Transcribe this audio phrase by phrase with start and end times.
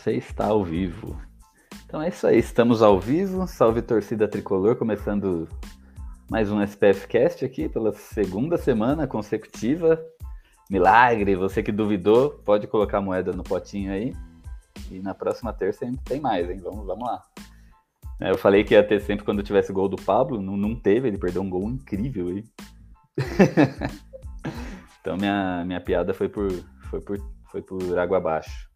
[0.00, 1.20] Você está ao vivo.
[1.84, 3.46] Então é isso aí, estamos ao vivo.
[3.46, 5.46] Salve torcida tricolor, começando
[6.30, 10.02] mais um SPF Cast aqui pela segunda semana consecutiva.
[10.70, 14.16] Milagre, você que duvidou, pode colocar a moeda no potinho aí.
[14.90, 16.62] E na próxima terça ainda tem mais, hein?
[16.64, 17.22] Vamos, vamos lá.
[18.22, 21.08] É, eu falei que ia ter sempre quando tivesse gol do Pablo, não, não teve,
[21.08, 22.44] ele perdeu um gol incrível aí.
[24.98, 26.50] então minha, minha piada foi por,
[26.88, 27.18] foi, por,
[27.50, 28.69] foi por água abaixo.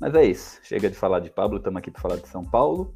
[0.00, 0.60] Mas é isso.
[0.62, 2.94] Chega de falar de Pablo, estamos aqui para falar de São Paulo.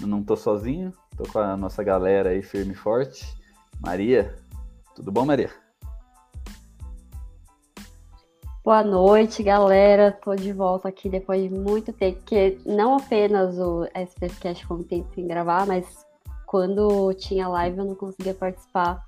[0.00, 3.26] Eu não tô sozinho, tô com a nossa galera aí firme e forte.
[3.80, 4.34] Maria,
[4.94, 5.50] tudo bom, Maria?
[8.64, 10.12] Boa noite, galera.
[10.12, 15.08] Tô de volta aqui depois de muito tempo, que não apenas o SPCast um tempo
[15.14, 16.06] sem gravar, mas
[16.46, 19.02] quando tinha live eu não conseguia participar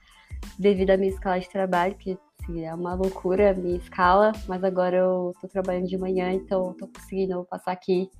[0.58, 4.62] devido à minha escala de trabalho, que assim, é uma loucura a minha escala, mas
[4.62, 8.10] agora eu tô trabalhando de manhã, então tô conseguindo passar aqui.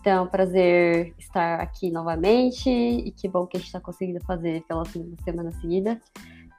[0.00, 4.20] Então, é um prazer estar aqui novamente e que bom que a gente está conseguindo
[4.24, 4.82] fazer pela
[5.24, 6.00] semana seguida.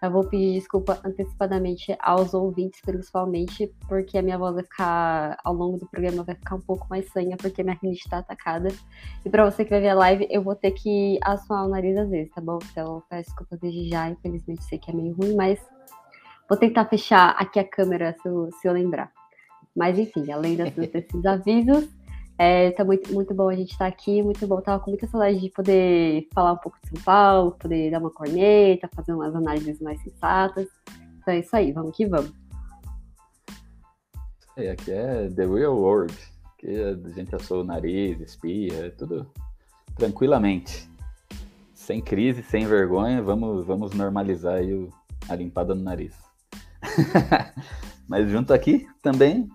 [0.01, 5.53] Eu vou pedir desculpa antecipadamente aos ouvintes, principalmente, porque a minha voz vai ficar, ao
[5.53, 8.67] longo do programa, vai ficar um pouco mais sanha, porque minha rinite está atacada.
[9.25, 11.97] E para você que vai ver a live, eu vou ter que assoar o nariz
[11.97, 12.59] às vezes, tá bom?
[12.71, 15.59] Então, peço desculpa desde já, infelizmente sei que é meio ruim, mas
[16.53, 19.11] Vou tentar fechar aqui a câmera se eu, se eu lembrar.
[19.75, 21.89] Mas enfim, além desses avisos,
[22.37, 24.61] é, tá muito, muito bom a gente estar tá aqui, muito bom.
[24.61, 28.11] Tava com muita saudade de poder falar um pouco de São Paulo, poder dar uma
[28.11, 30.67] corneta, fazer umas análises mais sensatas.
[31.17, 32.31] Então é isso aí, vamos que vamos.
[34.55, 36.13] É, aqui é the real world.
[36.53, 39.27] Aqui a gente assou o nariz, espirra, é tudo
[39.95, 40.87] tranquilamente.
[41.73, 44.89] Sem crise, sem vergonha, vamos, vamos normalizar aí o,
[45.27, 46.22] a limpada no nariz.
[48.07, 49.47] Mas junto aqui também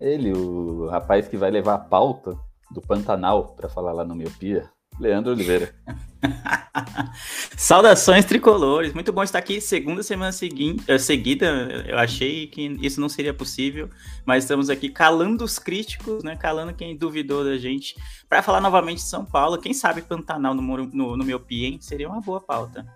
[0.00, 2.36] ele, o rapaz que vai levar a pauta
[2.70, 4.68] do Pantanal para falar lá no Miopia,
[4.98, 5.74] Leandro Oliveira.
[7.56, 9.60] Saudações tricolores, muito bom estar aqui.
[9.60, 11.46] Segunda semana seguinte, eh, seguida,
[11.86, 13.88] eu achei que isso não seria possível,
[14.26, 16.36] mas estamos aqui calando os críticos, né?
[16.36, 17.94] Calando quem duvidou da gente,
[18.28, 19.58] para falar novamente de São Paulo.
[19.58, 21.78] Quem sabe Pantanal no, no, no Miopia, hein?
[21.80, 22.86] Seria uma boa pauta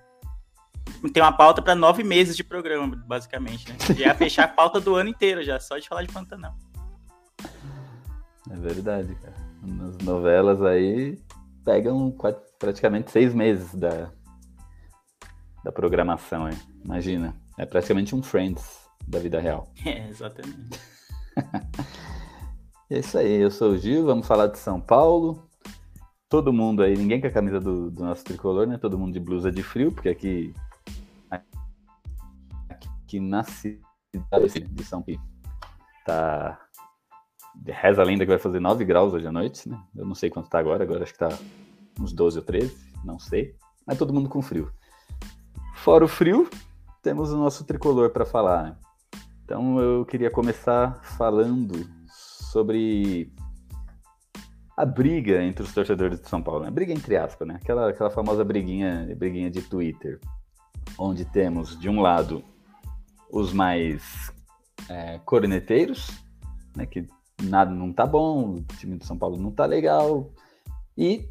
[1.13, 3.77] tem uma pauta para nove meses de programa, basicamente, né?
[3.97, 6.55] Já fechar a pauta do ano inteiro já, só de falar de Pantanal.
[8.51, 9.37] É verdade, cara.
[9.63, 11.19] Nas novelas aí
[11.65, 12.15] pegam
[12.59, 14.11] praticamente seis meses da,
[15.63, 16.59] da programação, hein?
[16.85, 17.35] imagina.
[17.59, 19.69] É praticamente um Friends da vida real.
[19.85, 20.81] É, exatamente.
[22.91, 25.47] é isso aí, eu sou o Gil, vamos falar de São Paulo.
[26.29, 28.77] Todo mundo aí, ninguém com a camisa do, do nosso tricolor, né?
[28.77, 30.55] Todo mundo de blusa de frio, porque aqui
[33.09, 35.21] que na cidade de São Paulo
[36.05, 36.61] tá
[37.67, 39.83] reza a lenda que vai fazer 9 graus hoje à noite, né?
[39.97, 41.37] Eu não sei quanto tá agora, agora acho que tá
[41.99, 43.57] uns 12 ou 13, não sei.
[43.87, 44.71] Mas todo mundo com frio.
[45.77, 46.49] Fora o frio,
[47.03, 48.77] temos o nosso tricolor para falar, né?
[49.45, 53.33] Então eu queria começar falando sobre
[54.77, 56.71] a briga entre os torcedores de São Paulo, né?
[56.71, 57.59] Briga entre aspas, né?
[57.61, 60.21] Aquela, aquela famosa briguinha, briguinha de Twitter,
[60.99, 62.45] onde temos de um lado
[63.31, 64.33] os mais
[64.89, 66.11] é, corneteiros,
[66.77, 67.07] né, que
[67.43, 70.31] nada não tá bom, o time do São Paulo não tá legal,
[70.97, 71.27] e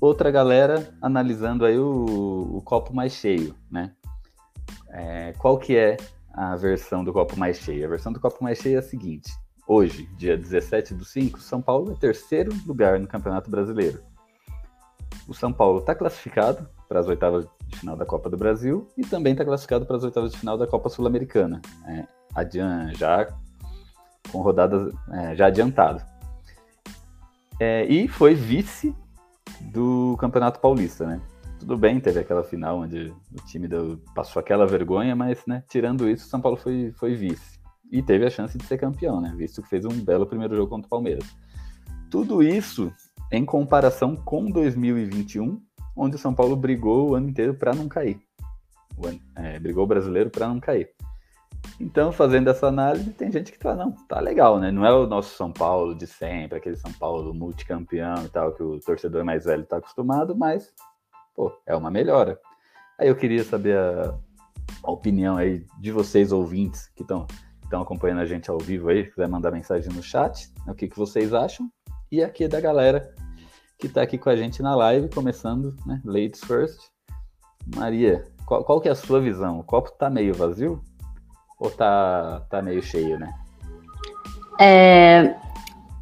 [0.00, 3.92] outra galera analisando aí o, o copo mais cheio, né?
[4.90, 5.96] É, qual que é
[6.32, 7.84] a versão do copo mais cheio?
[7.84, 9.32] A versão do copo mais cheio é a seguinte:
[9.66, 14.02] hoje, dia 17 do 5, São Paulo é terceiro lugar no Campeonato Brasileiro.
[15.26, 19.32] O São Paulo está classificado para as oitavas final da Copa do Brasil e também
[19.32, 22.06] está classificado para as oitavas de final da Copa Sul-Americana, é,
[22.94, 23.28] já
[24.30, 26.02] com rodadas é, já adiantado.
[27.60, 28.94] É, e foi vice
[29.60, 31.20] do Campeonato Paulista, né?
[31.58, 36.08] Tudo bem, teve aquela final onde o time deu, passou aquela vergonha, mas, né, tirando
[36.08, 37.58] isso, o São Paulo foi, foi vice.
[37.90, 39.32] E teve a chance de ser campeão, né?
[39.36, 41.24] Visto que fez um belo primeiro jogo contra o Palmeiras.
[42.10, 42.92] Tudo isso
[43.30, 45.60] em comparação com 2021,
[45.96, 48.20] onde o São Paulo brigou o ano inteiro para não cair.
[48.96, 50.90] O, é, brigou o brasileiro para não cair.
[51.80, 54.70] Então, fazendo essa análise, tem gente que fala, não, tá legal, né?
[54.70, 58.62] Não é o nosso São Paulo de sempre, aquele São Paulo multicampeão e tal, que
[58.62, 60.72] o torcedor mais velho tá acostumado, mas,
[61.34, 62.38] pô, é uma melhora.
[62.98, 64.14] Aí eu queria saber a,
[64.84, 67.26] a opinião aí de vocês, ouvintes, que estão
[67.72, 70.96] acompanhando a gente ao vivo aí, quiser mandar mensagem no chat, né, o que, que
[70.96, 71.68] vocês acham,
[72.10, 73.12] e aqui da galera
[73.88, 76.80] que tá aqui com a gente na live, começando, né, ladies first.
[77.76, 79.60] Maria, qual, qual que é a sua visão?
[79.60, 80.80] O copo tá meio vazio?
[81.60, 83.34] Ou tá, tá meio cheio, né?
[84.58, 85.36] É,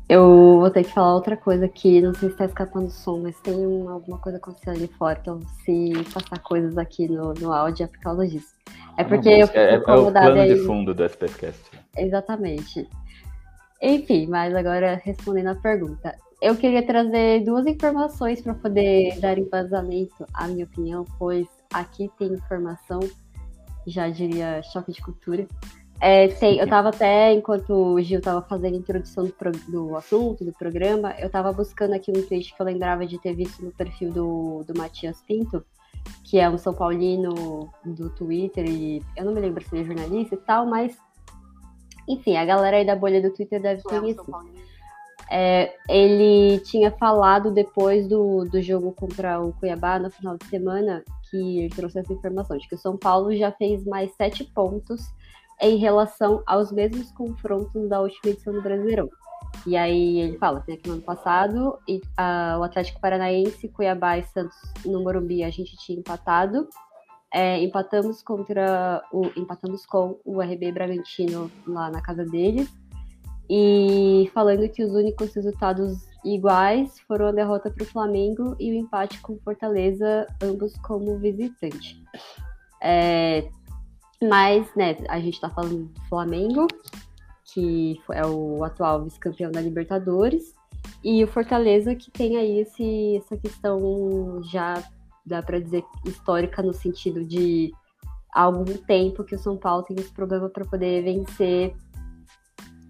[0.08, 3.18] eu vou ter que falar outra coisa aqui, não sei se tá escapando o som,
[3.20, 7.52] mas tem uma, alguma coisa acontecendo ali fora, então se passar coisas aqui no, no
[7.52, 8.54] áudio é por causa disso.
[8.96, 10.54] É porque eu fico é, é, é o plano aí...
[10.54, 11.62] de fundo do SPFcast.
[11.96, 12.88] Exatamente.
[13.80, 16.14] Enfim, mas agora respondendo a pergunta.
[16.42, 22.32] Eu queria trazer duas informações para poder dar embasamento à minha opinião, pois aqui tem
[22.32, 22.98] informação
[23.86, 25.46] já diria choque de cultura.
[26.00, 29.96] É, tem, eu estava até, enquanto o Gil estava fazendo a introdução do, pro, do,
[29.96, 33.64] assunto, do programa, eu estava buscando aqui um tweet que eu lembrava de ter visto
[33.64, 35.64] no perfil do, do Matias Pinto,
[36.24, 39.86] que é um São Paulino do Twitter, e eu não me lembro se ele é
[39.86, 40.98] jornalista e tal, mas
[42.08, 44.20] enfim, a galera aí da bolha do Twitter deve conhecer.
[45.34, 51.02] É, ele tinha falado depois do, do jogo contra o Cuiabá no final de semana
[51.30, 55.00] que ele trouxe essa informação de que o São Paulo já fez mais sete pontos
[55.58, 59.08] em relação aos mesmos confrontos da última edição do Brasileirão.
[59.66, 62.02] E aí ele fala, tem aqui no ano passado, e,
[62.58, 66.68] o Atlético Paranaense, Cuiabá e Santos no Morumbi a gente tinha empatado.
[67.32, 69.30] É, empatamos contra o.
[69.34, 72.70] Empatamos com o RB Bragantino lá na casa deles.
[73.54, 78.74] E falando que os únicos resultados iguais foram a derrota para o Flamengo e o
[78.74, 82.02] empate com Fortaleza, ambos como visitante.
[82.82, 83.46] É,
[84.22, 86.66] mas, né, a gente está falando do Flamengo,
[87.52, 90.54] que é o atual vice-campeão da Libertadores,
[91.04, 94.82] e o Fortaleza, que tem aí esse, essa questão já,
[95.26, 97.70] dá para dizer, histórica, no sentido de
[98.34, 101.76] há algum tempo que o São Paulo tem esse problema para poder vencer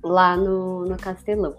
[0.03, 1.55] lá no, no Castelão.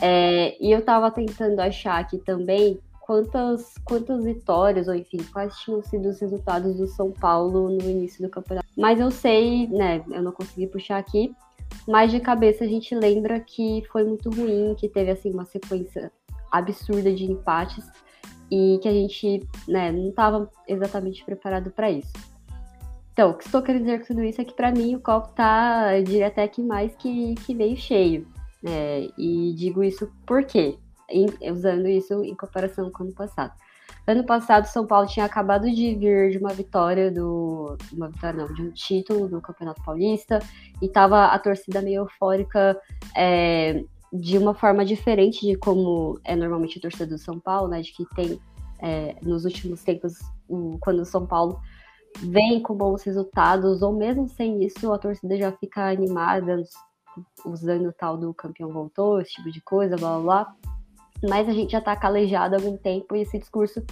[0.00, 5.82] É, e eu estava tentando achar aqui também quantas, quantas vitórias, ou enfim, quais tinham
[5.82, 8.68] sido os resultados do São Paulo no início do campeonato.
[8.76, 11.34] Mas eu sei, né, eu não consegui puxar aqui,
[11.86, 16.12] mas de cabeça a gente lembra que foi muito ruim, que teve assim uma sequência
[16.50, 17.84] absurda de empates
[18.50, 22.12] e que a gente, né, não estava exatamente preparado para isso.
[23.12, 25.28] Então, o que estou querendo dizer com tudo isso é que para mim o copo
[25.34, 28.26] tá, eu diria até que mais que, que meio cheio.
[28.64, 30.78] É, e digo isso porque,
[31.08, 33.52] em, usando isso em comparação com o ano passado.
[34.06, 37.76] Ano passado, São Paulo tinha acabado de vir de uma vitória do.
[37.92, 40.40] Uma vitória, não, de um título do Campeonato Paulista,
[40.80, 42.80] e tava a torcida meio eufórica
[43.16, 47.82] é, de uma forma diferente de como é normalmente a torcida do São Paulo, né?
[47.82, 48.40] De que tem
[48.80, 50.14] é, nos últimos tempos,
[50.80, 51.60] quando o São Paulo
[52.18, 56.62] vem com bons resultados, ou mesmo sem isso, a torcida já fica animada,
[57.44, 60.56] usando o tal do campeão voltou, esse tipo de coisa, blá blá blá.
[61.28, 63.82] Mas a gente já tá calejado há algum tempo e esse discurso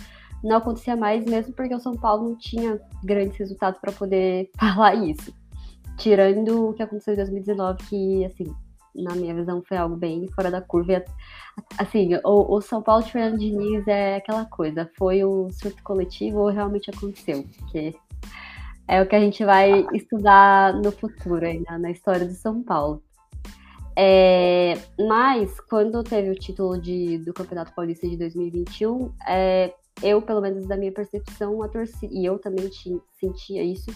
[0.42, 4.94] não acontecia mais, mesmo porque o São Paulo não tinha grandes resultados para poder falar
[4.94, 5.32] isso.
[5.96, 8.54] Tirando o que aconteceu em 2019, que, assim,
[8.94, 11.04] na minha visão, foi algo bem fora da curva.
[11.76, 16.38] Assim, o, o São Paulo de Fernando Diniz é aquela coisa, foi um surto coletivo
[16.38, 17.44] ou realmente aconteceu?
[17.58, 17.94] Porque
[18.88, 23.02] é o que a gente vai estudar no futuro, aí, na, história de São Paulo.
[23.95, 30.40] É, mas, quando teve o título de, do Campeonato Paulista de 2021, é, eu, pelo
[30.40, 32.71] menos da minha percepção, a torcida, e eu também
[33.21, 33.90] sentia isso,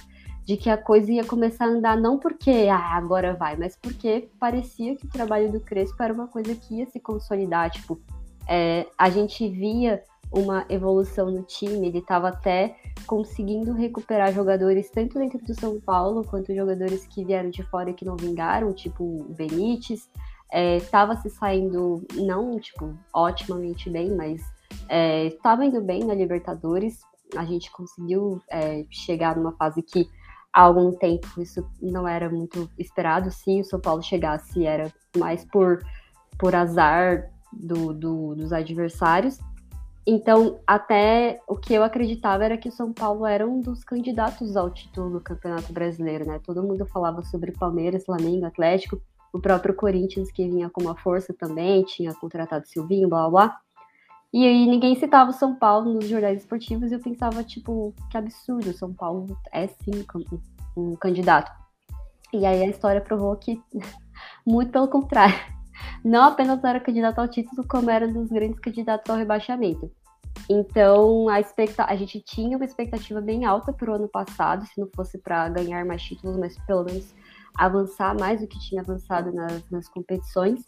[0.44, 4.28] de que a coisa ia começar a andar não porque ah, agora vai, mas porque
[4.38, 7.70] parecia que o trabalho do Crespo era uma coisa que ia se consolidar.
[7.70, 8.00] Tipo,
[8.48, 15.18] é, a gente via uma evolução no time, ele estava até conseguindo recuperar jogadores tanto
[15.18, 19.04] dentro do São Paulo quanto jogadores que vieram de fora e que não vingaram, tipo
[19.04, 20.08] o Benítez.
[20.52, 24.40] Estava é, se saindo, não tipo, otimamente bem, mas
[25.30, 27.00] estava é, indo bem na Libertadores.
[27.36, 30.08] A gente conseguiu é, chegar numa fase que
[30.52, 33.30] há algum tempo isso não era muito esperado.
[33.30, 35.82] Se o São Paulo chegasse, era mais por,
[36.38, 39.38] por azar do, do, dos adversários.
[40.06, 44.56] Então, até o que eu acreditava era que o São Paulo era um dos candidatos
[44.56, 46.40] ao título do Campeonato Brasileiro, né?
[46.44, 49.00] Todo mundo falava sobre Palmeiras, Flamengo, Atlético,
[49.32, 53.60] o próprio Corinthians que vinha com uma força também, tinha contratado Silvinho, blá blá.
[54.32, 58.16] E aí ninguém citava o São Paulo nos jornais esportivos e eu pensava, tipo, que
[58.16, 60.04] absurdo, o São Paulo é sim
[60.76, 61.52] um candidato.
[62.32, 63.60] E aí a história provou que,
[64.44, 65.34] muito pelo contrário,
[66.04, 69.90] não apenas era candidato ao título, como era um dos grandes candidatos ao rebaixamento.
[70.48, 74.80] Então, a, expecta a gente tinha uma expectativa bem alta para o ano passado, se
[74.80, 77.14] não fosse para ganhar mais títulos, mas pelo menos
[77.54, 80.64] avançar mais do que tinha avançado nas, nas competições.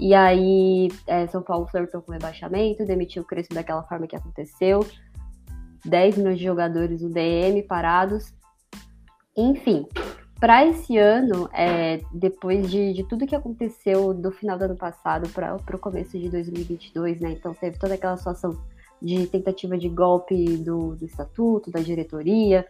[0.00, 4.16] E aí, é, São Paulo flertou com o rebaixamento, demitiu o Crespo daquela forma que
[4.16, 4.84] aconteceu.
[5.84, 8.32] 10 milhões de jogadores no DM parados.
[9.36, 9.86] Enfim,
[10.42, 15.28] para esse ano, é, depois de, de, tudo que aconteceu do final do ano passado
[15.28, 17.30] para o começo de 2022, né?
[17.30, 18.60] Então teve toda aquela situação
[19.00, 22.66] de tentativa de golpe do, do estatuto, da diretoria.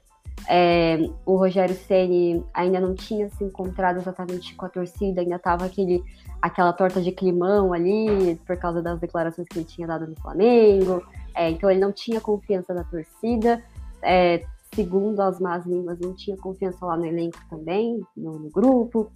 [0.46, 5.64] É, o Rogério Ceni ainda não tinha se encontrado exatamente com a torcida, ainda estava
[5.64, 6.04] aquele
[6.42, 11.02] aquela torta de climão ali por causa das declarações que ele tinha dado no Flamengo.
[11.34, 13.64] É, então ele não tinha confiança da torcida.
[14.02, 19.10] É, segundo as más línguas, não tinha confiança lá no elenco também, no, no grupo.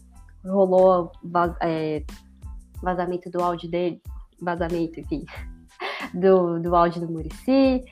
[0.45, 2.05] Rolou vaz, é,
[2.83, 4.01] vazamento do áudio dele,
[4.41, 5.25] vazamento, enfim,
[6.15, 7.85] do, do áudio do Murici.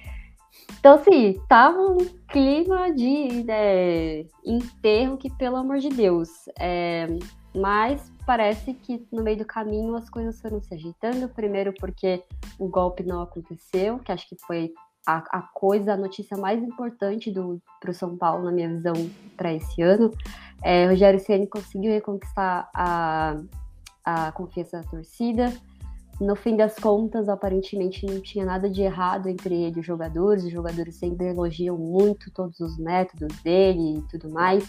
[0.79, 6.29] Então, assim, tava um clima de né, enterro que, pelo amor de Deus.
[6.59, 7.07] É,
[7.55, 11.29] mas parece que no meio do caminho as coisas foram se ajeitando.
[11.29, 12.23] Primeiro, porque
[12.59, 14.73] o golpe não aconteceu, que acho que foi
[15.07, 17.33] a, a coisa, a notícia mais importante
[17.81, 18.95] para o São Paulo, na minha visão,
[19.37, 20.11] para esse ano.
[20.63, 23.37] É, Rogério Ceni conseguiu reconquistar a,
[24.05, 25.53] a confiança da torcida.
[26.21, 30.45] No fim das contas, aparentemente não tinha nada de errado entre ele e os jogadores.
[30.45, 34.65] Os jogadores sempre elogiam muito todos os métodos dele e tudo mais.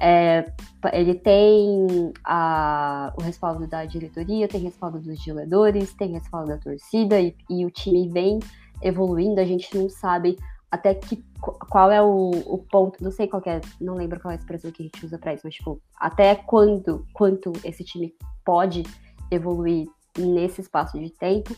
[0.00, 0.50] É,
[0.92, 7.20] ele tem a, o respaldo da diretoria, tem respaldo dos jogadores, tem respaldo da torcida
[7.20, 8.38] e, e, o time vem
[8.82, 9.40] evoluindo.
[9.40, 10.38] A gente não sabe
[10.70, 14.36] até que qual é o, o ponto, não sei qual é, não lembro qual é
[14.36, 18.14] a expressão que a gente usa para isso, mas tipo, até quando, quanto esse time
[18.44, 18.84] pode
[19.30, 19.86] evoluir
[20.18, 21.54] nesse espaço de tempo.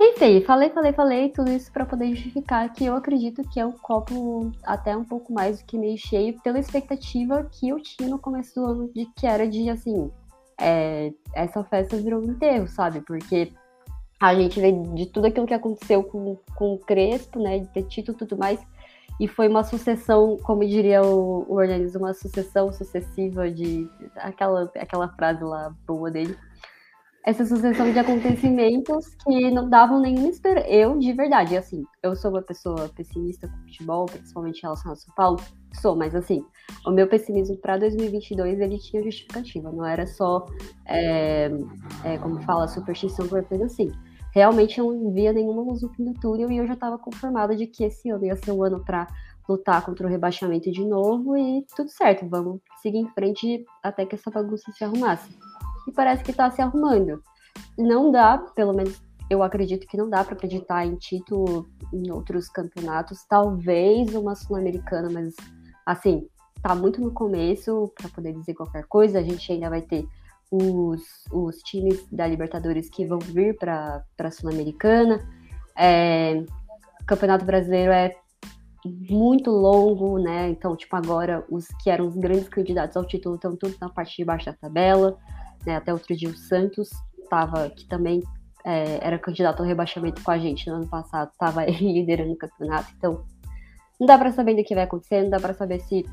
[0.00, 3.72] Enfim, falei, falei, falei tudo isso para poder justificar que eu acredito que é um
[3.72, 8.18] copo até um pouco mais do que meio cheio pela expectativa que eu tinha no
[8.18, 10.10] começo do ano de que era de assim,
[10.60, 13.00] é, essa festa virou um enterro, sabe?
[13.00, 13.52] Porque
[14.28, 17.82] a gente vê de tudo aquilo que aconteceu com, com o Crespo, né, de ter
[17.84, 18.60] título e tudo mais,
[19.20, 21.58] e foi uma sucessão, como diria o, o
[21.98, 26.36] uma sucessão sucessiva de aquela, aquela frase lá boa dele,
[27.24, 30.66] essa sucessão de acontecimentos que não davam nenhuma esperança.
[30.66, 34.96] Eu, de verdade, assim, eu sou uma pessoa pessimista com futebol, principalmente em relação ao
[34.96, 35.40] São Paulo,
[35.80, 36.44] sou, mas assim,
[36.84, 40.46] o meu pessimismo para 2022 ele tinha justificativa, não era só,
[40.84, 41.48] é,
[42.04, 43.90] é, como fala, superstição por coisa assim.
[44.32, 47.84] Realmente eu não via nenhuma luz no túnel e eu já estava conformada de que
[47.84, 49.06] esse ano ia ser um ano para
[49.48, 54.14] lutar contra o rebaixamento de novo e tudo certo, vamos seguir em frente até que
[54.14, 55.36] essa bagunça se arrumasse
[55.86, 57.22] e parece que está se arrumando.
[57.76, 62.48] Não dá, pelo menos eu acredito que não dá para acreditar em título em outros
[62.48, 65.34] campeonatos, talvez uma sul-americana, mas
[65.84, 66.26] assim,
[66.62, 69.18] tá muito no começo para poder dizer qualquer coisa.
[69.18, 70.06] A gente ainda vai ter
[70.52, 75.18] os, os times da Libertadores que vão vir para a Sul-Americana.
[75.76, 76.44] É,
[77.00, 78.14] o Campeonato Brasileiro é
[78.84, 80.50] muito longo, né?
[80.50, 84.16] Então, tipo, agora os que eram os grandes candidatos ao título estão todos na parte
[84.16, 85.16] de baixo da tabela.
[85.64, 85.76] Né?
[85.76, 88.22] Até outro dia o Santos estava, que também
[88.62, 92.92] é, era candidato ao rebaixamento com a gente no ano passado, estava liderando o campeonato.
[92.98, 93.24] Então,
[93.98, 96.04] não dá para saber do que vai acontecer, não dá para saber se,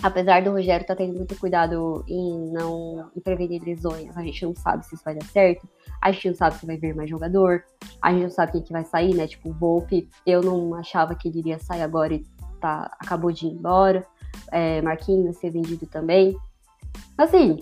[0.00, 4.44] apesar do Rogério estar tá tendo muito cuidado em não em prevenir lesões, a gente
[4.44, 5.68] não sabe se isso vai dar certo,
[6.00, 7.64] a gente não sabe se vai vir mais jogador,
[8.00, 9.26] a gente não sabe quem que vai sair, né?
[9.26, 12.24] Tipo, o Volpe, eu não achava que ele iria sair agora e
[12.60, 14.06] tá, acabou de ir embora.
[14.50, 16.36] É, Marquinhos ser vendido também.
[17.18, 17.60] Assim,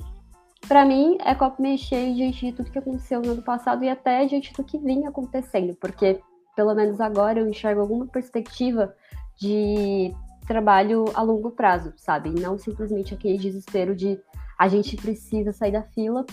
[0.69, 3.89] para mim, é copo meio cheio diante de tudo que aconteceu no ano passado e
[3.89, 6.21] até diante do que vinha acontecendo, porque
[6.55, 8.95] pelo menos agora eu enxergo alguma perspectiva
[9.37, 10.15] de
[10.51, 12.29] trabalho a longo prazo, sabe?
[12.29, 14.21] Não simplesmente aquele desespero de
[14.59, 16.27] a gente precisa sair da fila,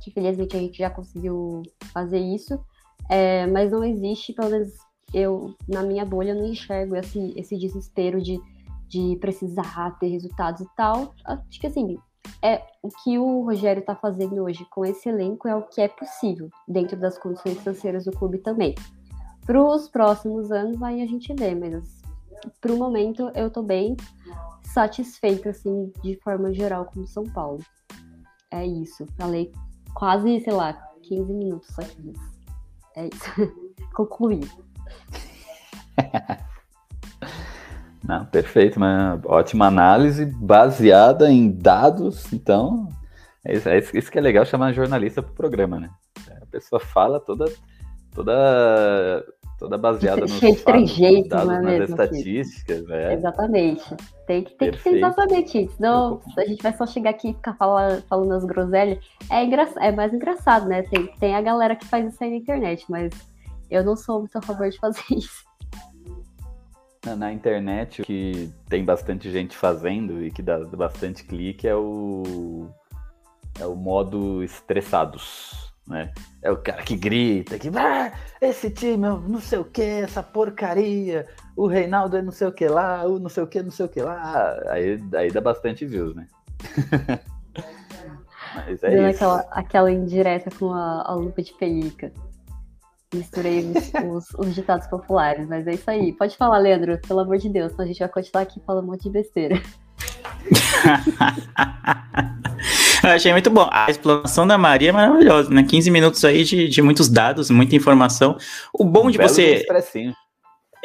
[0.00, 1.60] que felizmente a gente já conseguiu
[1.92, 2.56] fazer isso,
[3.10, 4.68] é, mas não existe, pelo menos
[5.12, 8.40] eu, na minha bolha, não enxergo esse, esse desespero de,
[8.86, 11.12] de precisar ter resultados e tal.
[11.24, 11.98] Acho que assim,
[12.40, 15.88] é o que o Rogério está fazendo hoje com esse elenco é o que é
[15.88, 18.76] possível, dentro das condições financeiras do clube também.
[19.44, 22.01] Para os próximos anos, aí a gente vê, mas
[22.60, 23.96] para o momento eu estou bem
[24.64, 27.60] satisfeita, assim, de forma geral com São Paulo.
[28.50, 29.06] É isso.
[29.18, 29.52] Falei
[29.94, 30.72] quase, sei lá,
[31.02, 32.12] 15 minutos aqui.
[32.96, 33.52] É isso.
[33.94, 34.40] Concluí.
[38.04, 42.88] Não, perfeito, mas ótima análise baseada em dados, então
[43.44, 45.88] é isso, é isso que é legal chamar jornalista para o programa, né?
[46.40, 47.44] A pessoa fala toda
[48.12, 49.24] toda
[49.62, 53.14] toda baseada nos Cheio de trejeito, dados, é nas estatísticas, né?
[53.14, 53.96] Exatamente.
[54.26, 55.76] Tem que, tem que ser exatamente isso.
[55.76, 58.98] Senão a gente vai só chegar aqui e ficar falando, falando as groselhas.
[59.30, 59.68] É, engra...
[59.78, 60.82] é mais engraçado, né?
[60.82, 63.12] Tem, tem a galera que faz isso aí na internet, mas
[63.70, 65.44] eu não sou muito a favor de fazer isso.
[67.06, 71.76] Na, na internet, o que tem bastante gente fazendo e que dá bastante clique é
[71.76, 72.66] o
[73.60, 76.10] é o modo estressados, né?
[76.42, 81.26] É o cara que grita, que ah, esse time, não sei o que, essa porcaria,
[81.56, 83.86] o Reinaldo é não sei o que lá, o não sei o que, não sei
[83.86, 84.58] o que lá.
[84.68, 86.26] Aí, aí dá bastante views, né?
[88.54, 89.16] Mas é Dando isso.
[89.16, 92.12] aquela, aquela indireta com a, a lupa de pelica.
[93.14, 96.12] Misturei os, os- os ditados populares, mas é isso aí.
[96.12, 98.88] Pode falar, Leandro, pelo amor de Deus, senão a gente vai continuar aqui falando um
[98.88, 99.60] monte de besteira.
[103.04, 103.68] Eu achei muito bom.
[103.70, 105.64] A explanação da Maria é maravilhosa, né?
[105.64, 108.36] 15 minutos aí de, de muitos dados, muita informação.
[108.72, 109.64] O bom de Belo você.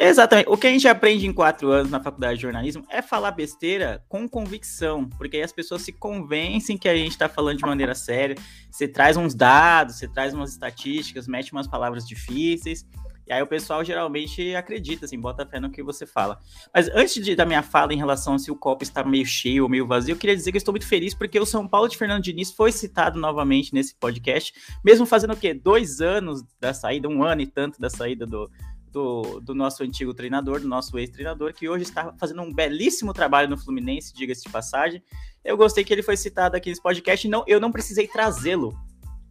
[0.00, 0.48] Exatamente.
[0.48, 4.04] O que a gente aprende em quatro anos na faculdade de jornalismo é falar besteira
[4.08, 7.96] com convicção, porque aí as pessoas se convencem que a gente está falando de maneira
[7.96, 8.36] séria.
[8.70, 12.86] Você traz uns dados, você traz umas estatísticas, mete umas palavras difíceis,
[13.28, 16.40] e aí o pessoal geralmente acredita, assim, bota fé no que você fala.
[16.72, 19.64] Mas antes de, da minha fala em relação a se o copo está meio cheio
[19.64, 21.88] ou meio vazio, eu queria dizer que eu estou muito feliz porque o São Paulo
[21.88, 25.52] de Fernando Diniz foi citado novamente nesse podcast, mesmo fazendo o quê?
[25.52, 28.50] Dois anos da saída, um ano e tanto da saída do,
[28.90, 33.50] do, do nosso antigo treinador, do nosso ex-treinador, que hoje está fazendo um belíssimo trabalho
[33.50, 35.02] no Fluminense, diga-se de passagem.
[35.44, 38.74] Eu gostei que ele foi citado aqui nesse podcast, não, eu não precisei trazê-lo.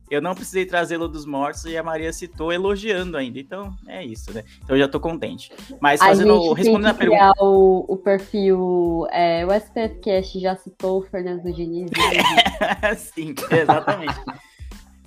[0.09, 3.39] Eu não precisei trazê-lo dos mortos e a Maria citou elogiando ainda.
[3.39, 4.43] Então, é isso, né?
[4.63, 5.51] Então eu já tô contente.
[5.81, 7.33] Mas A fazendo, gente tem respondendo a pergunta.
[7.43, 9.05] o, o perfil.
[9.11, 11.91] É, o SPFcast já citou o Fernando Diniz.
[11.91, 12.95] né?
[12.95, 14.15] Sim, exatamente.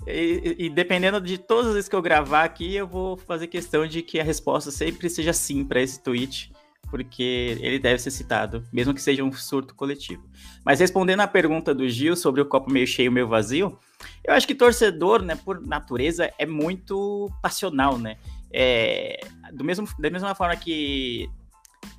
[0.07, 3.47] E, e- e dependendo de todas as vezes que eu gravar aqui, eu vou fazer
[3.47, 6.50] questão de que a resposta sempre seja sim para esse tweet,
[6.91, 10.23] porque ele deve ser citado, mesmo que seja um surto coletivo.
[10.63, 13.79] Mas respondendo à pergunta do Gil sobre o copo meio cheio, meio vazio,
[14.23, 18.17] eu acho que torcedor, né, por natureza, é muito passional, né?
[18.53, 19.21] É,
[19.53, 21.29] do mesmo, da mesma forma que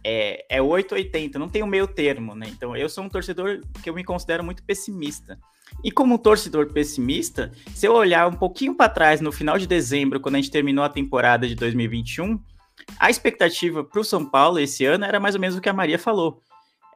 [0.05, 2.46] é, é 880, não tem o meio termo, né?
[2.50, 5.38] Então eu sou um torcedor que eu me considero muito pessimista.
[5.83, 10.20] E como torcedor pessimista, se eu olhar um pouquinho para trás, no final de dezembro,
[10.20, 12.38] quando a gente terminou a temporada de 2021,
[12.98, 15.72] a expectativa para o São Paulo esse ano era mais ou menos o que a
[15.72, 16.40] Maria falou.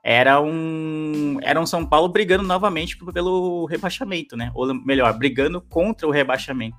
[0.03, 4.53] Era um, era um São Paulo brigando novamente pelo rebaixamento, né?
[4.55, 6.79] Ou melhor, brigando contra o rebaixamento.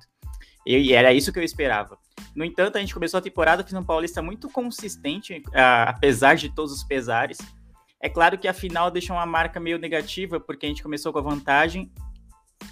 [0.65, 1.97] E, era isso que eu esperava.
[2.35, 6.49] No entanto, a gente começou a temporada com o São Paulista muito consistente, apesar de
[6.49, 7.37] todos os pesares.
[8.01, 11.19] É claro que a final deixou uma marca meio negativa, porque a gente começou com
[11.19, 11.91] a vantagem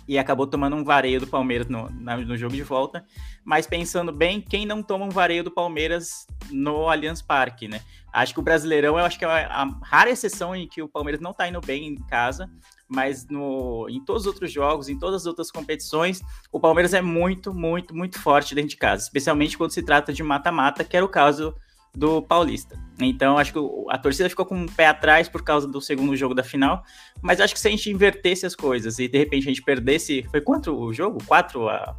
[0.08, 3.04] e acabou tomando um vareio do Palmeiras no, na- no jogo de volta.
[3.44, 7.82] Mas pensando bem, quem não toma um vareio do Palmeiras no Allianz Parque, né?
[8.14, 11.20] Acho que o Brasileirão, eu acho que é a rara exceção em que o Palmeiras
[11.20, 12.50] não tá indo bem em casa,
[12.88, 16.22] mas no, em todos os outros jogos, em todas as outras competições,
[16.52, 20.24] o Palmeiras é muito, muito, muito forte dentro de casa, especialmente quando se trata de
[20.24, 21.54] mata-mata, que era o caso
[21.96, 22.78] do Paulista.
[23.00, 26.16] Então, acho que o- a torcida ficou com um pé atrás por causa do segundo
[26.16, 26.84] jogo da final,
[27.22, 30.24] mas acho que se a gente invertesse as coisas e de repente a gente perdesse.
[30.32, 31.18] Foi quanto o jogo?
[31.28, 31.96] 4 a,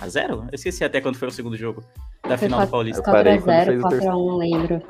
[0.00, 0.44] a 0?
[0.50, 1.82] Eu esqueci até quando foi o segundo jogo
[2.22, 3.00] da Foi final do quatro- Paulista.
[3.00, 4.82] Eu parei quando 4x0, fez o 4x1, não lembro.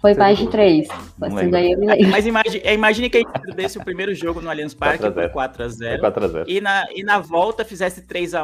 [0.00, 0.88] Foi mais de 3.
[1.16, 1.50] Não Assim, lembro.
[1.52, 2.10] daí eu me lembro.
[2.10, 5.08] Mas imagine, é, imagine que a gente perdesse o primeiro jogo no Allianz Parque 4
[5.08, 5.32] a por 0.
[5.32, 6.44] 4 a É 0 4x0.
[6.48, 8.34] e na, e na volta fizesse 3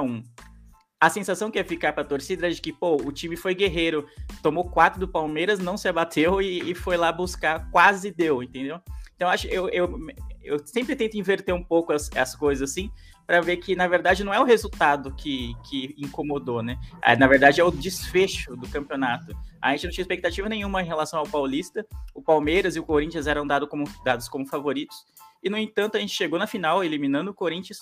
[1.01, 3.37] a 1 A sensação que ia ficar pra torcida é de que, pô, o time
[3.37, 4.07] foi guerreiro,
[4.43, 8.81] tomou 4 do Palmeiras, não se abateu e, e foi lá buscar, quase deu, entendeu?
[9.15, 9.99] Então, acho eu, eu,
[10.43, 12.91] eu sempre tento inverter um pouco as, as coisas assim,
[13.27, 16.79] para ver que, na verdade, não é o resultado que, que incomodou, né?
[17.03, 19.37] Ah, Na verdade, é o desfecho do campeonato.
[19.61, 21.87] A gente não tinha expectativa nenhuma em relação ao Paulista.
[22.15, 24.97] O Palmeiras e o Corinthians eram dado como, dados como favoritos.
[25.43, 27.81] E, no entanto, a gente chegou na final, eliminando o Corinthians.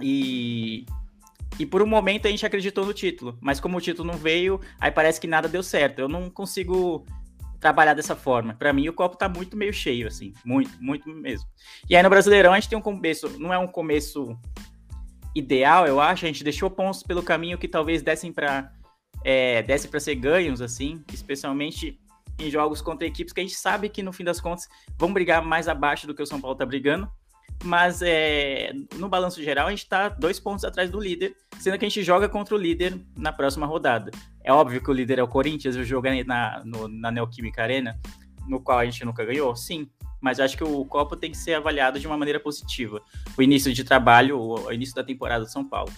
[0.00, 0.86] E,
[1.58, 3.38] e por um momento a gente acreditou no título.
[3.40, 5.98] Mas como o título não veio, aí parece que nada deu certo.
[5.98, 7.06] Eu não consigo
[7.60, 8.54] trabalhar dessa forma.
[8.54, 10.32] Para mim, o copo tá muito meio cheio, assim.
[10.44, 11.46] Muito, muito mesmo.
[11.88, 14.36] E aí no Brasileirão a gente tem um começo, não é um começo
[15.34, 16.24] ideal, eu acho.
[16.24, 18.72] A gente deixou pontos pelo caminho que talvez dessem para
[19.24, 22.00] é, desse para ser ganhos, assim, especialmente
[22.38, 25.44] em jogos contra equipes que a gente sabe que no fim das contas vão brigar
[25.44, 27.08] mais abaixo do que o São Paulo tá brigando.
[27.64, 31.84] Mas é, no balanço geral, a gente tá dois pontos atrás do líder, sendo que
[31.84, 34.10] a gente joga contra o líder na próxima rodada.
[34.42, 37.62] É óbvio que o líder é o Corinthians, o jogo é na, no, na Neoquímica
[37.62, 37.98] Arena,
[38.48, 39.54] no qual a gente nunca ganhou?
[39.54, 39.88] Sim.
[40.20, 43.00] Mas eu acho que o Copa tem que ser avaliado de uma maneira positiva.
[43.36, 45.92] O início de trabalho, o início da temporada do São Paulo.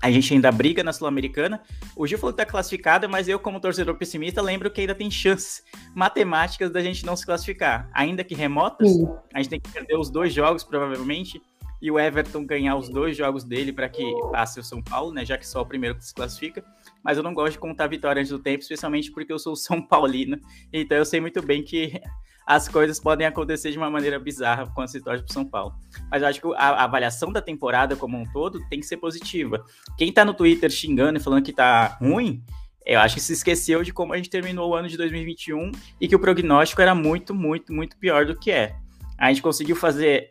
[0.00, 1.60] A gente ainda briga na Sul-Americana.
[1.96, 5.10] O Gil falou que tá classificado, mas eu, como torcedor pessimista, lembro que ainda tem
[5.10, 7.88] chances matemáticas da gente não se classificar.
[7.92, 9.08] Ainda que remotas, Sim.
[9.32, 11.40] a gente tem que perder os dois jogos, provavelmente,
[11.80, 15.24] e o Everton ganhar os dois jogos dele para que passe o São Paulo, né?
[15.24, 16.64] Já que só o primeiro que se classifica.
[17.02, 19.80] Mas eu não gosto de contar vitória antes do tempo, especialmente porque eu sou São
[19.80, 20.38] Paulino.
[20.72, 22.00] Então eu sei muito bem que
[22.46, 25.74] as coisas podem acontecer de uma maneira bizarra quando se torce para São Paulo.
[26.08, 29.64] Mas eu acho que a, avaliação da temporada como um todo tem que ser positiva.
[29.98, 32.40] Quem tá no Twitter xingando e falando que tá ruim,
[32.84, 36.06] eu acho que se esqueceu de como a gente terminou o ano de 2021 e
[36.06, 38.76] que o prognóstico era muito, muito, muito pior do que é.
[39.18, 40.28] A gente conseguiu fazer,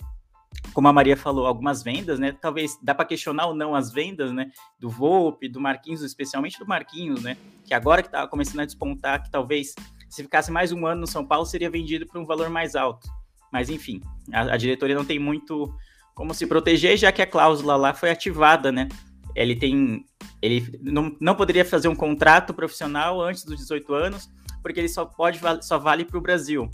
[0.74, 2.32] como a Maria falou, algumas vendas, né?
[2.32, 4.52] Talvez dá para questionar ou não as vendas, né?
[4.80, 7.36] Do Volpe, do Marquinhos, especialmente do Marquinhos, né?
[7.66, 9.76] Que agora que tá começando a despontar, que talvez
[10.10, 13.08] se ficasse mais um ano no São Paulo, seria vendido por um valor mais alto.
[13.52, 15.74] Mas enfim, a, a diretoria não tem muito
[16.14, 18.88] como se proteger, já que a cláusula lá foi ativada, né?
[19.36, 20.06] Ele tem.
[20.42, 24.30] Ele não, não poderia fazer um contrato profissional antes dos 18 anos,
[24.64, 26.70] porque ele só pode só vale para o Brasil.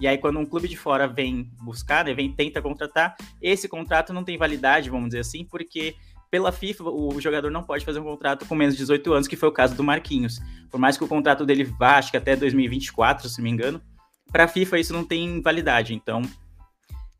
[0.00, 4.14] E aí, quando um clube de fora vem buscar, né, vem tenta contratar, esse contrato
[4.14, 5.94] não tem validade, vamos dizer assim, porque
[6.30, 9.36] pela FIFA, o jogador não pode fazer um contrato com menos de 18 anos, que
[9.36, 10.38] foi o caso do Marquinhos.
[10.70, 13.82] Por mais que o contrato dele vá, acho que até 2024, se não me engano,
[14.30, 15.92] para a FIFA isso não tem validade.
[15.92, 16.22] Então,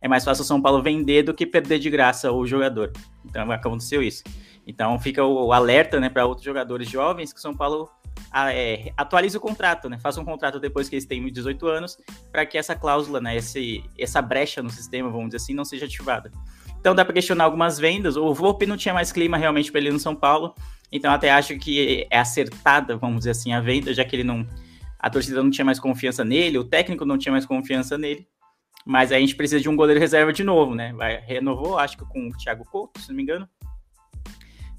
[0.01, 2.92] é mais fácil o São Paulo vender do que perder de graça o jogador.
[3.25, 4.23] Então, aconteceu isso.
[4.64, 7.90] Então, fica o alerta né, para outros jogadores jovens que o São Paulo
[8.33, 9.99] é, atualize o contrato, né?
[9.99, 11.99] Faça um contrato depois que eles têm 18 anos,
[12.31, 15.87] para que essa cláusula, né, esse, essa brecha no sistema, vamos dizer assim, não seja
[15.87, 16.31] ativada.
[16.81, 18.16] Então dá para questionar algumas vendas.
[18.16, 20.55] O Volpe não tinha mais clima realmente para ele no São Paulo.
[20.90, 24.47] Então até acho que é acertada, vamos dizer assim, a venda, já que ele não.
[24.99, 28.27] A torcida não tinha mais confiança nele, o técnico não tinha mais confiança nele.
[28.85, 30.93] Mas a gente precisa de um goleiro reserva de novo, né?
[30.95, 33.49] Vai, renovou, acho que com o Thiago Couto, se não me engano.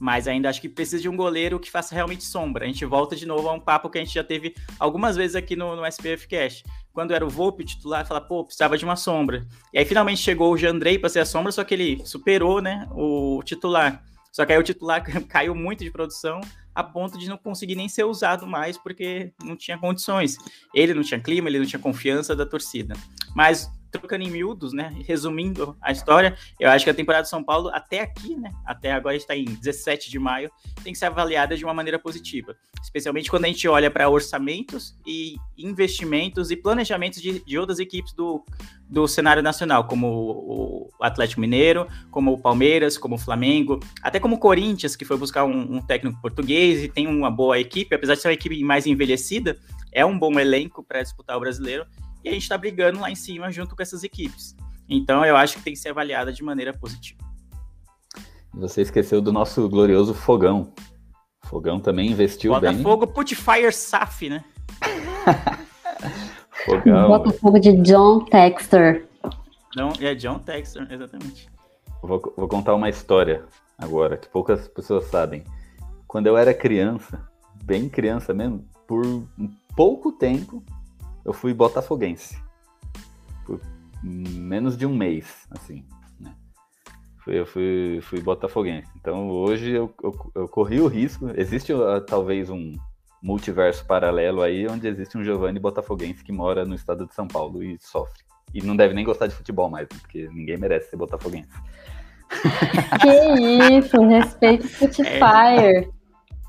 [0.02, 2.66] Mas ainda acho que precisa de um goleiro que faça realmente sombra.
[2.66, 5.36] A gente volta de novo a um papo que a gente já teve algumas vezes
[5.36, 6.64] aqui no, no SPF Cash.
[6.92, 9.46] Quando era o Volpe titular, fala, pô, precisava de uma sombra.
[9.72, 12.88] E aí finalmente chegou o Jandrei para ser a sombra, só que ele superou, né,
[12.94, 14.04] o titular.
[14.32, 16.42] Só que aí o titular caiu muito de produção
[16.74, 20.36] a ponto de não conseguir nem ser usado mais porque não tinha condições.
[20.74, 22.96] Ele não tinha clima, ele não tinha confiança da torcida.
[23.36, 24.96] Mas trocando em miúdos, né?
[25.06, 28.52] Resumindo a história, eu acho que a temporada de São Paulo, até aqui, né?
[28.66, 30.50] Até agora está em 17 de maio,
[30.84, 32.56] tem que ser avaliada de uma maneira positiva.
[32.82, 38.14] Especialmente quando a gente olha para orçamentos e investimentos e planejamentos de, de outras equipes
[38.14, 38.44] do,
[38.90, 44.36] do cenário nacional, como o Atlético Mineiro, como o Palmeiras, como o Flamengo, até como
[44.36, 48.16] o Corinthians, que foi buscar um, um técnico português e tem uma boa equipe, apesar
[48.16, 49.58] de ser uma equipe mais envelhecida,
[49.92, 51.86] é um bom elenco para disputar o brasileiro
[52.24, 54.56] e a gente está brigando lá em cima junto com essas equipes.
[54.88, 57.20] Então eu acho que tem que ser avaliada de maneira positiva.
[58.54, 60.74] Você esqueceu do nosso glorioso Fogão.
[61.44, 62.84] Fogão também investiu Botafogo, bem.
[62.84, 64.44] Botafogo Putfire SAF, né?
[66.66, 67.08] Fogão.
[67.08, 69.04] Botafogo de John Textor.
[69.76, 71.50] Não, é John Textor, exatamente.
[72.02, 73.46] Vou, vou contar uma história
[73.78, 75.44] agora, que poucas pessoas sabem.
[76.08, 77.26] Quando eu era criança,
[77.64, 79.04] bem criança mesmo, por
[79.76, 80.62] pouco tempo,
[81.26, 82.42] eu fui botafoguense.
[83.46, 83.60] Por
[84.04, 85.86] menos de um mês, assim.
[86.20, 86.34] Né?
[87.28, 88.92] Eu fui, fui botafoguense.
[89.00, 91.30] Então hoje eu, eu, eu corri o risco.
[91.36, 92.74] Existe uh, talvez um
[93.22, 97.64] multiverso paralelo aí, onde existe um Giovanni botafoguense que mora no estado de São Paulo
[97.64, 98.24] e sofre.
[98.54, 99.98] E não deve nem gostar de futebol mais, né?
[100.02, 101.50] porque ninguém merece ser botafoguense.
[103.00, 104.70] Que isso, respeito o
[105.06, 105.90] Fire.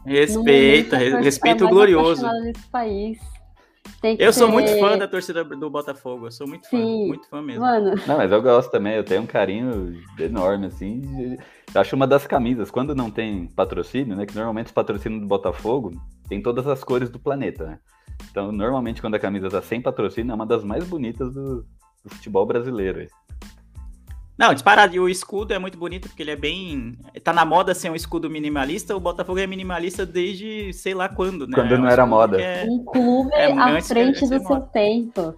[0.05, 0.11] É.
[0.11, 2.27] Respeita, respeito o glorioso.
[2.43, 3.32] Nesse país
[4.19, 7.09] eu sou muito fã da torcida do Botafogo, eu sou muito fã, Sim.
[7.09, 7.63] muito fã mesmo.
[7.63, 7.95] Mano.
[8.07, 11.39] Não, mas eu gosto também, eu tenho um carinho enorme, assim.
[11.75, 14.27] Eu acho uma das camisas, quando não tem patrocínio, né?
[14.27, 15.93] Que normalmente os patrocínios do Botafogo
[16.29, 17.79] tem todas as cores do planeta, né?
[18.31, 21.67] Então, normalmente, quando a camisa tá sem patrocínio, é uma das mais bonitas do,
[22.05, 23.07] do futebol brasileiro.
[24.39, 24.95] Não, disparado.
[24.95, 26.99] E o escudo é muito bonito, porque ele é bem.
[27.23, 28.97] Tá na moda ser um escudo minimalista.
[28.97, 31.55] O Botafogo é minimalista desde sei lá quando, né?
[31.55, 32.41] Quando é não era moda.
[32.41, 32.65] É...
[32.65, 34.69] Um clube é, à frente do seu moda.
[34.73, 35.35] tempo.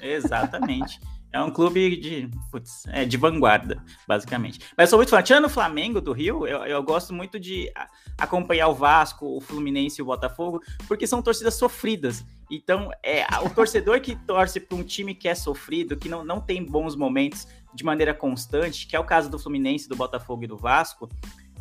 [0.00, 1.00] Exatamente.
[1.32, 4.60] É um clube de, putz, é, de vanguarda, basicamente.
[4.76, 5.22] Mas eu sou muito fã.
[5.22, 7.72] Tirando o Flamengo do Rio, eu, eu gosto muito de
[8.18, 12.22] acompanhar o Vasco, o Fluminense e o Botafogo, porque são torcidas sofridas.
[12.50, 16.38] Então, é, o torcedor que torce para um time que é sofrido, que não, não
[16.38, 20.46] tem bons momentos de maneira constante, que é o caso do Fluminense, do Botafogo e
[20.46, 21.08] do Vasco,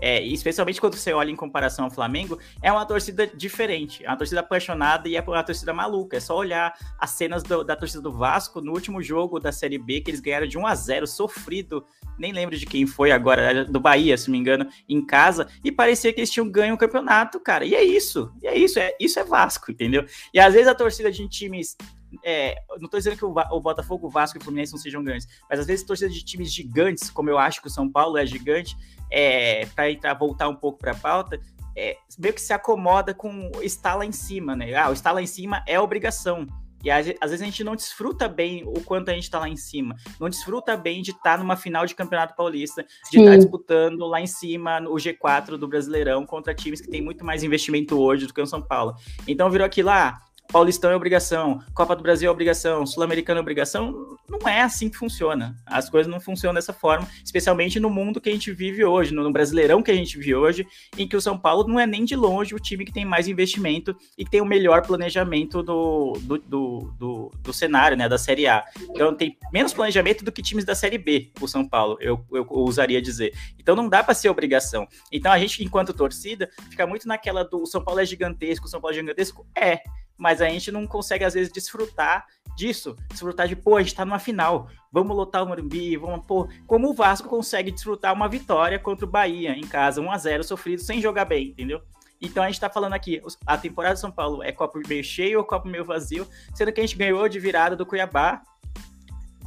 [0.02, 4.18] é, especialmente quando você olha em comparação ao Flamengo, é uma torcida diferente, é uma
[4.18, 6.18] torcida apaixonada e é uma torcida maluca.
[6.18, 9.78] É só olhar as cenas do, da torcida do Vasco no último jogo da Série
[9.78, 11.86] B, que eles ganharam de 1 a 0 sofrido,
[12.18, 16.12] nem lembro de quem foi agora, do Bahia, se me engano, em casa, e parecia
[16.12, 17.64] que eles tinham ganho o campeonato, cara.
[17.64, 20.04] E é isso, e é isso, é, isso é Vasco, entendeu?
[20.34, 21.78] E às vezes a torcida de times
[22.24, 25.04] é, não estou dizendo que o, o, Botafogo, o Vasco e o Fluminense não sejam
[25.04, 28.18] grandes, mas às vezes torcida de times gigantes, como eu acho que o São Paulo
[28.18, 28.76] é gigante,
[29.10, 31.40] é, para voltar um pouco para a pauta,
[31.76, 34.74] é, meio que se acomoda com estar lá em cima, né?
[34.76, 36.48] Ah, o estar lá em cima é obrigação.
[36.84, 39.56] E às, vezes a gente não desfruta bem o quanto a gente está lá em
[39.56, 39.96] cima.
[40.20, 44.08] Não desfruta bem de estar tá numa final de Campeonato Paulista, de estar tá disputando
[44.08, 48.26] lá em cima o G4 do Brasileirão contra times que têm muito mais investimento hoje
[48.26, 48.96] do que o São Paulo.
[49.28, 50.08] Então virou aquilo lá.
[50.08, 54.18] Ah, Paulistão é obrigação, Copa do Brasil é obrigação, Sul-Americano é obrigação.
[54.30, 55.56] Não é assim que funciona.
[55.66, 59.32] As coisas não funcionam dessa forma, especialmente no mundo que a gente vive hoje, no
[59.32, 62.16] Brasileirão que a gente vive hoje, em que o São Paulo não é nem de
[62.16, 66.38] longe o time que tem mais investimento e que tem o melhor planejamento do, do,
[66.38, 68.66] do, do, do cenário, né, da Série A.
[68.90, 72.46] Então tem menos planejamento do que times da Série B, o São Paulo, eu, eu
[72.50, 73.34] ousaria dizer.
[73.58, 74.86] Então não dá para ser obrigação.
[75.12, 78.82] Então a gente, enquanto torcida, fica muito naquela do São Paulo é gigantesco, o São
[78.82, 79.46] Paulo é gigantesco.
[79.56, 79.82] É,
[80.22, 82.96] mas a gente não consegue, às vezes, desfrutar disso.
[83.10, 86.48] Desfrutar de, pô, a gente tá numa final, vamos lotar o Morumbi, vamos, pô.
[86.68, 90.44] Como o Vasco consegue desfrutar uma vitória contra o Bahia em casa, 1 a 0
[90.44, 91.82] sofrido, sem jogar bem, entendeu?
[92.22, 95.40] Então a gente tá falando aqui, a temporada de São Paulo é copo meio cheio
[95.40, 98.44] ou copo meio vazio, sendo que a gente ganhou de virada do Cuiabá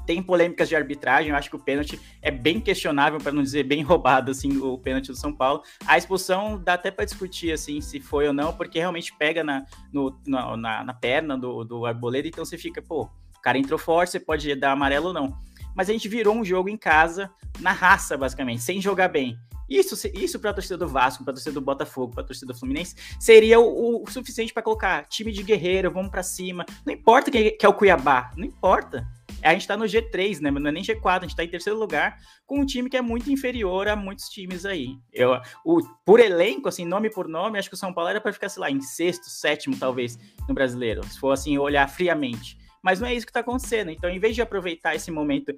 [0.07, 3.64] tem polêmicas de arbitragem, eu acho que o pênalti é bem questionável, para não dizer
[3.64, 5.62] bem roubado, assim, o pênalti do São Paulo.
[5.87, 9.64] A expulsão dá até para discutir, assim, se foi ou não, porque realmente pega na,
[9.93, 14.12] no, na, na, perna do, do Arboleda, então você fica, pô, o cara entrou forte,
[14.12, 15.37] você pode dar amarelo ou não.
[15.75, 19.37] Mas a gente virou um jogo em casa, na raça, basicamente, sem jogar bem.
[19.69, 22.53] Isso, isso para a torcida do Vasco, para a torcida do Botafogo, para a torcida
[22.53, 26.67] do Fluminense, seria o, o suficiente para colocar time de guerreiro, vamos para cima.
[26.85, 29.07] Não importa que, que é o Cuiabá, não importa
[29.44, 30.50] a gente tá no G3, né?
[30.50, 33.02] Não é nem G4, a gente tá em terceiro lugar, com um time que é
[33.02, 34.96] muito inferior a muitos times aí.
[35.12, 38.33] Eu, o, por elenco, assim, nome por nome, acho que o São Paulo era para
[38.33, 42.59] ficar, sei lá, em sexto, sétimo, talvez, no brasileiro, se for assim, olhar friamente.
[42.83, 43.90] Mas não é isso que tá acontecendo.
[43.90, 45.54] Então, em vez de aproveitar esse momento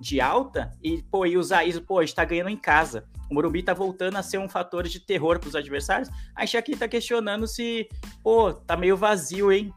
[0.00, 3.04] de alta e, pô, e usar isso, pô, a gente tá ganhando em casa.
[3.30, 6.10] O Morumbi tá voltando a ser um fator de terror para os adversários.
[6.34, 7.88] A gente aqui tá questionando se,
[8.22, 9.72] pô, tá meio vazio, hein?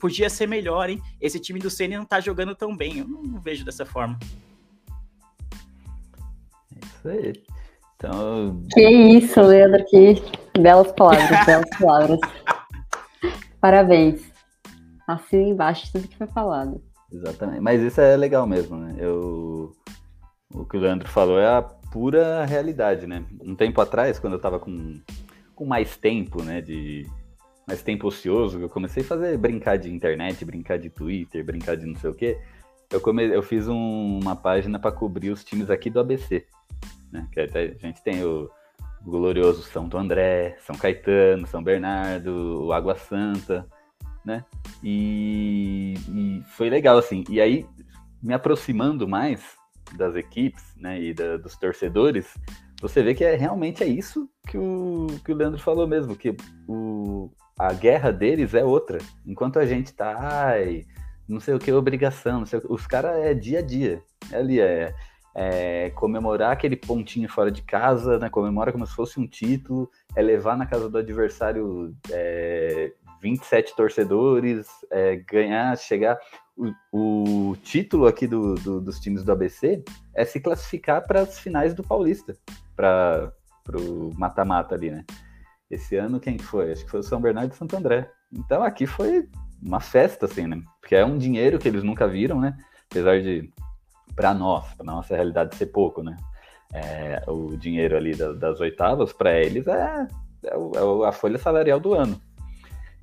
[0.00, 1.02] podia ser melhor, hein?
[1.20, 2.98] Esse time do Ceni não tá jogando tão bem.
[2.98, 4.18] Eu não, não vejo dessa forma.
[6.74, 7.32] É isso aí.
[7.96, 8.62] Então.
[8.72, 10.22] Que isso, Leandro, que
[10.58, 12.20] belas palavras, belas palavras.
[13.60, 14.22] Parabéns.
[15.06, 16.82] Assim embaixo tudo que foi falado.
[17.12, 17.60] Exatamente.
[17.60, 18.96] Mas isso é legal mesmo, né?
[18.98, 19.72] Eu...
[20.52, 23.24] O que o Leandro falou é a pura realidade, né?
[23.40, 25.00] Um tempo atrás, quando eu tava com,
[25.54, 26.60] com mais tempo, né?
[26.60, 27.06] De
[27.66, 31.86] mais tempo ocioso, eu comecei a fazer brincar de internet, brincar de Twitter, brincar de
[31.86, 32.38] não sei o quê.
[32.90, 33.24] Eu, come...
[33.24, 34.20] eu fiz um...
[34.22, 36.46] uma página para cobrir os times aqui do ABC.
[37.12, 37.26] Né?
[37.32, 37.46] Que a
[37.86, 38.48] gente tem o
[39.04, 43.66] glorioso São André, São Caetano, São Bernardo, o Água Santa
[44.26, 44.44] né?
[44.82, 47.22] E, e, foi legal, assim.
[47.30, 47.64] E aí,
[48.20, 49.56] me aproximando mais
[49.96, 52.34] das equipes, né, e da, dos torcedores,
[52.82, 56.36] você vê que é realmente é isso que o, que o Leandro falou mesmo, que
[56.66, 58.98] o, a guerra deles é outra.
[59.24, 60.84] Enquanto a gente tá, ai,
[61.28, 64.02] não sei o que, obrigação, não sei o que, os caras é dia a dia.
[64.32, 64.92] É ali é,
[65.34, 68.28] é, comemorar aquele pontinho fora de casa, né?
[68.28, 74.66] Comemora como se fosse um título, é levar na casa do adversário é, 27 torcedores,
[74.90, 76.18] é, ganhar, chegar.
[76.56, 81.38] O, o título aqui do, do, dos times do ABC é se classificar para as
[81.38, 82.36] finais do Paulista,
[82.74, 83.32] para
[83.74, 85.04] o mata-mata ali, né?
[85.70, 86.72] Esse ano quem foi?
[86.72, 88.10] Acho que foi o São Bernardo e Santo André.
[88.32, 89.28] Então aqui foi
[89.62, 90.62] uma festa, assim, né?
[90.80, 92.56] Porque é um dinheiro que eles nunca viram, né?
[92.90, 93.50] Apesar de,
[94.14, 96.16] para nós, para nossa realidade, ser pouco, né?
[96.72, 100.06] É, o dinheiro ali das, das oitavas, para eles, é,
[100.44, 102.20] é, é, a folha salarial do ano.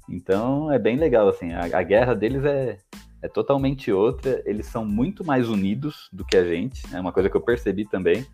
[0.08, 2.78] Então é bem legal, assim, a, a guerra deles é,
[3.22, 7.30] é totalmente outra, eles são muito mais unidos do que a gente, é uma coisa
[7.30, 8.26] que eu percebi também.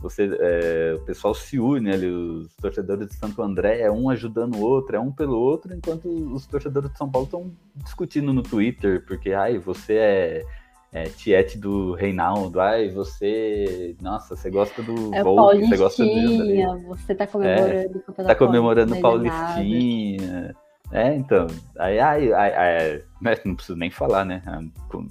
[0.00, 4.56] Você, é, o pessoal se une ali, os torcedores de Santo André é um ajudando
[4.56, 8.42] o outro, é um pelo outro, enquanto os torcedores de São Paulo estão discutindo no
[8.42, 10.42] Twitter, porque, ai, você é,
[10.90, 16.88] é tiete do Reinaldo, ai, você, nossa, você gosta do é Volk, você gosta do...
[16.88, 20.56] Você tá comemorando é, Tá comemorando Paulistinha...
[20.92, 21.46] É, então.
[21.78, 23.04] Aí, aí, aí, aí,
[23.44, 24.42] não preciso nem falar, né?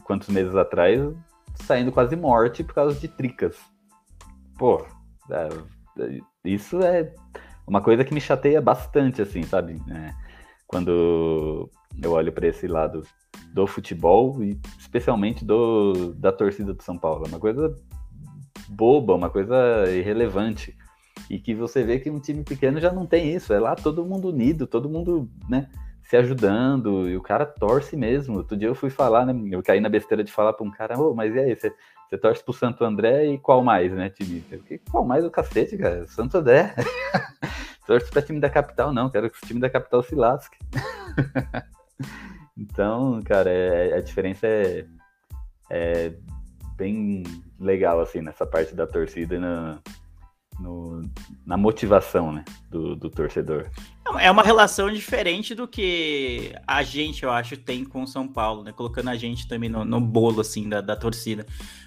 [0.03, 0.99] Quantos meses atrás,
[1.55, 3.57] saindo quase morte por causa de tricas.
[4.57, 4.85] Pô,
[5.31, 5.49] é,
[6.43, 7.13] isso é
[7.65, 9.81] uma coisa que me chateia bastante, assim, sabe?
[9.89, 10.13] É,
[10.67, 11.69] quando
[12.01, 13.03] eu olho para esse lado
[13.53, 17.25] do futebol e especialmente do, da torcida do São Paulo.
[17.25, 17.73] É uma coisa
[18.67, 19.55] boba, uma coisa
[19.89, 20.77] irrelevante.
[21.29, 23.53] E que você vê que um time pequeno já não tem isso.
[23.53, 25.69] É lá todo mundo unido, todo mundo, né?
[26.03, 28.37] Se ajudando, e o cara torce mesmo.
[28.37, 29.33] Outro dia eu fui falar, né?
[29.51, 31.71] Eu caí na besteira de falar para um cara, oh, mas e aí, você,
[32.09, 34.43] você torce pro Santo André e qual mais, né, time?
[34.89, 36.07] Qual mais o cacete, cara?
[36.07, 36.73] Santo André.
[37.85, 39.09] torce pra time da capital, não.
[39.09, 40.57] Quero que o time da capital se lasque.
[42.57, 44.85] então, cara, é, a diferença é,
[45.69, 46.13] é
[46.75, 47.21] bem
[47.59, 49.79] legal, assim, nessa parte da torcida e na,
[50.59, 51.01] no,
[51.45, 53.69] na motivação né, do, do, torcedor.
[54.19, 58.63] É uma relação diferente do que a gente, eu acho, tem com o São Paulo,
[58.63, 58.71] né?
[58.71, 61.45] Colocando a gente também no, no bolo, assim, da, da torcida.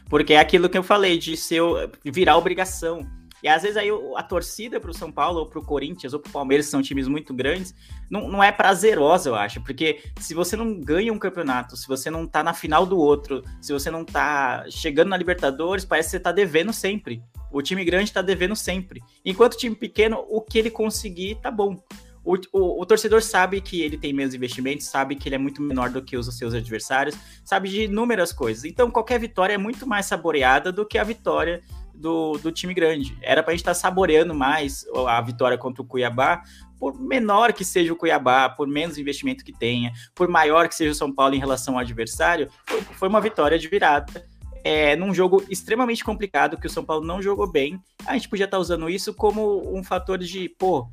[0.09, 1.63] Porque é aquilo que eu falei, de ser,
[2.05, 3.07] virar obrigação.
[3.43, 6.21] E às vezes aí a torcida para o São Paulo, ou para o Corinthians, ou
[6.21, 7.75] para o Palmeiras, são times muito grandes,
[8.11, 9.61] não, não é prazerosa, eu acho.
[9.63, 13.43] Porque se você não ganha um campeonato, se você não tá na final do outro,
[13.61, 17.23] se você não tá chegando na Libertadores, parece que você tá devendo sempre.
[17.51, 19.03] O time grande está devendo sempre.
[19.25, 21.77] Enquanto o time pequeno, o que ele conseguir tá bom.
[22.25, 25.61] O, o, o, torcedor sabe que ele tem menos investimentos, sabe que ele é muito
[25.61, 28.65] menor do que os seus adversários, sabe de inúmeras coisas.
[28.65, 31.61] Então, qualquer vitória é muito mais saboreada do que a vitória
[32.03, 33.17] do, do time grande.
[33.23, 36.43] Era para a gente estar tá saboreando mais a vitória contra o Cuiabá,
[36.79, 40.91] por menor que seja o Cuiabá, por menos investimento que tenha, por maior que seja
[40.91, 42.51] o São Paulo em relação ao adversário,
[42.99, 44.29] foi uma vitória de virada
[44.65, 48.45] é, num jogo extremamente complicado, que o São Paulo não jogou bem, a gente podia
[48.45, 50.89] estar usando isso como um fator de, pô,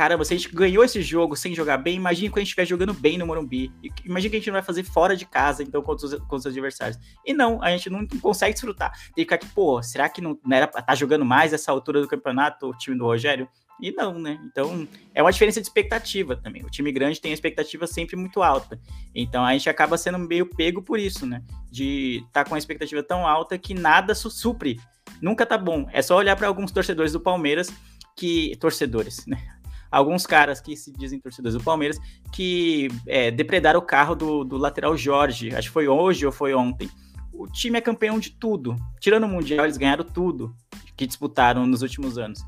[0.00, 2.64] caramba, se a gente ganhou esse jogo sem jogar bem, imagine quando a gente estiver
[2.64, 3.70] jogando bem no Morumbi.
[4.02, 6.46] Imagina que a gente não vai fazer fora de casa, então, contra os, contra os
[6.46, 6.98] adversários.
[7.22, 8.92] E não, a gente não consegue desfrutar.
[9.14, 11.52] Tem que ficar aqui, pô, será que não, não era pra estar tá jogando mais
[11.52, 13.46] essa altura do campeonato o time do Rogério?
[13.78, 14.40] E não, né?
[14.46, 16.64] Então, é uma diferença de expectativa também.
[16.64, 18.80] O time grande tem a expectativa sempre muito alta.
[19.14, 21.42] Então, a gente acaba sendo meio pego por isso, né?
[21.70, 24.80] De estar tá com a expectativa tão alta que nada supre.
[25.20, 25.86] Nunca tá bom.
[25.92, 27.70] É só olhar para alguns torcedores do Palmeiras
[28.16, 28.56] que.
[28.58, 29.59] Torcedores, né?
[29.90, 31.98] Alguns caras que se dizem torcedores do Palmeiras
[32.32, 35.54] que é, depredaram o carro do, do lateral Jorge.
[35.54, 36.88] Acho que foi hoje ou foi ontem.
[37.32, 38.76] O time é campeão de tudo.
[39.00, 40.54] Tirando o Mundial, eles ganharam tudo
[40.96, 42.40] que disputaram nos últimos anos.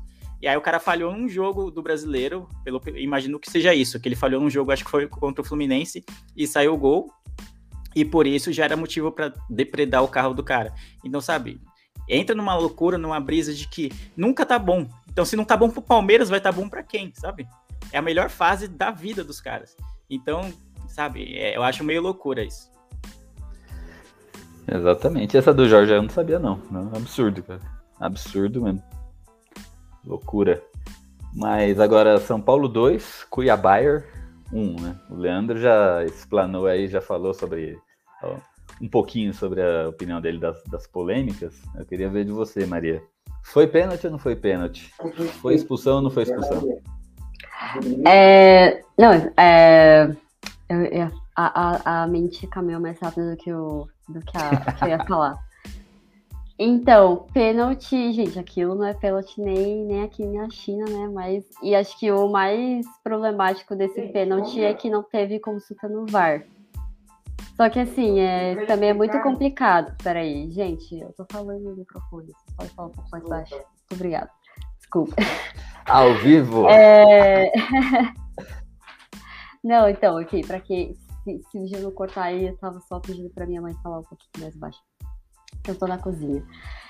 [0.43, 4.09] E aí o cara falhou num jogo do brasileiro, pelo, imagino que seja isso, que
[4.09, 6.03] ele falhou num jogo, acho que foi contra o Fluminense,
[6.35, 7.09] e saiu o gol.
[7.95, 10.73] E por isso já era motivo para depredar o carro do cara.
[11.01, 11.61] Então, sabe,
[12.09, 14.87] entra numa loucura, numa brisa de que nunca tá bom.
[15.13, 17.47] Então, se não tá bom pro Palmeiras, vai tá bom para quem, sabe?
[17.91, 19.77] É a melhor fase da vida dos caras.
[20.09, 20.51] Então,
[20.87, 22.71] sabe, é, eu acho meio loucura isso.
[24.67, 25.37] Exatamente.
[25.37, 26.59] Essa do Jorge eu não sabia, não.
[26.71, 27.61] não absurdo, cara.
[27.99, 28.81] Absurdo mesmo.
[30.03, 30.63] Loucura.
[31.31, 33.77] Mas agora São Paulo 2, Cuiabá
[34.51, 34.99] 1, né?
[35.11, 37.77] O Leandro já explanou aí, já falou sobre
[38.23, 38.35] ó,
[38.81, 41.53] um pouquinho sobre a opinião dele das, das polêmicas.
[41.75, 43.01] Eu queria ver de você, Maria.
[43.43, 44.91] Foi pênalti ou não foi pênalti?
[45.41, 46.63] Foi expulsão ou não foi expulsão?
[48.07, 50.15] É, não, é,
[50.69, 54.71] eu, eu, a, a, a mente caminhou mais rápido do que, o, do que, a,
[54.73, 55.37] que eu ia falar.
[56.57, 61.09] Então, pênalti, gente, aquilo não é pênalti nem, nem aqui na China, né?
[61.11, 66.05] Mas, e acho que o mais problemático desse pênalti é que não teve consulta no
[66.05, 66.45] VAR.
[67.57, 69.95] Só que assim, é, também é muito complicado.
[70.03, 72.31] Peraí, gente, eu tô falando no microfone.
[72.57, 73.55] Pode falar um pouco mais baixo?
[73.55, 74.29] Muito obrigada.
[74.77, 75.15] Desculpa.
[75.85, 76.67] Ao vivo?
[76.69, 77.51] É...
[79.63, 83.29] não, então, aqui, pra que se, se o Gino cortar aí, eu tava só pedindo
[83.29, 84.79] pra minha mãe falar um pouquinho mais baixo
[85.63, 86.43] que eu tô na cozinha.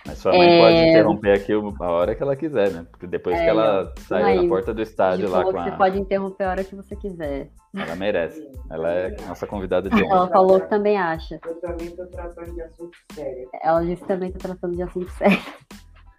[0.06, 0.62] Mas sua mãe é...
[0.62, 2.86] pode interromper aqui a hora que ela quiser, né?
[2.92, 5.64] Porque depois é, que ela saiu na porta do estádio lá com a...
[5.64, 7.50] Você pode interromper a hora que você quiser.
[7.74, 8.46] Ela merece.
[8.70, 11.40] Ela é nossa convidada de Ela falou que também acha.
[11.46, 13.50] Eu também tô tratando de assunto sério.
[13.62, 15.40] Ela disse que também tá tratando de assunto sério.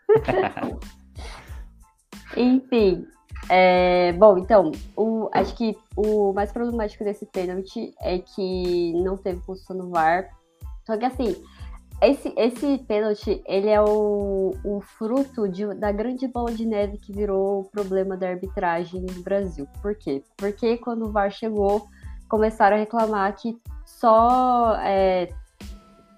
[2.36, 3.07] Enfim,
[3.48, 9.40] é, bom, então, o, acho que o mais problemático desse pênalti é que não teve
[9.40, 10.28] função no VAR.
[10.86, 11.36] Só que assim,
[12.09, 17.12] esse, esse pênalti, ele é o, o fruto de, da grande bola de neve que
[17.12, 19.66] virou o problema da arbitragem no Brasil.
[19.80, 20.22] Por quê?
[20.36, 21.86] Porque quando o VAR chegou,
[22.28, 25.28] começaram a reclamar que só é,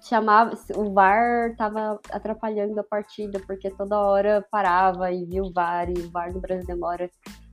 [0.01, 5.89] chamava, o VAR estava atrapalhando a partida, porque toda hora parava e via o VAR,
[5.89, 7.09] e o VAR no Brasil demora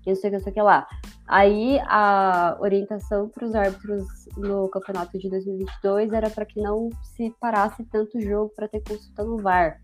[0.07, 0.87] e não sei o que, não sei o que lá.
[1.27, 4.05] Aí a orientação para os árbitros
[4.37, 9.25] no campeonato de 2022 era para que não se parasse tanto jogo para ter consulta
[9.25, 9.81] no VAR.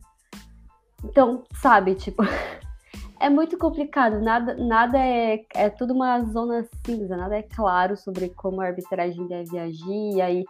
[1.04, 2.22] Então, sabe, tipo,
[3.18, 8.28] é muito complicado, nada, nada é, é tudo uma zona cinza, nada é claro sobre
[8.30, 10.44] como a arbitragem deve agir, e aí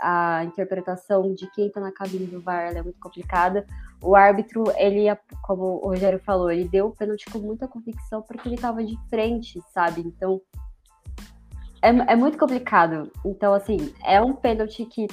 [0.00, 3.66] a, a interpretação de quem está na cabine do VAR é muito complicada.
[4.00, 5.04] O árbitro, ele,
[5.42, 8.96] como o Rogério falou, ele deu o pênalti com muita convicção porque ele estava de
[9.08, 10.02] frente, sabe?
[10.02, 10.40] Então,
[11.82, 13.10] é, é muito complicado.
[13.24, 15.06] Então, assim, é um pênalti que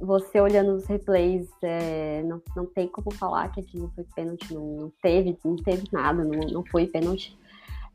[0.00, 4.66] você olhando os replays, é, não, não tem como falar que aquilo foi pênalti, não,
[4.76, 7.36] não teve, não teve nada, não, não foi pênalti.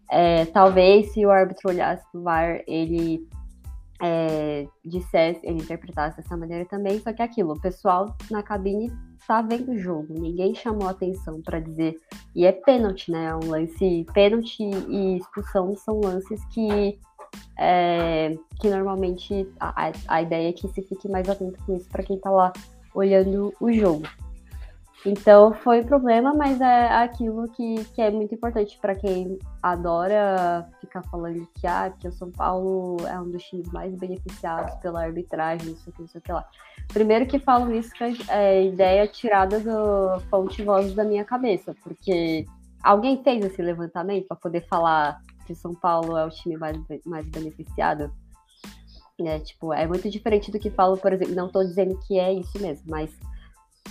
[0.09, 3.27] É, talvez se o árbitro olhasse o VAR, ele
[4.01, 8.91] é, dissesse, ele interpretasse dessa maneira também, só que é aquilo, o pessoal na cabine
[9.27, 11.97] tá vendo o jogo, ninguém chamou atenção para dizer,
[12.35, 13.25] e é pênalti, né?
[13.25, 16.99] É um lance, pênalti e expulsão são lances que
[17.57, 22.03] é, que normalmente a, a ideia é que se fique mais atento com isso para
[22.03, 22.53] quem tá lá
[22.93, 24.03] olhando o jogo.
[25.05, 30.65] Então foi um problema, mas é aquilo que, que é muito importante para quem adora
[30.79, 35.03] ficar falando que, ah, que o São Paulo é um dos times mais beneficiados pela
[35.03, 36.47] arbitragem, não sei o que, não sei o que lá.
[36.93, 42.45] Primeiro que falo isso que é ideia tirada do fonte vozes da minha cabeça, porque
[42.81, 46.77] alguém fez esse levantamento para poder falar que o São Paulo é o time mais,
[47.05, 48.09] mais beneficiado?
[49.19, 52.33] É, tipo, é muito diferente do que falo, por exemplo, não estou dizendo que é
[52.33, 53.11] isso mesmo, mas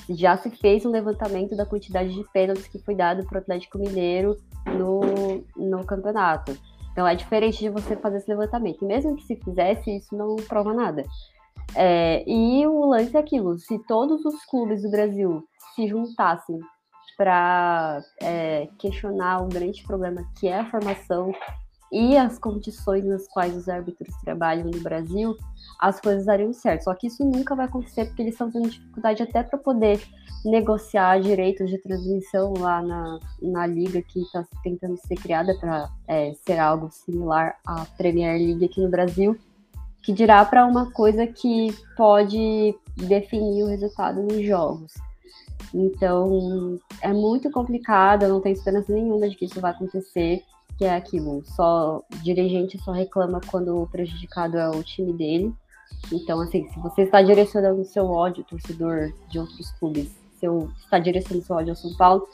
[0.09, 3.78] já se fez um levantamento da quantidade de pênaltis que foi dado para o Atlético
[3.78, 4.36] Mineiro
[4.66, 6.57] no, no campeonato.
[6.93, 8.84] Então é diferente de você fazer esse levantamento.
[8.84, 11.05] Mesmo que se fizesse, isso não prova nada.
[11.74, 15.43] É, e o lance é aquilo: se todos os clubes do Brasil
[15.74, 16.59] se juntassem
[17.16, 21.32] para é, questionar um grande problema que é a formação
[21.90, 25.36] e as condições nas quais os árbitros trabalham no Brasil,
[25.79, 26.85] as coisas dariam certo.
[26.85, 30.01] Só que isso nunca vai acontecer porque eles estão tendo dificuldade até para poder
[30.45, 36.33] negociar direitos de transmissão lá na, na liga que está tentando ser criada para é,
[36.45, 39.39] ser algo similar à Premier League aqui no Brasil,
[40.03, 44.93] que dirá para uma coisa que pode definir o resultado nos jogos.
[45.73, 50.43] Então, é muito complicado, eu não tenho esperança nenhuma de que isso vai acontecer
[50.77, 55.55] que é aquilo, só dirigente só reclama quando o prejudicado é o time dele.
[56.12, 60.47] Então, assim, se você está direcionando seu ódio, torcedor de outros clubes, se
[60.84, 62.28] está direcionando seu ódio ao São Paulo,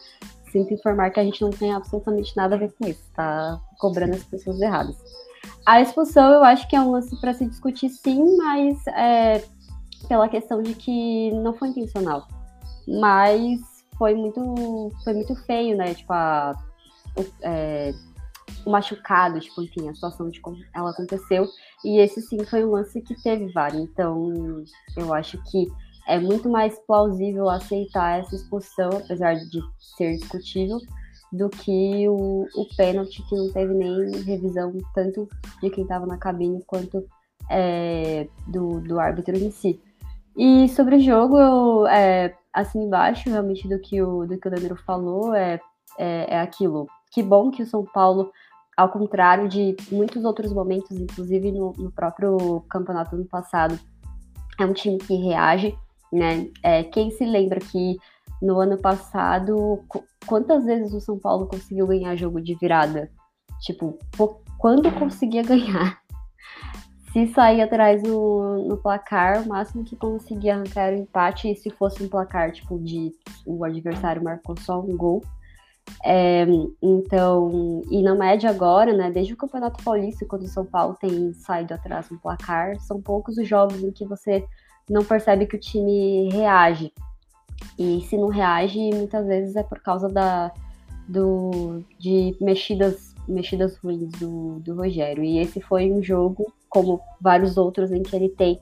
[0.50, 4.14] sinto informar que a gente não tem absolutamente nada a ver com isso, está cobrando
[4.14, 4.96] as pessoas erradas.
[5.66, 9.44] A expulsão eu acho que é um lance para se discutir sim, mas é,
[10.08, 12.26] pela questão de que não foi intencional.
[12.86, 13.60] Mas
[13.98, 15.94] foi muito, foi muito feio, né?
[15.94, 16.56] Tipo, a,
[17.42, 17.92] é,
[18.68, 21.46] machucado, tipo, enfim, a situação de como ela aconteceu.
[21.84, 23.74] E esse sim foi um lance que teve VAR.
[23.74, 24.32] Então,
[24.96, 25.66] eu acho que
[26.06, 29.60] é muito mais plausível aceitar essa expulsão, apesar de
[29.96, 30.78] ser discutível,
[31.30, 35.28] do que o, o pênalti que não teve nem revisão, tanto
[35.62, 37.06] de quem estava na cabine quanto
[37.50, 39.80] é, do, do árbitro em si.
[40.36, 44.50] E sobre o jogo, eu, é, assim embaixo, realmente, do que o, do que o
[44.50, 45.60] Danilo falou, é,
[45.98, 46.86] é, é aquilo.
[47.10, 48.30] Que bom que o São Paulo
[48.78, 53.76] ao contrário de muitos outros momentos, inclusive no, no próprio campeonato ano passado,
[54.56, 55.76] é um time que reage,
[56.12, 56.48] né?
[56.62, 57.96] É, quem se lembra que
[58.40, 59.84] no ano passado,
[60.24, 63.10] quantas vezes o São Paulo conseguiu ganhar jogo de virada?
[63.62, 63.98] Tipo,
[64.56, 65.98] quando conseguia ganhar?
[67.12, 71.56] Se sair atrás no, no placar, o máximo que conseguia arrancar era o empate, e
[71.56, 73.10] se fosse um placar, tipo, de
[73.46, 75.24] o adversário marcou só um gol,
[76.04, 76.46] é,
[76.82, 81.32] então, e na média agora, né, desde o Campeonato Paulista, quando o São Paulo tem
[81.32, 84.44] saído atrás no placar, são poucos os jogos em que você
[84.88, 86.92] não percebe que o time reage.
[87.78, 90.52] E se não reage, muitas vezes é por causa da,
[91.08, 95.24] do, de mexidas, mexidas ruins do, do Rogério.
[95.24, 98.60] E esse foi um jogo, como vários outros, em que ele tem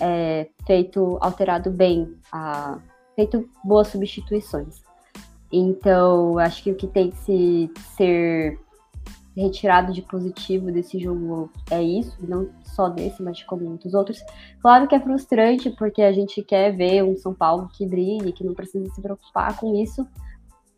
[0.00, 2.78] é, feito, alterado bem, a,
[3.14, 4.85] feito boas substituições.
[5.56, 8.58] Então, acho que o que tem que se, ser
[9.36, 14.18] retirado de positivo desse jogo é isso, não só desse, mas como muitos outros.
[14.60, 18.44] Claro que é frustrante, porque a gente quer ver um São Paulo que brilhe, que
[18.44, 20.06] não precisa se preocupar com isso,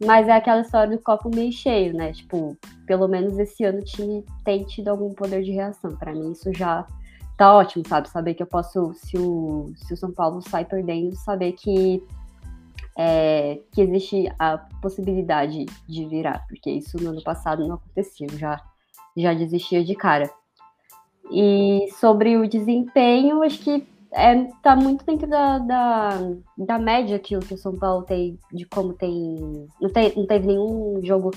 [0.05, 2.13] mas é aquela história do copo meio cheio, né?
[2.13, 2.57] Tipo,
[2.87, 5.97] pelo menos esse ano o time tem tido algum poder de reação.
[5.97, 6.87] Para mim, isso já
[7.37, 8.09] tá ótimo, sabe?
[8.09, 12.03] Saber que eu posso, se o, se o São Paulo sai perdendo, saber que
[12.99, 18.61] é, que existe a possibilidade de virar, porque isso no ano passado não acontecia, já,
[19.17, 20.29] já desistia de cara.
[21.31, 26.09] E sobre o desempenho, acho que é, tá muito dentro da, da,
[26.57, 30.13] da média aquilo que o São Paulo tem, de como tem não, tem.
[30.17, 31.31] não teve nenhum jogo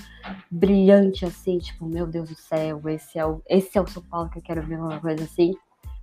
[0.49, 4.29] brilhante assim, tipo, meu Deus do céu, esse é o, esse é o São Paulo
[4.29, 5.53] que eu quero ver, uma coisa assim.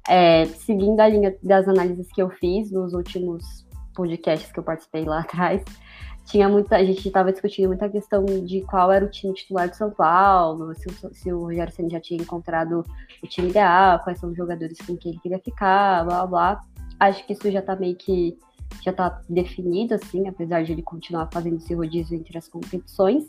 [0.09, 3.68] É, seguindo a linha das análises que eu fiz nos últimos
[3.99, 5.63] podcasts que eu participei lá atrás,
[6.25, 6.77] tinha muita.
[6.77, 10.73] A gente estava discutindo muita questão de qual era o time titular do São Paulo,
[10.75, 12.85] se, se o Rogério Senna já tinha encontrado
[13.23, 16.61] o time ideal, quais são os jogadores com quem ele queria ficar, blá blá.
[17.01, 18.39] Acho que isso já está meio que
[18.83, 23.27] já tá definido, assim, apesar de ele continuar fazendo esse rodízio entre as competições.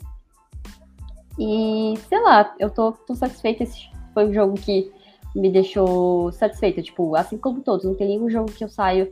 [1.38, 3.62] E, sei lá, eu tô, tô satisfeita.
[3.62, 4.92] Esse foi um jogo que
[5.34, 6.82] me deixou satisfeita.
[6.82, 9.10] Tipo, assim como todos, não tem nenhum jogo que eu saio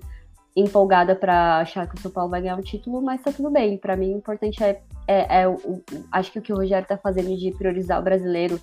[0.61, 3.77] empolgada para achar que o São Paulo vai ganhar um título, mas tá tudo bem.
[3.79, 6.97] Para mim, o importante é, é, é o, acho que o que o Rogério tá
[6.97, 8.61] fazendo de priorizar o brasileiro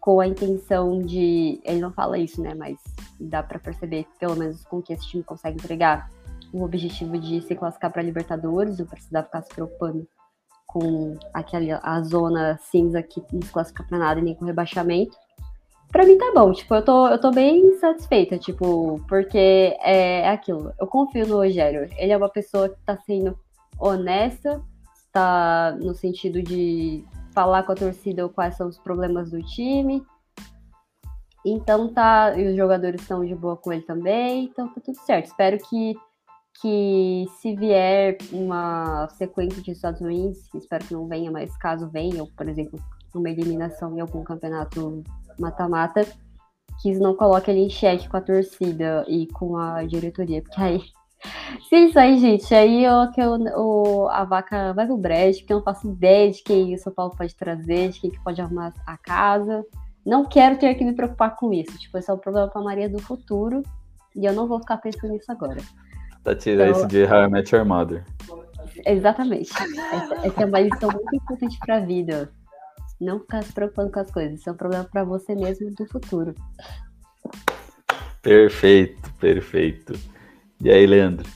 [0.00, 2.78] com a intenção de, ele não fala isso, né, mas
[3.18, 6.08] dá para perceber, pelo menos com que esse time consegue entregar
[6.52, 10.06] o objetivo de se classificar para Libertadores, não precisar ficar se preocupando
[10.64, 15.16] com aquela a zona cinza que não se classifica para nada e nem com rebaixamento
[15.96, 19.38] pra mim tá bom, tipo, eu tô, eu tô bem satisfeita, tipo, porque
[19.80, 20.70] é, é aquilo.
[20.78, 21.88] Eu confio no Rogério.
[21.96, 23.34] Ele é uma pessoa que tá sendo
[23.80, 24.62] honesta,
[25.10, 30.04] tá no sentido de falar com a torcida quais são os problemas do time.
[31.46, 35.28] Então tá, e os jogadores estão de boa com ele também, então tá tudo certo.
[35.28, 35.94] Espero que,
[36.60, 42.22] que se vier uma sequência de Estados Unidos, espero que não venha, mas caso venha,
[42.36, 42.78] por exemplo,
[43.14, 45.02] uma eliminação em algum campeonato
[45.38, 46.06] mata-mata,
[46.80, 50.80] que não coloque ele em xeque com a torcida e com a diretoria, porque aí.
[51.68, 55.52] Se isso aí, gente, aí eu, que eu, o, a vaca vai pro brejo, porque
[55.52, 58.40] eu não faço ideia de quem o São Paulo pode trazer, de quem que pode
[58.40, 59.64] arrumar a casa.
[60.04, 61.76] Não quero ter que me preocupar com isso.
[61.78, 63.62] Tipo, esse é um problema pra Maria do futuro.
[64.14, 65.60] E eu não vou ficar pensando nisso agora.
[66.22, 68.04] Tá tirando então, isso de How I Met Your Mother.
[68.84, 69.50] Exatamente.
[69.52, 72.30] Essa, essa é uma lição muito importante pra vida.
[73.00, 74.40] Não ficar se preocupando com as coisas.
[74.40, 76.34] Isso é um problema para você mesmo do futuro.
[78.22, 79.92] Perfeito, perfeito.
[80.60, 81.28] E aí, Leandro?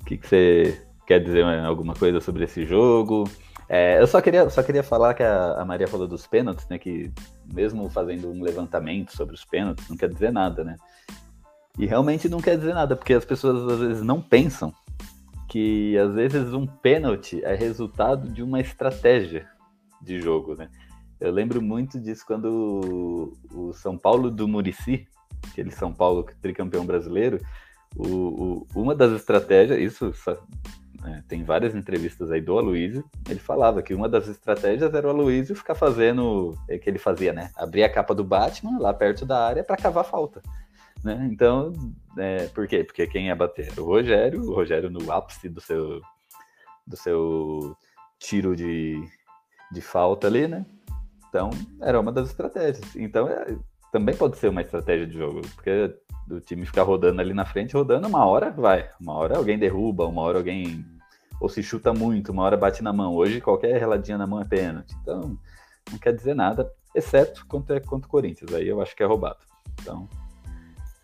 [0.00, 3.24] O que, que você quer dizer alguma coisa sobre esse jogo?
[3.68, 6.78] É, eu só queria, só queria falar que a, a, Maria falou dos pênaltis, né?
[6.78, 7.12] Que
[7.52, 10.76] mesmo fazendo um levantamento sobre os pênaltis, não quer dizer nada, né?
[11.78, 14.72] E realmente não quer dizer nada, porque as pessoas às vezes não pensam
[15.48, 19.48] que às vezes um pênalti é resultado de uma estratégia
[20.00, 20.68] de jogo, né?
[21.20, 25.06] Eu lembro muito disso quando o, São Paulo do Murici,
[25.50, 27.40] aquele São Paulo tricampeão brasileiro,
[27.96, 30.12] o, o, uma das estratégias, isso
[31.04, 35.10] é, tem várias entrevistas aí do Aloysio, ele falava que uma das estratégias era o
[35.10, 37.50] Aloysio ficar fazendo, é que ele fazia, né?
[37.56, 40.42] Abrir a capa do Batman lá perto da área para cavar falta.
[41.02, 41.28] Né?
[41.30, 41.72] Então,
[42.18, 42.82] é, por quê?
[42.82, 46.00] Porque quem ia bater o Rogério, o Rogério no ápice do seu,
[46.86, 47.76] do seu
[48.18, 49.00] tiro de,
[49.72, 50.66] de falta ali, né?
[51.36, 51.50] Então,
[51.82, 52.96] era uma das estratégias.
[52.96, 53.54] Então, é,
[53.92, 55.94] também pode ser uma estratégia de jogo, porque
[56.30, 58.88] o time ficar rodando ali na frente, rodando, uma hora vai.
[58.98, 60.82] Uma hora alguém derruba, uma hora alguém
[61.38, 63.14] ou se chuta muito, uma hora bate na mão.
[63.14, 64.96] Hoje, qualquer reladinha na mão é pênalti.
[65.02, 65.38] Então,
[65.90, 68.54] não quer dizer nada, exceto contra, contra o Corinthians.
[68.54, 69.40] Aí eu acho que é roubado.
[69.82, 70.08] Então,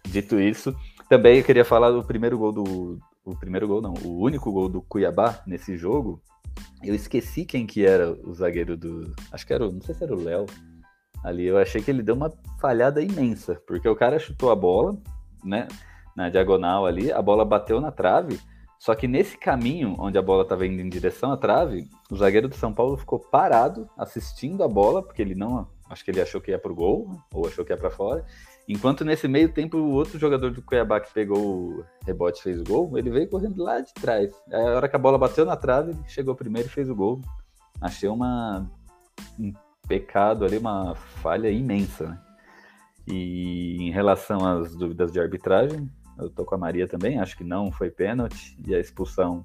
[0.06, 0.74] dito isso,
[1.10, 2.98] também eu queria falar do primeiro gol do.
[3.24, 6.20] O primeiro gol, não, o único gol do Cuiabá nesse jogo,
[6.82, 9.14] eu esqueci quem que era o zagueiro do.
[9.30, 9.70] Acho que era.
[9.70, 10.46] Não sei se era o Léo.
[11.22, 14.98] Ali eu achei que ele deu uma falhada imensa, porque o cara chutou a bola,
[15.44, 15.68] né?
[16.16, 18.40] Na diagonal ali, a bola bateu na trave.
[18.76, 22.48] Só que nesse caminho, onde a bola estava indo em direção à trave, o zagueiro
[22.48, 25.68] do São Paulo ficou parado, assistindo a bola, porque ele não.
[25.88, 28.24] Acho que ele achou que ia pro gol, ou achou que ia para fora.
[28.72, 32.64] Enquanto nesse meio tempo o outro jogador do Cuiabá que pegou o rebote fez o
[32.64, 34.32] gol, ele veio correndo lá de trás.
[34.50, 37.20] A hora que a bola bateu na trave, ele chegou primeiro e fez o gol.
[37.82, 38.66] Achei uma,
[39.38, 39.52] um
[39.86, 42.08] pecado ali, uma falha imensa.
[42.08, 42.18] Né?
[43.06, 45.86] E em relação às dúvidas de arbitragem,
[46.18, 49.44] eu tô com a Maria também, acho que não foi pênalti e a expulsão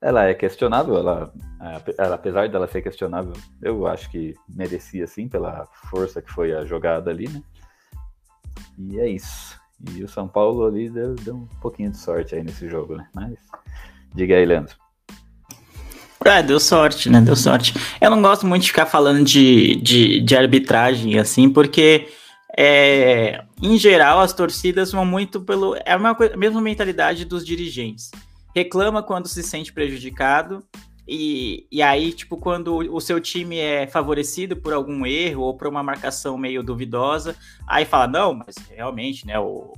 [0.00, 1.32] ela é questionável, ela,
[1.98, 3.32] ela, apesar dela ser questionável,
[3.62, 7.42] eu acho que merecia sim pela força que foi a jogada ali, né?
[8.78, 9.58] E é isso.
[9.94, 13.06] E o São Paulo ali deu, deu um pouquinho de sorte aí nesse jogo, né?
[13.14, 13.34] Mas
[14.14, 14.76] diga aí, Leandro.
[16.24, 17.20] É, deu sorte, né?
[17.20, 17.74] Deu sorte.
[18.00, 22.08] Eu não gosto muito de ficar falando de, de, de arbitragem, assim, porque
[22.56, 25.76] é, em geral as torcidas vão muito pelo.
[25.76, 28.10] É a mesma, a mesma mentalidade dos dirigentes.
[28.54, 30.64] Reclama quando se sente prejudicado
[31.06, 35.66] e, e aí, tipo, quando o seu time é favorecido por algum erro ou por
[35.68, 37.36] uma marcação meio duvidosa,
[37.66, 39.74] aí fala, não, mas realmente, né, o,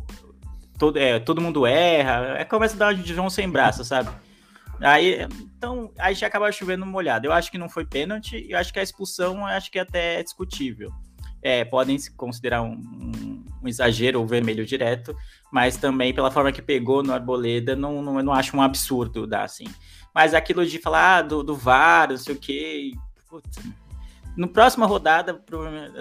[0.78, 4.10] todo, é, todo mundo erra, é começa a dar de João sem braço, sabe?
[4.80, 7.26] Aí, então, aí já acaba chovendo molhado.
[7.26, 10.22] Eu acho que não foi pênalti, eu acho que a expulsão, acho que até é
[10.22, 10.92] discutível.
[11.42, 15.16] É, podem se considerar um, um, um exagero ou vermelho direto,
[15.50, 19.26] mas também pela forma que pegou no Arboleda, não, não, eu não acho um absurdo
[19.26, 19.66] dar assim.
[20.16, 22.92] Mas aquilo de falar ah, do, do VAR, não sei o quê.
[23.28, 23.58] Putz,
[24.34, 25.44] no próxima rodada,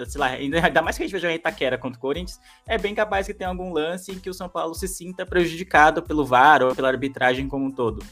[0.06, 2.94] sei lá, ainda mais que a gente jogar em Itaquera contra o Corinthians, é bem
[2.94, 6.62] capaz que tenha algum lance em que o São Paulo se sinta prejudicado pelo VAR
[6.62, 8.02] ou pela arbitragem como um todo.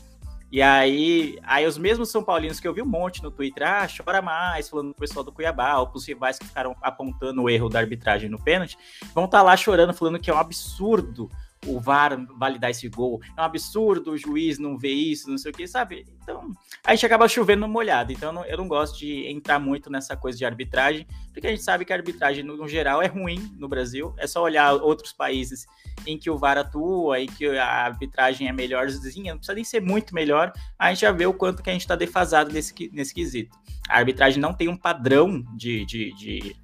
[0.52, 3.88] E aí, aí os mesmos São Paulinos que eu vi um monte no Twitter, ah,
[3.88, 7.70] chora mais, falando pro pessoal do Cuiabá, ou pros rivais que ficaram apontando o erro
[7.70, 8.76] da arbitragem no pênalti,
[9.14, 11.30] vão estar tá lá chorando, falando que é um absurdo
[11.66, 13.20] o VAR validar esse gol.
[13.36, 16.06] É um absurdo o juiz não ver isso, não sei o que, sabe?
[16.22, 16.52] Então,
[16.84, 18.12] a gente acaba chovendo molhado.
[18.12, 21.50] Então, eu não, eu não gosto de entrar muito nessa coisa de arbitragem, porque a
[21.50, 24.14] gente sabe que a arbitragem, no, no, geral, é ruim no Brasil.
[24.16, 25.66] É só olhar outros países
[26.06, 29.80] em que o VAR atua, em que a arbitragem é melhorzinha, não precisa nem ser
[29.80, 33.14] muito melhor, a gente já vê o quanto que a gente está defasado nesse, nesse
[33.14, 33.56] quesito.
[33.88, 36.56] A arbitragem não tem um padrão de, de, de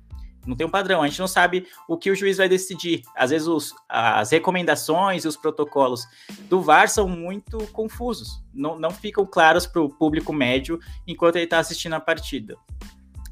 [0.46, 3.02] não tem um padrão, a gente não sabe o que o juiz vai decidir.
[3.14, 6.06] Às vezes os, as recomendações e os protocolos
[6.48, 11.44] do VAR são muito confusos, não, não ficam claros para o público médio enquanto ele
[11.44, 12.56] está assistindo a partida.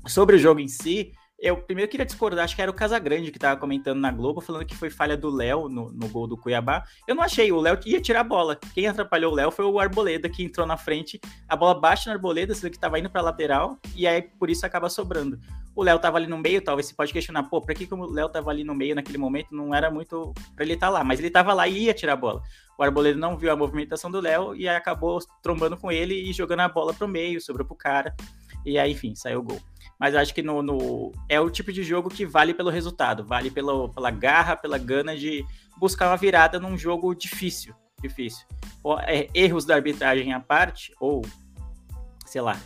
[0.06, 3.38] Sobre o jogo em si, eu primeiro queria discordar, acho que era o Casagrande que
[3.38, 6.82] tava comentando na Globo, falando que foi falha do Léo no, no gol do Cuiabá.
[7.06, 8.59] Eu não achei, o Léo ia tirar a bola.
[8.74, 11.20] Quem atrapalhou o Léo foi o Arboleda, que entrou na frente.
[11.48, 14.66] A bola bate no Arboleda, vê que tava indo pra lateral, e aí por isso
[14.66, 15.38] acaba sobrando.
[15.78, 18.10] O Léo tava ali no meio, talvez você pode questionar, pô, pra que, que o
[18.10, 19.54] Léo tava ali no meio naquele momento?
[19.54, 22.14] Não era muito pra ele estar tá lá, mas ele tava lá e ia tirar
[22.14, 22.42] a bola.
[22.76, 26.60] O Arboleda não viu a movimentação do Léo e acabou trombando com ele e jogando
[26.60, 28.12] a bola pro meio, sobrou pro cara.
[28.66, 29.60] E aí, enfim, saiu o gol
[29.98, 33.50] mas acho que no, no, é o tipo de jogo que vale pelo resultado, vale
[33.50, 35.44] pelo, pela garra, pela gana de
[35.76, 38.46] buscar uma virada num jogo difícil, difícil.
[39.06, 41.22] É, erros da arbitragem à parte, ou,
[42.24, 42.56] sei lá,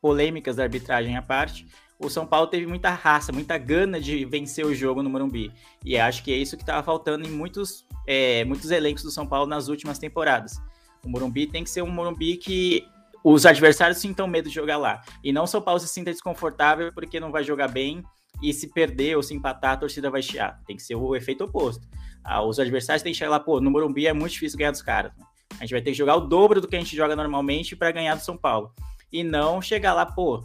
[0.00, 1.66] polêmicas da arbitragem à parte,
[1.98, 5.52] o São Paulo teve muita raça, muita gana de vencer o jogo no Morumbi.
[5.84, 9.26] E acho que é isso que estava faltando em muitos, é, muitos elencos do São
[9.26, 10.60] Paulo nas últimas temporadas.
[11.04, 12.84] O Morumbi tem que ser um Morumbi que
[13.24, 15.02] os adversários sintam medo de jogar lá.
[15.24, 18.02] E não São Paulo se sinta desconfortável porque não vai jogar bem
[18.42, 20.60] e se perder ou se empatar, a torcida vai chiar.
[20.66, 21.86] Tem que ser o efeito oposto.
[22.22, 24.82] Ah, os adversários têm que chegar lá, pô, no Morumbi é muito difícil ganhar dos
[24.82, 25.12] caras.
[25.16, 25.24] Né?
[25.58, 27.90] A gente vai ter que jogar o dobro do que a gente joga normalmente para
[27.90, 28.72] ganhar do São Paulo.
[29.10, 30.44] E não chegar lá, pô,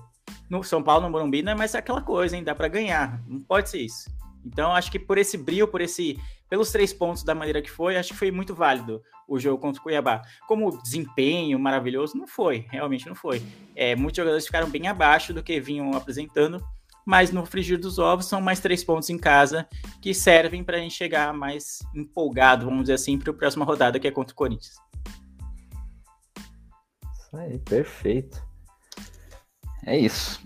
[0.51, 2.43] no São Paulo, no Morumbi, não é mais aquela coisa, hein?
[2.43, 3.23] Dá para ganhar.
[3.25, 4.11] Não pode ser isso.
[4.45, 7.95] Então, acho que por esse brilho, por esse, pelos três pontos da maneira que foi,
[7.95, 10.21] acho que foi muito válido o jogo contra o Cuiabá.
[10.45, 13.41] Como desempenho maravilhoso, não foi, realmente não foi.
[13.73, 16.61] É, muitos jogadores ficaram bem abaixo do que vinham apresentando,
[17.05, 19.65] mas no frigir dos ovos são mais três pontos em casa
[20.01, 23.97] que servem para a gente chegar mais empolgado, vamos dizer assim, para a próxima rodada
[23.97, 24.75] que é contra o Corinthians.
[27.13, 28.50] Isso aí, perfeito.
[29.85, 30.41] É isso.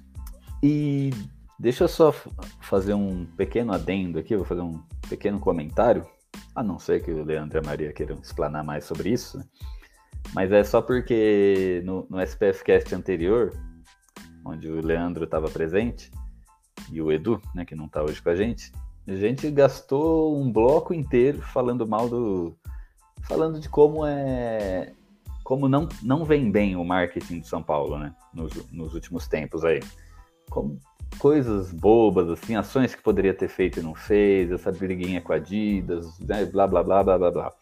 [0.64, 1.12] E
[1.58, 2.14] Deixa eu só
[2.62, 6.06] fazer um pequeno adendo aqui, vou fazer um pequeno comentário,
[6.54, 9.46] a não ser que o Leandro e a Maria queiram explanar mais sobre isso, né?
[10.34, 13.54] mas é só porque no, no SPF Cast anterior,
[14.44, 16.12] onde o Leandro estava presente,
[16.92, 18.72] e o Edu, né, que não está hoje com a gente,
[19.08, 22.56] a gente gastou um bloco inteiro falando mal do.
[23.24, 24.92] falando de como é.
[25.46, 28.16] Como não, não vem bem o marketing de São Paulo, né?
[28.34, 29.80] Nos, nos últimos tempos aí.
[30.50, 30.80] Como,
[31.20, 35.36] coisas bobas, assim, ações que poderia ter feito e não fez, essa briguinha com a
[35.36, 37.54] Adidas, né, blá, blá, blá, blá, blá, blá.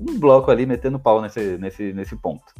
[0.00, 2.52] Um bloco ali metendo pau nesse, nesse, nesse ponto.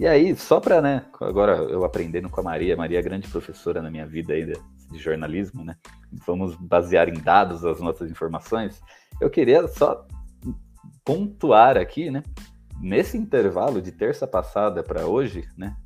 [0.00, 3.80] E aí, só para, né, agora eu aprendendo com a Maria, Maria é grande professora
[3.80, 4.54] na minha vida aí de,
[4.90, 5.76] de jornalismo, né,
[6.26, 8.82] vamos basear em dados as nossas informações,
[9.20, 10.04] eu queria só
[11.04, 12.24] pontuar aqui, né,
[12.82, 15.76] nesse intervalo de terça passada para hoje, né,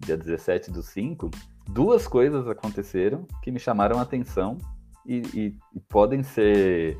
[0.00, 1.30] dia 17 do 5,
[1.68, 4.56] duas coisas aconteceram que me chamaram a atenção
[5.04, 6.98] e, e, e podem ser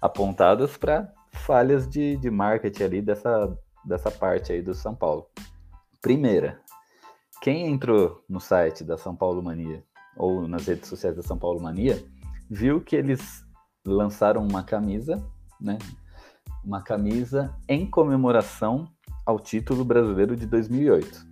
[0.00, 5.26] apontadas para falhas de, de marketing ali dessa, dessa parte aí do São Paulo.
[6.00, 6.60] Primeira,
[7.42, 9.84] quem entrou no site da São Paulo Mania
[10.16, 12.02] ou nas redes sociais da São Paulo Mania
[12.48, 13.44] viu que eles
[13.84, 15.22] lançaram uma camisa,
[15.60, 15.78] né?
[16.66, 18.88] Uma camisa em comemoração
[19.24, 21.24] ao título brasileiro de 2008.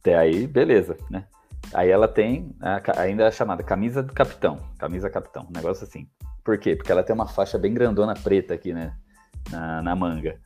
[0.00, 1.26] Até aí, beleza, né?
[1.74, 5.84] Aí ela tem a, ainda a é chamada camisa do capitão, camisa capitão, um negócio
[5.84, 6.08] assim.
[6.42, 6.74] Por quê?
[6.74, 8.96] Porque ela tem uma faixa bem grandona preta aqui, né?
[9.50, 10.40] Na, na manga.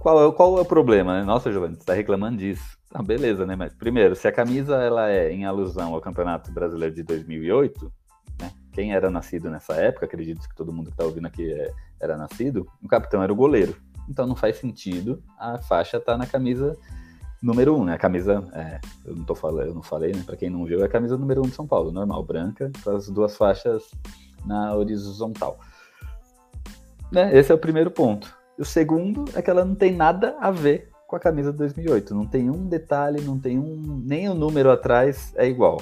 [0.00, 1.24] Qual é, qual é o problema, né?
[1.24, 2.76] Nossa, Giovanni, você tá reclamando disso.
[2.92, 3.54] Ah, beleza, né?
[3.54, 7.90] Mas primeiro, se a camisa ela é em alusão ao Campeonato Brasileiro de 2008, né?
[8.76, 12.14] Quem era nascido nessa época, acredito que todo mundo que está ouvindo aqui é, era
[12.14, 13.74] nascido, o capitão era o goleiro.
[14.06, 16.76] Então não faz sentido a faixa estar tá na camisa
[17.42, 17.94] número 1, um, né?
[17.94, 20.22] A camisa, é, eu não tô falando, eu não falei, né?
[20.26, 22.70] Para quem não viu, é a camisa número 1 um de São Paulo, normal, branca,
[22.84, 23.82] com as duas faixas
[24.44, 25.58] na horizontal.
[27.10, 27.34] Né?
[27.34, 28.36] Esse é o primeiro ponto.
[28.58, 32.14] O segundo é que ela não tem nada a ver com a camisa de 2008.
[32.14, 34.02] Não tem um detalhe, não tem um.
[34.04, 35.80] Nem o número atrás é igual.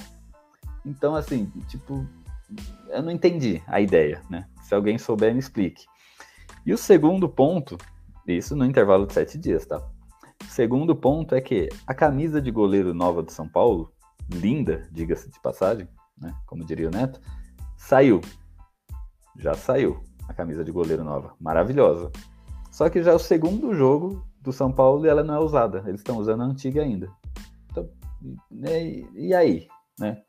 [0.86, 2.07] Então, assim, tipo,
[2.89, 4.47] eu não entendi a ideia, né?
[4.63, 5.85] Se alguém souber, me explique.
[6.65, 7.77] E o segundo ponto,
[8.27, 9.79] isso no intervalo de sete dias, tá?
[10.43, 13.93] O segundo ponto é que a camisa de goleiro nova do São Paulo,
[14.31, 15.89] linda, diga-se de passagem,
[16.19, 16.35] né?
[16.47, 17.21] Como diria o Neto,
[17.77, 18.21] saiu.
[19.37, 21.35] Já saiu a camisa de goleiro nova.
[21.41, 22.11] Maravilhosa.
[22.71, 25.85] Só que já é o segundo jogo do São Paulo e ela não é usada.
[25.87, 27.11] Eles estão usando a antiga ainda.
[27.71, 27.89] Então,
[28.51, 29.69] e, e aí?
[29.99, 30.23] Né?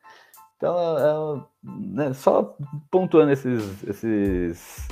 [0.58, 2.56] Então, é, é, né, só
[2.90, 4.88] pontuando esses, esses,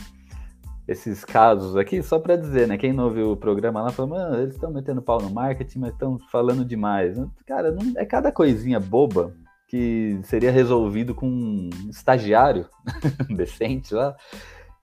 [0.87, 2.77] esses casos aqui, só para dizer, né?
[2.77, 5.93] Quem não ouviu o programa lá falou, mano, eles estão metendo pau no marketing, mas
[5.93, 7.17] estão falando demais.
[7.45, 9.33] Cara, não, é cada coisinha boba
[9.67, 12.67] que seria resolvido com um estagiário
[13.35, 14.15] decente lá,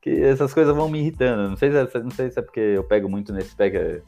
[0.01, 1.51] que essas coisas vão me irritando.
[1.51, 4.03] Não sei se é, não sei se é porque eu pego muito nesse pega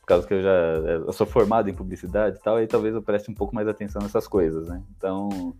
[0.00, 3.02] por causa que eu já eu sou formado em publicidade e tal, e talvez eu
[3.02, 4.82] preste um pouco mais atenção nessas coisas, né?
[4.96, 5.54] Então,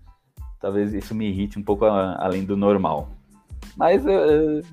[0.60, 3.10] talvez isso me irrite um pouco a, além do normal.
[3.76, 4.02] Mas,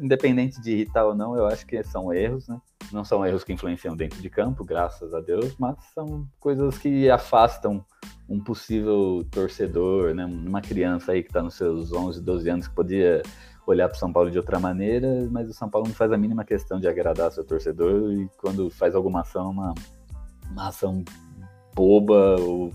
[0.02, 2.60] independente de irritar ou não, eu acho que são erros, né?
[2.92, 7.10] Não são erros que influenciam dentro de campo, graças a Deus, mas são coisas que
[7.10, 7.86] afastam
[8.28, 10.26] um possível torcedor, né?
[10.26, 13.22] Uma criança aí que está nos seus 11, 12 anos que podia
[13.68, 16.18] olhar para o São Paulo de outra maneira, mas o São Paulo não faz a
[16.18, 19.74] mínima questão de agradar seu torcedor e quando faz alguma ação, uma,
[20.50, 21.04] uma ação
[21.74, 22.72] boba ou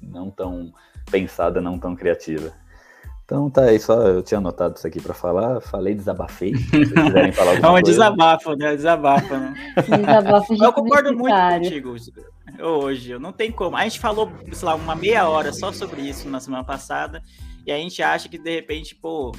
[0.00, 0.72] não tão
[1.10, 2.52] pensada, não tão criativa.
[3.24, 6.54] Então tá aí, só eu tinha anotado isso aqui para falar, falei, desabafei.
[6.54, 7.90] Se vocês quiserem falar alguma É um coisa.
[7.90, 8.76] desabafo, né?
[8.76, 9.74] Desabafo, né?
[9.76, 11.96] Desabafo de Eu concordo muito contigo
[12.60, 13.10] hoje.
[13.10, 13.76] Eu não tem como.
[13.76, 17.22] A gente falou, sei lá, uma meia hora só sobre isso na semana passada,
[17.66, 19.32] e a gente acha que de repente, pô,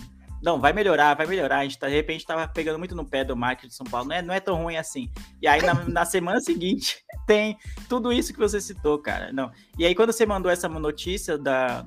[0.45, 1.57] não, vai melhorar, vai melhorar.
[1.57, 4.07] A gente tá, de repente tava pegando muito no pé do marketing de São Paulo.
[4.07, 5.11] Não é, não é tão ruim assim.
[5.41, 7.57] E aí na, na semana seguinte tem
[7.89, 9.33] tudo isso que você citou, cara.
[9.33, 9.51] Não.
[9.75, 11.83] E aí quando você mandou essa notícia da,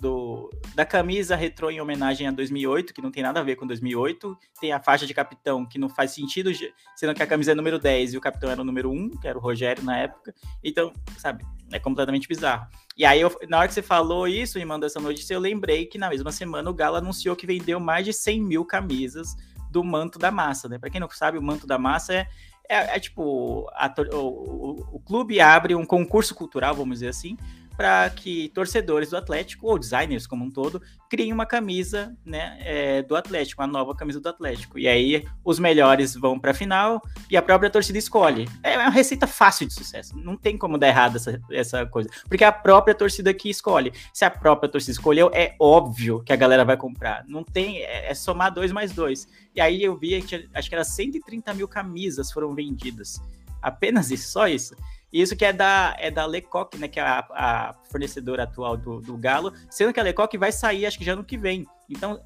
[0.00, 3.64] do, da camisa retrô em homenagem a 2008, que não tem nada a ver com
[3.64, 4.36] 2008.
[4.60, 6.50] Tem a faixa de capitão, que não faz sentido,
[6.96, 9.28] sendo que a camisa é número 10 e o capitão era o número 1, que
[9.28, 10.34] era o Rogério na época.
[10.64, 12.66] Então, sabe, é completamente bizarro.
[13.00, 15.86] E aí, eu, na hora que você falou isso e mandou essa notícia, eu lembrei
[15.86, 19.34] que na mesma semana o Galo anunciou que vendeu mais de 100 mil camisas
[19.70, 20.78] do Manto da Massa, né?
[20.78, 22.28] Pra quem não sabe, o Manto da Massa é,
[22.68, 27.38] é, é tipo, a, o, o, o clube abre um concurso cultural, vamos dizer assim,
[27.80, 33.02] para que torcedores do Atlético, ou designers como um todo, criem uma camisa né, é,
[33.02, 34.78] do Atlético, uma nova camisa do Atlético.
[34.78, 37.00] E aí os melhores vão para a final
[37.30, 38.46] e a própria torcida escolhe.
[38.62, 40.14] É uma receita fácil de sucesso.
[40.14, 42.10] Não tem como dar errado essa, essa coisa.
[42.28, 43.94] Porque é a própria torcida que escolhe.
[44.12, 47.24] Se a própria torcida escolheu, é óbvio que a galera vai comprar.
[47.26, 47.78] Não tem.
[47.78, 49.26] É, é somar dois mais dois.
[49.54, 53.18] E aí eu vi que acho que era 130 mil camisas foram vendidas.
[53.62, 54.74] Apenas isso, só isso.
[55.12, 56.88] Isso que é da, é da Lecoq, né?
[56.88, 59.52] Que é a, a fornecedora atual do, do Galo.
[59.70, 61.66] Sendo que a Lecoq vai sair, acho que já no que vem.
[61.88, 62.20] Então,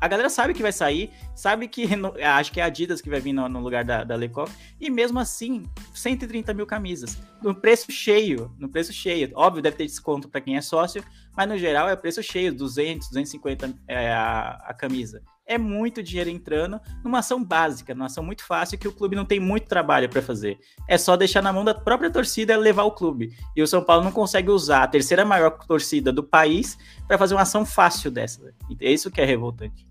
[0.00, 1.84] a galera sabe que vai sair, sabe que
[2.24, 4.88] acho que é a Adidas que vai vir no, no, lugar da, da Lecoq, e
[4.88, 9.30] mesmo assim, 130 mil camisas, no preço cheio, no preço cheio.
[9.34, 11.04] Óbvio, deve ter desconto para quem é sócio,
[11.36, 15.22] mas no geral é preço cheio, 200, 250 é, a, a camisa.
[15.50, 19.24] É muito dinheiro entrando numa ação básica, numa ação muito fácil que o clube não
[19.24, 20.60] tem muito trabalho para fazer.
[20.86, 23.36] É só deixar na mão da própria torcida levar o clube.
[23.56, 27.34] E o São Paulo não consegue usar a terceira maior torcida do país para fazer
[27.34, 28.54] uma ação fácil dessa.
[28.80, 29.88] É isso que é revoltante.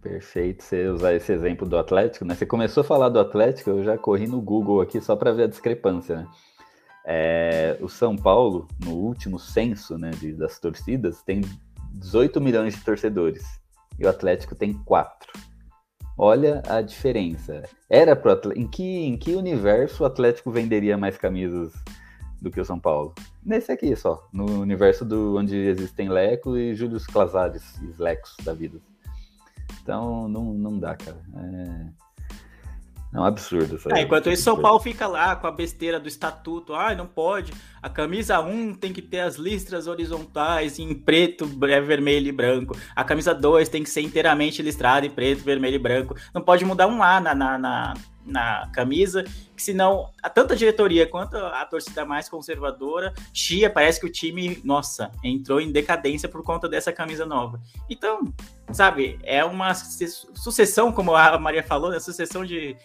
[0.00, 2.34] Perfeito você usar esse exemplo do Atlético, né?
[2.34, 5.42] Você começou a falar do Atlético, eu já corri no Google aqui só para ver
[5.42, 6.26] a discrepância, né?
[7.04, 11.42] É, o São Paulo, no último censo né, de, das torcidas, tem
[11.92, 13.62] 18 milhões de torcedores
[13.98, 15.32] e o Atlético tem 4.
[16.16, 17.62] Olha a diferença.
[17.90, 21.72] Era pro Atlético, em que em que universo o Atlético venderia mais camisas
[22.40, 23.14] do que o São Paulo?
[23.44, 28.54] Nesse aqui só, no universo do onde existem Leco e Júlio Clazares, os Lecos da
[28.54, 28.78] vida.
[29.82, 31.20] Então não, não dá, cara.
[31.36, 32.03] É...
[33.14, 33.78] É um absurdo.
[33.92, 36.74] É, enquanto isso, São Paulo fica lá com a besteira do estatuto.
[36.74, 37.52] Ah, não pode.
[37.80, 42.76] A camisa 1 tem que ter as listras horizontais em preto, vermelho e branco.
[42.94, 46.16] A camisa 2 tem que ser inteiramente listrada em preto, vermelho e branco.
[46.34, 47.94] Não pode mudar um A na, na, na,
[48.24, 54.00] na camisa, que senão a, tanto a diretoria quanto a torcida mais conservadora chia, parece
[54.00, 57.60] que o time, nossa, entrou em decadência por conta dessa camisa nova.
[57.88, 58.32] Então,
[58.72, 62.76] sabe, é uma sucessão, como a Maria falou, né, sucessão de,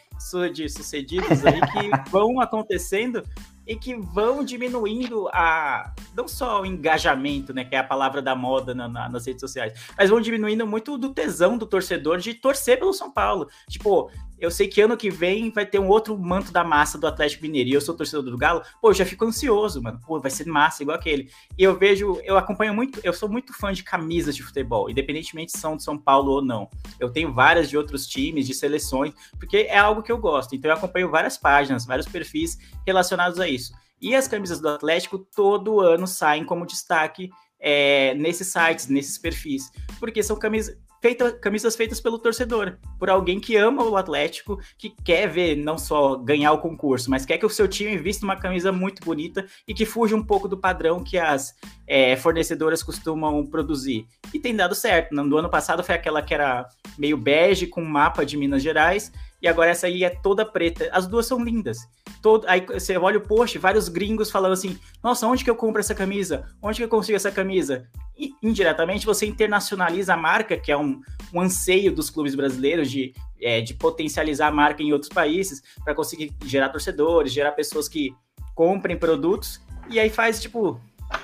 [0.53, 3.23] de sucedidos aí que vão acontecendo
[3.65, 8.36] e que vão diminuindo a não só o engajamento, né, que é a palavra da
[8.36, 12.34] moda na, na, nas redes sociais, mas vão diminuindo muito do tesão do torcedor de
[12.34, 13.47] torcer pelo São Paulo.
[13.70, 17.07] Tipo, eu sei que ano que vem vai ter um outro manto da massa do
[17.07, 19.99] Atlético Mineiro e eu sou torcedor do Galo, pô, eu já fico ansioso, mano.
[20.05, 21.30] Pô, vai ser massa igual aquele.
[21.57, 25.51] E eu vejo, eu acompanho muito, eu sou muito fã de camisas de futebol, independentemente
[25.51, 26.70] se são de São Paulo ou não.
[26.99, 30.55] Eu tenho várias de outros times, de seleções, porque é algo que eu gosto.
[30.55, 33.74] Então eu acompanho várias páginas, vários perfis relacionados a isso.
[34.02, 37.30] E as camisas do Atlético todo ano saem como destaque
[37.60, 43.39] é, nesses sites, nesses perfis, porque são camisas feita, camisas feitas pelo torcedor, por alguém
[43.39, 47.45] que ama o Atlético, que quer ver não só ganhar o concurso, mas quer que
[47.45, 51.04] o seu time vista uma camisa muito bonita e que fuja um pouco do padrão
[51.04, 51.54] que as
[51.88, 54.06] é, fornecedoras costumam produzir.
[54.34, 55.14] E tem dado certo.
[55.16, 59.47] No ano passado foi aquela que era meio bege com mapa de Minas Gerais e
[59.47, 60.89] agora essa aí é toda preta.
[60.91, 61.77] As duas são lindas.
[62.21, 65.79] Todo, aí você olha o post, vários gringos falando assim: Nossa, onde que eu compro
[65.79, 66.45] essa camisa?
[66.61, 67.87] Onde que eu consigo essa camisa?
[68.17, 70.99] E, indiretamente você internacionaliza a marca, que é um,
[71.33, 75.95] um anseio dos clubes brasileiros de, é, de potencializar a marca em outros países para
[75.95, 78.13] conseguir gerar torcedores, gerar pessoas que
[78.53, 79.61] comprem produtos.
[79.89, 80.79] E aí faz tipo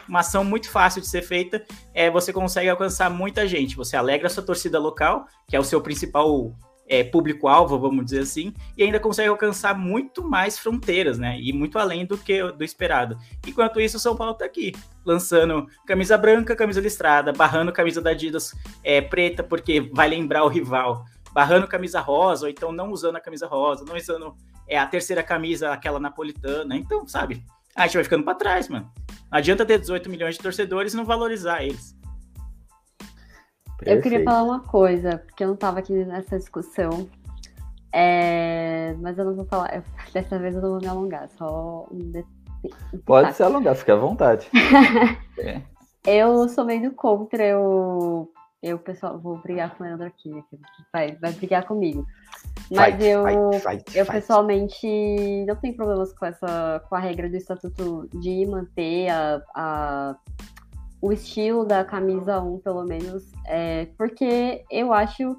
[0.08, 1.64] uma ação muito fácil de ser feita,
[1.94, 3.76] é você consegue alcançar muita gente.
[3.76, 6.56] Você alegra a sua torcida local, que é o seu principal
[6.88, 11.40] é, público-alvo, vamos dizer assim, e ainda consegue alcançar muito mais fronteiras, né?
[11.40, 13.18] E muito além do que do esperado.
[13.46, 14.72] Enquanto isso, o São Paulo tá aqui,
[15.04, 20.48] lançando camisa branca, camisa listrada, barrando camisa da Adidas é, preta, porque vai lembrar o
[20.48, 24.36] rival, barrando camisa rosa, ou então não usando a camisa rosa, não usando
[24.68, 26.78] é, a terceira camisa, aquela napolitana.
[26.78, 27.44] Então, sabe,
[27.76, 28.92] a gente vai ficando para trás, mano.
[29.32, 31.96] Não adianta ter 18 milhões de torcedores e não valorizar eles.
[33.84, 37.10] Eu queria falar uma coisa, porque eu não estava aqui nessa discussão.
[37.92, 38.96] É...
[39.00, 39.84] Mas eu não vou falar.
[40.14, 42.24] Dessa vez eu não vou me alongar, só um.
[43.06, 44.50] Pode se alongar, fica à vontade.
[45.40, 45.62] é.
[46.06, 48.32] Eu sou meio contra, eu.
[48.62, 50.32] Eu, pessoal, vou brigar com o Leandro aqui,
[50.92, 52.04] vai, vai brigar comigo.
[52.72, 53.24] Mas fight, eu,
[53.54, 58.44] fight, fight, eu pessoalmente não tenho problemas com essa com a regra do estatuto de
[58.48, 60.16] manter a, a
[61.06, 65.38] o estilo da camisa 1, pelo menos, é, porque eu acho.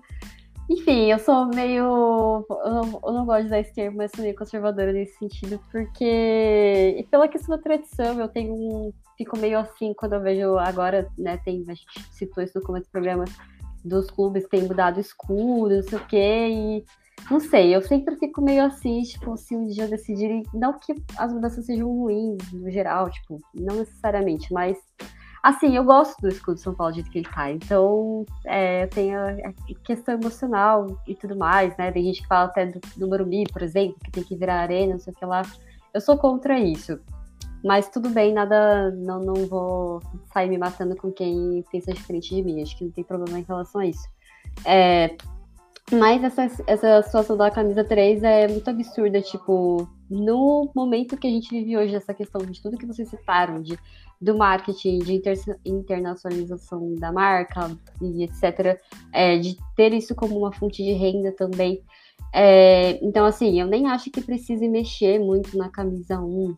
[0.71, 2.45] Enfim, eu sou meio.
[2.49, 5.61] Eu não, eu não gosto de usar esse termo, mas sou meio conservadora nesse sentido,
[5.73, 6.97] porque.
[6.99, 8.93] E pela questão da tradição, eu tenho um.
[9.19, 11.37] Fico meio assim quando eu vejo agora, né?
[11.39, 13.25] Tem, a gente citou isso no começo do programa,
[13.85, 16.85] dos clubes tem mudado escudo, não sei o quê, e
[17.31, 21.33] não sei, eu sempre fico meio assim, tipo, se um dia decidirem, não que as
[21.33, 24.77] mudanças sejam ruins no geral, tipo, não necessariamente, mas
[25.43, 27.51] Assim, eu gosto do escudo São Paulo do jeito que ele tá.
[27.51, 31.93] Então, é, tem a, a, questão emocional e tudo mais, né?
[31.93, 34.95] Tem gente que fala até do, do Morumbi, por exemplo, que tem que virar arena,
[34.95, 35.43] não sei o que lá.
[35.95, 36.99] Eu sou contra isso.
[37.65, 38.91] Mas tudo bem, nada.
[38.93, 40.01] Não, não vou
[40.33, 42.63] sair me matando com quem pensa diferente de mim.
[42.63, 44.07] Acho que não tem problema em relação a isso.
[44.65, 45.17] É,
[45.93, 51.31] mas essa, essa situação da camisa 3 é muito absurda, tipo, no momento que a
[51.31, 53.79] gente vive hoje, essa questão de tudo que vocês citaram, de,
[54.21, 57.71] do marketing, de inter, internacionalização da marca
[58.03, 58.81] e etc.,
[59.13, 61.81] é, de ter isso como uma fonte de renda também.
[62.33, 66.57] É, então, assim, eu nem acho que precise mexer muito na camisa 1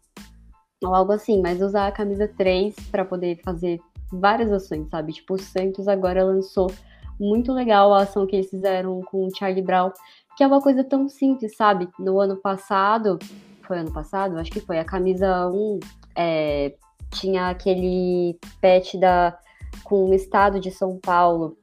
[0.85, 3.79] ou algo assim, mas usar a camisa 3 para poder fazer
[4.11, 5.13] várias ações, sabe?
[5.13, 6.73] Tipo, o Santos agora lançou
[7.19, 9.91] muito legal a ação que eles fizeram com o Charlie Brown,
[10.37, 11.89] que é uma coisa tão simples, sabe?
[11.99, 13.19] No ano passado,
[13.63, 14.39] foi ano passado?
[14.39, 15.81] Acho que foi, a camisa 1
[16.17, 16.75] é,
[17.11, 19.37] tinha aquele pet da,
[19.85, 21.57] com o estado de São Paulo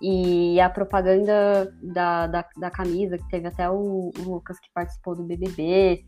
[0.00, 5.16] e a propaganda da, da, da camisa, que teve até o, o Lucas que participou
[5.16, 6.04] do BBB,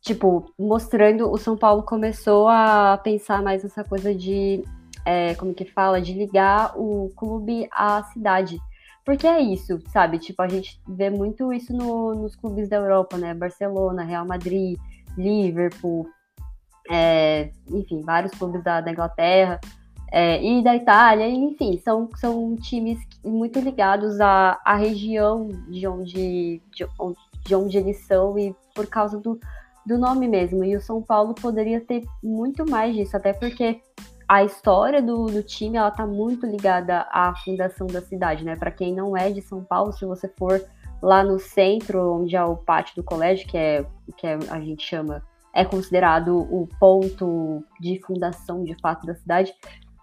[0.00, 4.64] tipo, mostrando o São Paulo começou a pensar mais nessa coisa de,
[5.08, 8.60] é, como que fala, de ligar o clube à cidade.
[9.06, 10.18] Porque é isso, sabe?
[10.18, 13.32] Tipo, a gente vê muito isso no, nos clubes da Europa, né?
[13.32, 14.78] Barcelona, Real Madrid,
[15.16, 16.06] Liverpool,
[16.90, 19.58] é, enfim, vários clubes da, da Inglaterra
[20.12, 26.60] é, e da Itália, enfim, são, são times muito ligados à, à região de onde,
[26.70, 26.86] de,
[27.46, 29.40] de onde eles são e por causa do,
[29.86, 30.62] do nome mesmo.
[30.62, 33.80] E o São Paulo poderia ter muito mais disso, até porque
[34.28, 38.54] a história do, do time ela tá muito ligada à fundação da cidade, né?
[38.56, 40.62] Para quem não é de São Paulo, se você for
[41.00, 44.82] lá no centro, onde é o pátio do colégio, que é que é, a gente
[44.82, 45.22] chama,
[45.54, 49.54] é considerado o ponto de fundação de fato da cidade,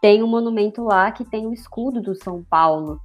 [0.01, 2.99] tem um monumento lá que tem o escudo do São Paulo,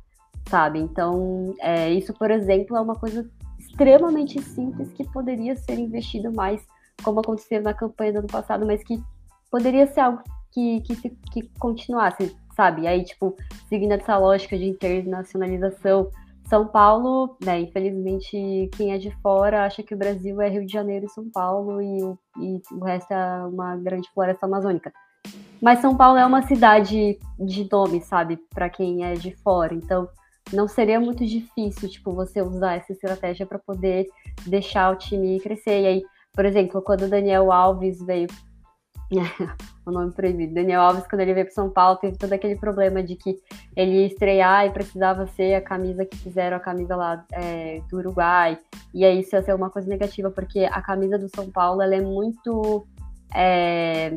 [0.49, 0.79] sabe?
[0.79, 6.65] Então, é, isso, por exemplo, é uma coisa extremamente simples que poderia ser investido mais,
[7.03, 9.03] como aconteceu na campanha do ano passado, mas que
[9.51, 10.23] poderia ser algo
[10.53, 12.87] que, que, se, que continuasse, sabe?
[12.87, 13.37] Aí, tipo,
[13.69, 16.11] seguindo essa lógica de internacionalização,
[16.49, 20.73] São Paulo, né, infelizmente, quem é de fora acha que o Brasil é Rio de
[20.73, 22.01] Janeiro e São Paulo e,
[22.39, 24.93] e o resto é uma grande floresta amazônica.
[25.61, 29.75] Mas São Paulo é uma cidade de nome, sabe, para quem é de fora.
[29.75, 30.09] Então,
[30.53, 34.07] não seria muito difícil, tipo, você usar essa estratégia para poder
[34.47, 35.83] deixar o time crescer.
[35.83, 38.27] E aí, por exemplo, quando o Daniel Alves veio
[39.85, 40.55] o nome proibido.
[40.55, 43.37] Daniel Alves, quando ele veio para São Paulo, teve todo aquele problema de que
[43.77, 47.99] ele ia estrear e precisava ser a camisa que fizeram, a camisa lá é, do
[47.99, 48.59] Uruguai.
[48.95, 51.95] E aí isso ia ser uma coisa negativa, porque a camisa do São Paulo ela
[51.95, 52.87] é muito
[53.35, 54.17] é,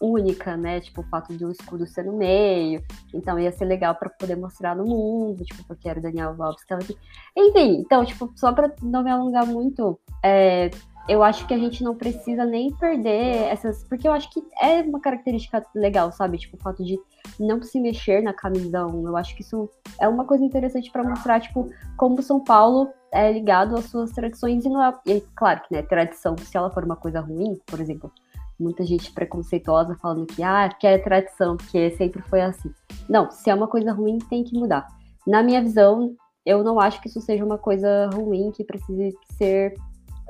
[0.00, 0.80] única, né?
[0.80, 2.82] Tipo, o fato de o escudo ser no meio.
[3.12, 6.64] Então ia ser legal para poder mostrar no mundo, tipo, porque era o Daniel Alves
[6.64, 6.96] que estava aqui.
[7.36, 10.70] Enfim, então, tipo, só para não me alongar muito, é,
[11.08, 13.84] eu acho que a gente não precisa nem perder essas.
[13.84, 16.38] Porque eu acho que é uma característica legal, sabe?
[16.38, 16.98] Tipo, o fato de
[17.38, 19.06] não se mexer na camisão.
[19.06, 19.68] Eu acho que isso
[20.00, 24.64] é uma coisa interessante para mostrar, tipo, como São Paulo é ligado às suas tradições.
[24.64, 24.94] E não é.
[25.06, 28.10] E, claro que, né, tradição, se ela for uma coisa ruim, por exemplo,
[28.58, 32.72] muita gente preconceituosa falando que, ah, que é tradição, porque sempre foi assim.
[33.08, 34.86] Não, se é uma coisa ruim, tem que mudar.
[35.26, 36.14] Na minha visão,
[36.46, 39.74] eu não acho que isso seja uma coisa ruim que precise ser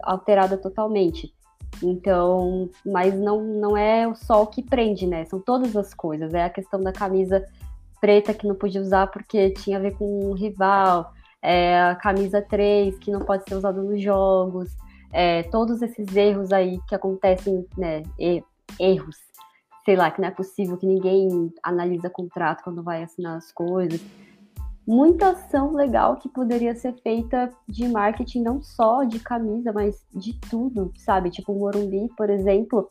[0.04, 1.32] alterada totalmente.
[1.82, 5.24] Então, mas não, não é o sol que prende, né?
[5.24, 6.32] São todas as coisas.
[6.32, 7.44] É a questão da camisa
[8.00, 12.42] preta que não podia usar porque tinha a ver com um rival, é a camisa
[12.42, 14.70] 3 que não pode ser usada nos jogos,
[15.12, 18.02] é, todos esses erros aí que acontecem, né?
[18.78, 19.16] Erros,
[19.84, 24.00] sei lá, que não é possível que ninguém analisa contrato quando vai assinar as coisas
[24.86, 30.34] muita ação legal que poderia ser feita de marketing, não só de camisa, mas de
[30.50, 31.30] tudo, sabe?
[31.30, 32.88] Tipo o Morumbi, por exemplo.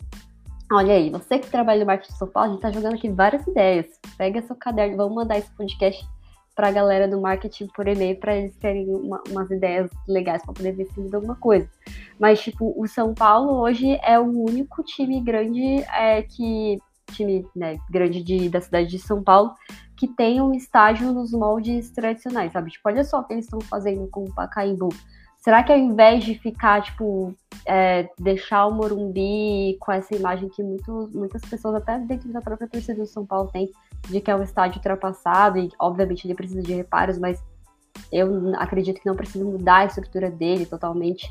[0.72, 3.10] Olha aí, você que trabalha no marketing de São Paulo, a gente tá jogando aqui
[3.10, 3.86] várias ideias.
[4.18, 6.04] Pega seu caderno, vamos mandar esse podcast
[6.56, 10.54] para a galera do marketing por e-mail para eles terem uma, umas ideias legais para
[10.54, 11.70] poder ver se muda alguma coisa.
[12.20, 16.80] Mas, tipo, o São Paulo hoje é o único time grande é, que.
[17.12, 19.54] time né, grande de, da cidade de São Paulo
[19.96, 22.72] que tem um estágio nos moldes tradicionais, sabe?
[22.72, 24.90] Tipo, olha só o que eles estão fazendo com o Pacaembu.
[25.38, 27.36] Será que ao invés de ficar, tipo,
[27.66, 32.68] é, deixar o Morumbi com essa imagem que muito, muitas pessoas, até dentro da própria
[32.68, 33.70] torcida do São Paulo, tem,
[34.10, 37.44] de que é um estádio ultrapassado e, obviamente, ele precisa de reparos, mas
[38.10, 41.30] eu acredito que não precisa mudar a estrutura dele totalmente.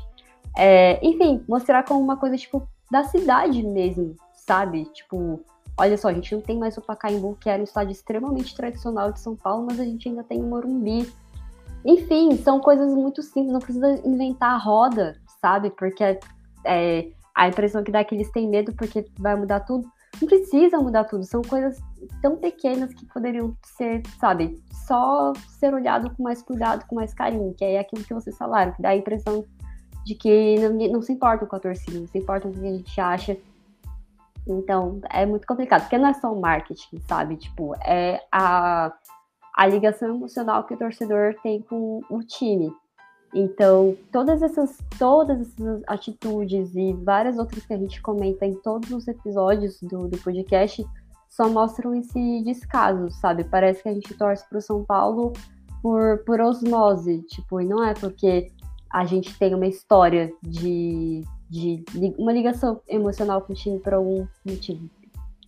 [0.55, 4.85] É, enfim, mostrar como uma coisa, tipo, da cidade mesmo, sabe?
[4.93, 5.43] Tipo,
[5.77, 9.11] Olha só, a gente não tem mais o Pacaembu, que era um estádio extremamente tradicional
[9.11, 11.11] de São Paulo, mas a gente ainda tem o Morumbi.
[11.83, 15.71] Enfim, são coisas muito simples, não precisa inventar a roda, sabe?
[15.71, 16.19] Porque
[16.63, 19.89] é, a impressão que dá é que eles têm medo porque vai mudar tudo.
[20.21, 21.81] Não precisa mudar tudo, são coisas
[22.21, 27.53] tão pequenas que poderiam ser, sabe, só ser olhado com mais cuidado, com mais carinho,
[27.55, 29.43] que é aquilo que vocês falaram, que dá a impressão
[30.05, 32.67] de que não, não se importam com a torcida, não se importam com o que
[32.67, 33.37] a gente acha,
[34.47, 37.37] então, é muito complicado, porque não é só o marketing, sabe?
[37.37, 38.93] Tipo, é a,
[39.55, 42.73] a ligação emocional que o torcedor tem com o time.
[43.33, 48.91] Então, todas essas, todas essas atitudes e várias outras que a gente comenta em todos
[48.91, 50.85] os episódios do, do podcast
[51.29, 53.43] só mostram esse descaso, sabe?
[53.43, 55.33] Parece que a gente torce para o São Paulo
[55.81, 58.51] por, por osmose, tipo, e não é porque
[58.91, 61.23] a gente tem uma história de
[61.53, 61.83] de
[62.17, 64.89] uma ligação emocional com o time por algum motivo.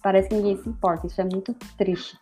[0.04, 2.16] Parece que ninguém se importa, isso é muito triste.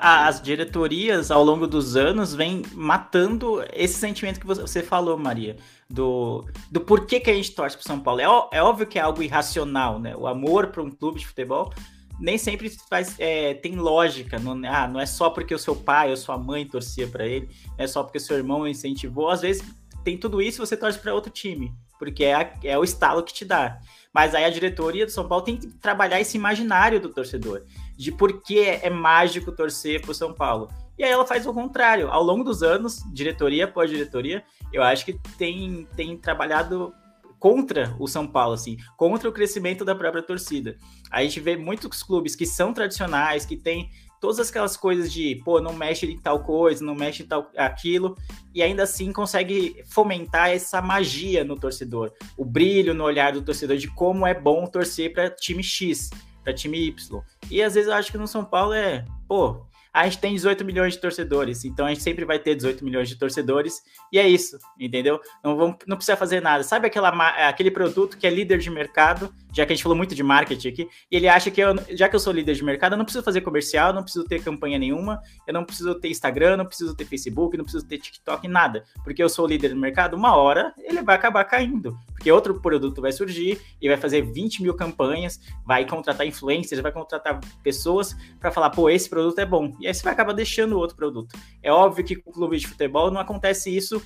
[0.00, 5.56] As diretorias, ao longo dos anos, vêm matando esse sentimento que você falou, Maria,
[5.88, 8.20] do, do porquê que a gente torce para São Paulo.
[8.20, 10.16] É, é óbvio que é algo irracional, né?
[10.16, 11.72] O amor para um clube de futebol
[12.18, 14.38] nem sempre faz, é, tem lógica.
[14.38, 17.48] Não, ah, não é só porque o seu pai ou sua mãe torcia para ele,
[17.78, 19.28] não é só porque seu irmão incentivou.
[19.28, 19.62] Às vezes
[20.06, 23.34] tem tudo isso você torce para outro time, porque é, a, é o estalo que
[23.34, 23.80] te dá.
[24.14, 27.64] Mas aí a diretoria do São Paulo tem que trabalhar esse imaginário do torcedor,
[27.96, 30.70] de por que é, é mágico torcer para o São Paulo.
[30.96, 32.08] E aí ela faz o contrário.
[32.08, 36.94] Ao longo dos anos, diretoria após diretoria, eu acho que tem, tem trabalhado
[37.40, 40.78] contra o São Paulo, assim, contra o crescimento da própria torcida.
[41.10, 43.90] A gente vê muitos clubes que são tradicionais, que têm
[44.20, 48.16] todas aquelas coisas de, pô, não mexe em tal coisa, não mexe em tal aquilo,
[48.54, 53.76] e ainda assim consegue fomentar essa magia no torcedor, o brilho no olhar do torcedor
[53.76, 56.10] de como é bom torcer para time X,
[56.42, 57.22] para time Y.
[57.50, 59.66] E às vezes eu acho que no São Paulo é, pô,
[59.96, 63.08] a gente tem 18 milhões de torcedores, então a gente sempre vai ter 18 milhões
[63.08, 63.82] de torcedores,
[64.12, 65.18] e é isso, entendeu?
[65.42, 66.62] Não, vamos, não precisa fazer nada.
[66.62, 67.08] Sabe aquela,
[67.48, 70.68] aquele produto que é líder de mercado, já que a gente falou muito de marketing
[70.68, 73.06] aqui, e ele acha que eu, já que eu sou líder de mercado, eu não
[73.06, 76.94] preciso fazer comercial, não preciso ter campanha nenhuma, eu não preciso ter Instagram, não preciso
[76.94, 80.74] ter Facebook, não preciso ter TikTok, nada, porque eu sou líder do mercado, uma hora
[80.76, 81.96] ele vai acabar caindo,
[82.26, 86.90] porque outro produto vai surgir e vai fazer 20 mil campanhas, vai contratar influencers, vai
[86.90, 89.72] contratar pessoas para falar, pô, esse produto é bom.
[89.80, 91.38] E aí você vai acabar deixando o outro produto.
[91.62, 94.02] É óbvio que com o clube de futebol não acontece isso,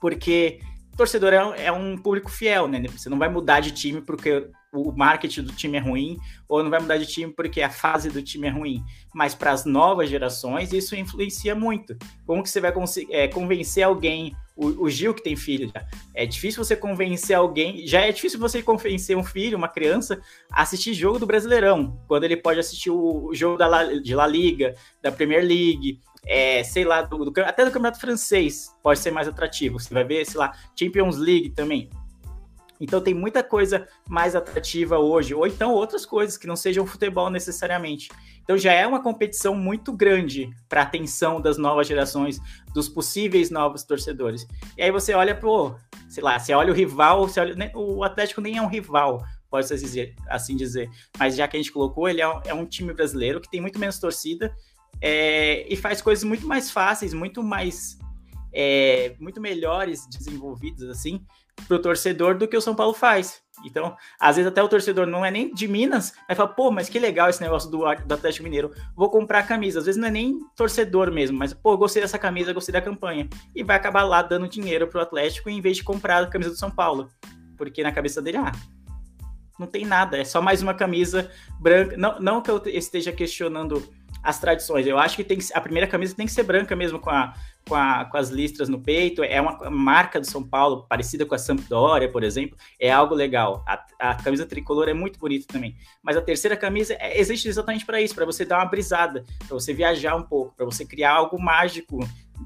[0.00, 0.58] porque
[0.96, 2.82] torcedor é, é, um público fiel, né?
[2.88, 6.18] Você não vai mudar de time porque o marketing do time é ruim,
[6.48, 8.82] ou não vai mudar de time porque a fase do time é ruim.
[9.14, 11.94] Mas para as novas gerações, isso influencia muito.
[12.26, 12.72] Como que você vai
[13.10, 17.86] é, convencer alguém, o, o, Gil que tem filho já, é difícil você convencer alguém,
[17.86, 22.24] já é difícil você convencer um filho, uma criança, a assistir jogo do Brasileirão, quando
[22.24, 26.64] ele pode assistir o, o jogo da La, de La Liga, da Premier League, é,
[26.64, 29.78] sei lá, do, do, até do campeonato francês pode ser mais atrativo.
[29.78, 31.88] Você vai ver, sei lá, Champions League também.
[32.80, 37.30] Então tem muita coisa mais atrativa hoje, ou então outras coisas que não sejam futebol
[37.30, 38.08] necessariamente.
[38.42, 42.40] Então já é uma competição muito grande para a atenção das novas gerações,
[42.72, 44.46] dos possíveis novos torcedores.
[44.76, 45.76] E aí você olha pro,
[46.08, 49.68] sei lá, você olha o rival, você olha, o Atlético nem é um rival, pode
[49.68, 50.88] dizer, assim dizer.
[51.18, 53.60] Mas já que a gente colocou, ele é um, é um time brasileiro que tem
[53.60, 54.54] muito menos torcida,
[55.00, 57.98] é, e faz coisas muito mais fáceis, muito mais
[58.52, 61.24] é, muito melhores desenvolvidas assim
[61.66, 63.42] para o torcedor do que o São Paulo faz.
[63.64, 66.88] Então, às vezes até o torcedor não é nem de Minas, vai falar, pô, mas
[66.88, 69.80] que legal esse negócio do, do Atlético Mineiro, vou comprar a camisa.
[69.80, 73.28] Às vezes não é nem torcedor mesmo, mas, pô, gostei dessa camisa, gostei da campanha.
[73.54, 76.56] E vai acabar lá dando dinheiro pro Atlético em vez de comprar a camisa do
[76.56, 77.08] São Paulo.
[77.56, 78.52] Porque na cabeça dele, ah,
[79.58, 81.30] não tem nada, é só mais uma camisa
[81.60, 81.96] branca.
[81.96, 83.82] Não, não que eu esteja questionando
[84.22, 84.86] as tradições.
[84.86, 87.34] Eu acho que tem que, a primeira camisa tem que ser branca mesmo, com, a,
[87.66, 89.22] com, a, com as listras no peito.
[89.22, 92.56] É uma marca do São Paulo, parecida com a Sampdoria, por exemplo.
[92.80, 93.64] É algo legal.
[93.66, 95.76] A, a camisa tricolor é muito bonita também.
[96.02, 99.54] Mas a terceira camisa é, existe exatamente para isso, para você dar uma brisada, para
[99.54, 102.00] você viajar um pouco, para você criar algo mágico,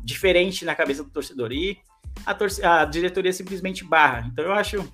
[0.05, 1.53] diferente na cabeça do torcedor.
[1.53, 1.79] E
[2.27, 4.29] a, a diretoria simplesmente barra.
[4.31, 4.93] Então eu acho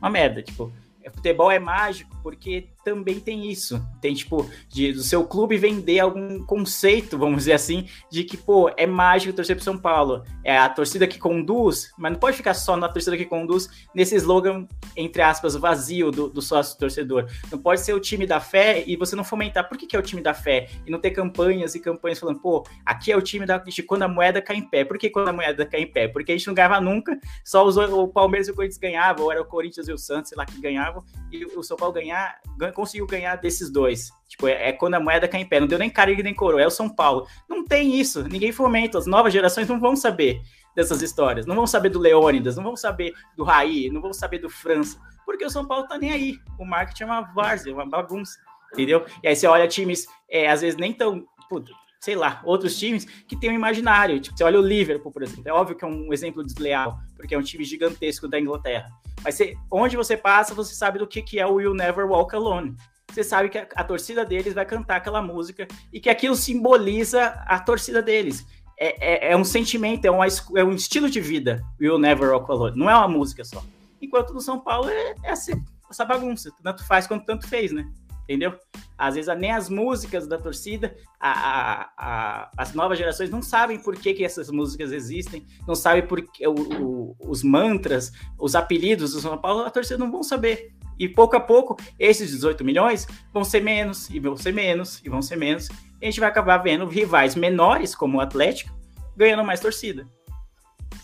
[0.00, 0.42] uma merda.
[0.42, 0.72] Tipo,
[1.12, 3.80] futebol é mágico porque também tem isso.
[4.00, 8.70] Tem, tipo, de, do seu clube vender algum conceito, vamos dizer assim, de que, pô,
[8.76, 10.24] é mágico torcer pro São Paulo.
[10.44, 14.16] É a torcida que conduz, mas não pode ficar só na torcida que conduz nesse
[14.16, 14.66] slogan,
[14.96, 17.28] entre aspas, vazio do, do sócio torcedor.
[17.50, 19.68] Não pode ser o time da fé e você não fomentar.
[19.68, 20.68] Por que, que é o time da fé?
[20.86, 24.02] E não ter campanhas e campanhas falando, pô, aqui é o time da, de quando
[24.02, 24.84] a moeda cai em pé.
[24.84, 26.08] Por que quando a moeda cai em pé?
[26.08, 29.32] Porque a gente não ganhava nunca, só os, o Palmeiras e o Corinthians ganhavam, ou
[29.32, 32.40] era o Corinthians e o Santos, sei lá, que ganhavam, e o São Paulo ganhar,
[32.72, 34.10] conseguiu ganhar desses dois.
[34.28, 35.60] Tipo, é, é, quando a moeda cai em pé.
[35.60, 37.26] Não deu nem Caribe nem coroa, é o São Paulo.
[37.48, 38.98] Não tem isso, ninguém fomenta.
[38.98, 40.40] As novas gerações não vão saber
[40.74, 41.46] dessas histórias.
[41.46, 44.98] Não vão saber do Leônidas, não vão saber do Raí, não vão saber do França.
[45.24, 46.38] Porque o São Paulo tá nem aí.
[46.58, 48.38] O marketing é uma várzea, uma bagunça.
[48.72, 49.04] Entendeu?
[49.22, 51.26] E aí você olha times, é, às vezes nem tão.
[51.48, 51.70] Puta,
[52.00, 54.18] sei lá, outros times que tem um imaginário.
[54.18, 55.44] Tipo, você olha o Liverpool, por exemplo.
[55.46, 58.90] É óbvio que é um exemplo desleal, porque é um time gigantesco da Inglaterra.
[59.22, 62.34] Mas você, onde você passa, você sabe do que, que é o Will Never Walk
[62.34, 62.76] Alone.
[63.08, 67.26] Você sabe que a, a torcida deles vai cantar aquela música e que aquilo simboliza
[67.46, 68.44] a torcida deles.
[68.76, 72.50] É, é, é um sentimento, é, uma, é um estilo de vida, Will Never Walk
[72.50, 72.76] Alone.
[72.76, 73.62] Não é uma música só.
[74.00, 75.52] Enquanto no São Paulo é, é essa,
[75.88, 76.50] essa bagunça.
[76.60, 77.88] Tanto faz quanto tanto fez, né?
[78.22, 78.54] Entendeu?
[78.96, 83.78] Às vezes nem as músicas da torcida, a, a, a, as novas gerações não sabem
[83.82, 88.54] por que, que essas músicas existem, não sabem por que o, o, os mantras, os
[88.54, 90.72] apelidos do São Paulo, a torcida não vão saber.
[90.98, 95.08] E pouco a pouco, esses 18 milhões vão ser menos, e vão ser menos, e
[95.08, 95.68] vão ser menos.
[96.00, 98.72] E a gente vai acabar vendo rivais menores, como o Atlético,
[99.16, 100.06] ganhando mais torcida.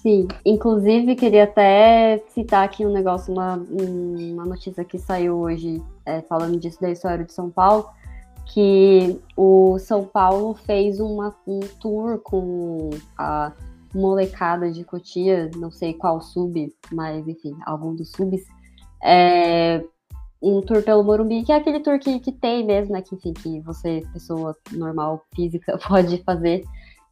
[0.02, 6.22] Sim, inclusive queria até citar aqui um negócio, uma, uma notícia que saiu hoje é,
[6.22, 7.88] falando disso da história de São Paulo,
[8.46, 13.52] que o São Paulo fez uma, um tour com a
[13.92, 18.46] molecada de Cotia, não sei qual sub, mas enfim, algum dos subs,
[19.02, 19.84] é,
[20.40, 23.32] um tour pelo Morumbi, que é aquele tour que, que tem mesmo, né, que enfim,
[23.32, 26.64] que você, pessoa normal, física, pode fazer,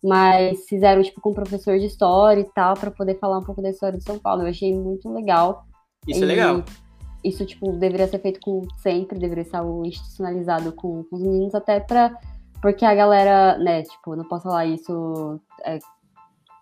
[0.06, 3.60] mas fizeram tipo com um professor de história e tal para poder falar um pouco
[3.60, 4.42] da história de São Paulo.
[4.42, 5.64] Eu achei muito legal.
[6.06, 6.64] Isso é e é legal.
[7.24, 11.54] Isso tipo deveria ser feito com sempre, deveria ser algo institucionalizado com, com os meninos
[11.54, 12.16] até para
[12.60, 15.78] porque a galera, né, tipo, não posso falar isso é,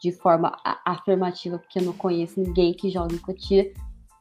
[0.01, 0.55] de forma
[0.85, 3.73] afirmativa, porque eu não conheço ninguém que joga em Cotia,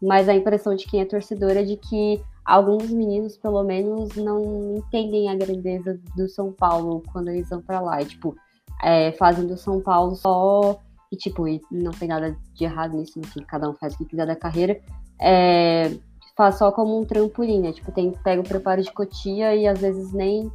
[0.01, 4.77] mas a impressão de quem é torcedor é de que alguns meninos, pelo menos, não
[4.77, 8.01] entendem a grandeza do São Paulo quando eles vão para lá.
[8.01, 8.35] E, tipo,
[8.81, 10.79] é, fazem do São Paulo só.
[11.11, 14.05] E, tipo, e não tem nada de errado nisso, enfim, cada um faz o que
[14.05, 14.81] quiser da carreira.
[15.21, 15.91] É,
[16.35, 17.71] faz só como um trampolim, né?
[17.71, 20.51] Tipo, tem, pega o preparo de cotia e às vezes nem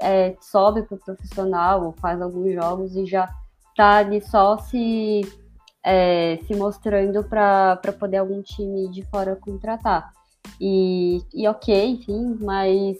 [0.00, 3.28] é, sobe pro profissional ou faz alguns jogos e já
[3.76, 5.20] tá ali só se,
[5.84, 10.12] é, se mostrando para poder algum time de fora contratar.
[10.60, 12.98] E, e ok, enfim, mas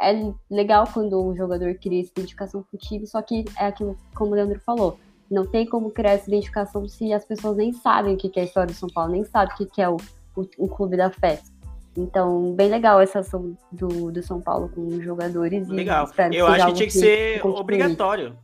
[0.00, 3.96] é legal quando um jogador cria essa identificação com o time, só que é aquilo
[4.14, 4.98] como o Leandro falou.
[5.30, 8.44] Não tem como criar essa identificação se as pessoas nem sabem o que é a
[8.44, 9.96] história do São Paulo, nem sabem o que é o,
[10.36, 11.50] o, o clube da festa.
[11.96, 15.68] Então, bem legal essa ação do, do São Paulo com os jogadores.
[15.68, 16.08] Legal.
[16.32, 18.36] Eu acho que tinha que, que ser obrigatório.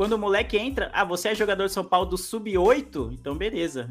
[0.00, 3.12] Quando o moleque entra, ah, você é jogador de São Paulo do sub-8?
[3.12, 3.90] Então, beleza.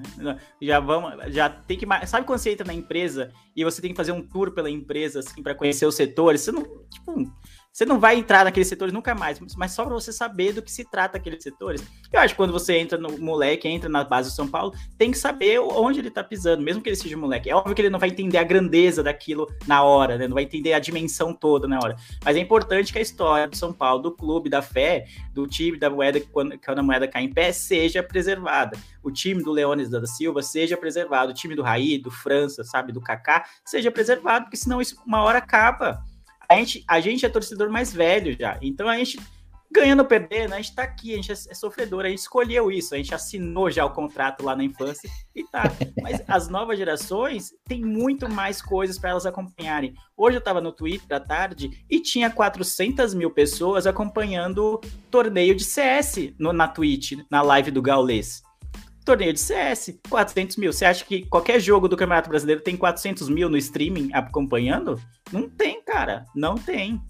[0.60, 1.86] Já vamos, já tem que.
[2.08, 5.20] Sabe quando você entra na empresa e você tem que fazer um tour pela empresa,
[5.20, 6.42] assim, para conhecer os setores?
[6.42, 6.64] Você não.
[6.64, 7.32] Tipo,
[7.72, 10.72] você não vai entrar naqueles setores nunca mais, mas só para você saber do que
[10.72, 11.84] se trata aqueles setores.
[12.12, 15.12] Eu acho que quando você entra no moleque, entra na base do São Paulo, tem
[15.12, 17.50] que saber onde ele tá pisando, mesmo que ele seja moleque.
[17.50, 20.28] É óbvio que ele não vai entender a grandeza daquilo na hora, né?
[20.28, 21.96] Não vai entender a dimensão toda na hora.
[22.26, 25.78] Mas é importante que a história do São Paulo, do clube, da fé, do time,
[25.78, 28.78] da moeda, quando, quando a moeda cai em pé, seja preservada.
[29.04, 31.32] O time do Leones da Silva seja preservado.
[31.32, 35.22] O time do Raí, do França, sabe, do Kaká, seja preservado, porque senão isso uma
[35.22, 36.04] hora acaba
[36.50, 38.58] a gente, a gente é torcedor mais velho já.
[38.60, 39.20] Então a gente,
[39.72, 42.72] ganhando ou perdendo, a gente tá aqui, a gente é, é sofredor, a gente escolheu
[42.72, 45.64] isso, a gente assinou já o contrato lá na infância e tá.
[46.02, 49.94] Mas as novas gerações têm muito mais coisas para elas acompanharem.
[50.18, 54.82] Hoje eu tava no Twitter à tarde e tinha 400 mil pessoas acompanhando
[55.12, 58.42] torneio de CS no, na Twitch, na live do Gaulês
[59.10, 60.72] torneio de CS, 400 mil.
[60.72, 65.02] Você acha que qualquer jogo do Campeonato Brasileiro tem 400 mil no streaming acompanhando?
[65.32, 66.26] Não tem, cara.
[66.36, 67.02] Não tem.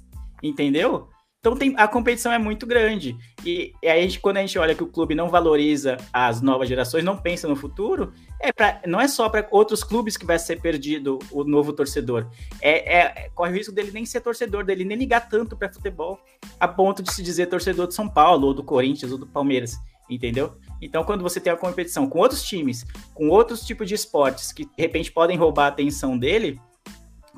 [0.41, 1.09] Entendeu?
[1.41, 3.17] Então tem, a competição é muito grande.
[3.45, 6.69] E, e a gente, quando a gente olha que o clube não valoriza as novas
[6.69, 10.39] gerações, não pensa no futuro, é pra, não é só para outros clubes que vai
[10.39, 12.29] ser perdido o novo torcedor.
[12.61, 16.17] É, é, corre o risco dele nem ser torcedor, dele nem ligar tanto para futebol,
[16.57, 19.77] a ponto de se dizer torcedor de São Paulo, ou do Corinthians, ou do Palmeiras
[20.09, 20.57] entendeu?
[20.81, 24.65] Então, quando você tem a competição com outros times, com outros tipos de esportes que
[24.65, 26.59] de repente podem roubar a atenção dele,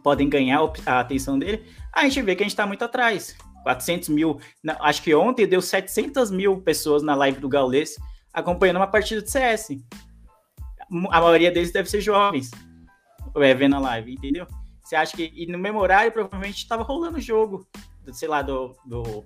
[0.04, 3.36] podem ganhar a atenção dele, a gente vê que a gente está muito atrás.
[3.64, 4.40] 400 mil,
[4.80, 7.96] acho que ontem deu 700 mil pessoas na live do Gaulês
[8.34, 9.70] acompanhando uma partida de CS.
[11.10, 12.52] A maioria deles deve ser jovens,
[13.36, 14.48] é, vendo a live, entendeu?
[14.84, 15.32] Você acha que.
[15.36, 17.68] E no mesmo horário, provavelmente estava rolando o jogo,
[18.12, 19.24] sei lá, do, do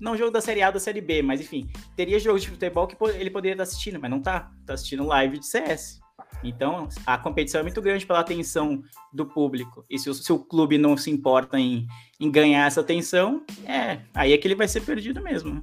[0.00, 2.96] não jogo da Série A da Série B, mas enfim, teria jogo de futebol que
[3.14, 4.50] ele poderia estar assistindo, mas não tá.
[4.64, 6.00] Tá assistindo live de CS.
[6.42, 8.82] Então, a competição é muito grande pela atenção
[9.12, 9.84] do público.
[9.90, 11.86] E se o, se o clube não se importa em,
[12.18, 15.62] em ganhar essa atenção, é, aí é que ele vai ser perdido mesmo.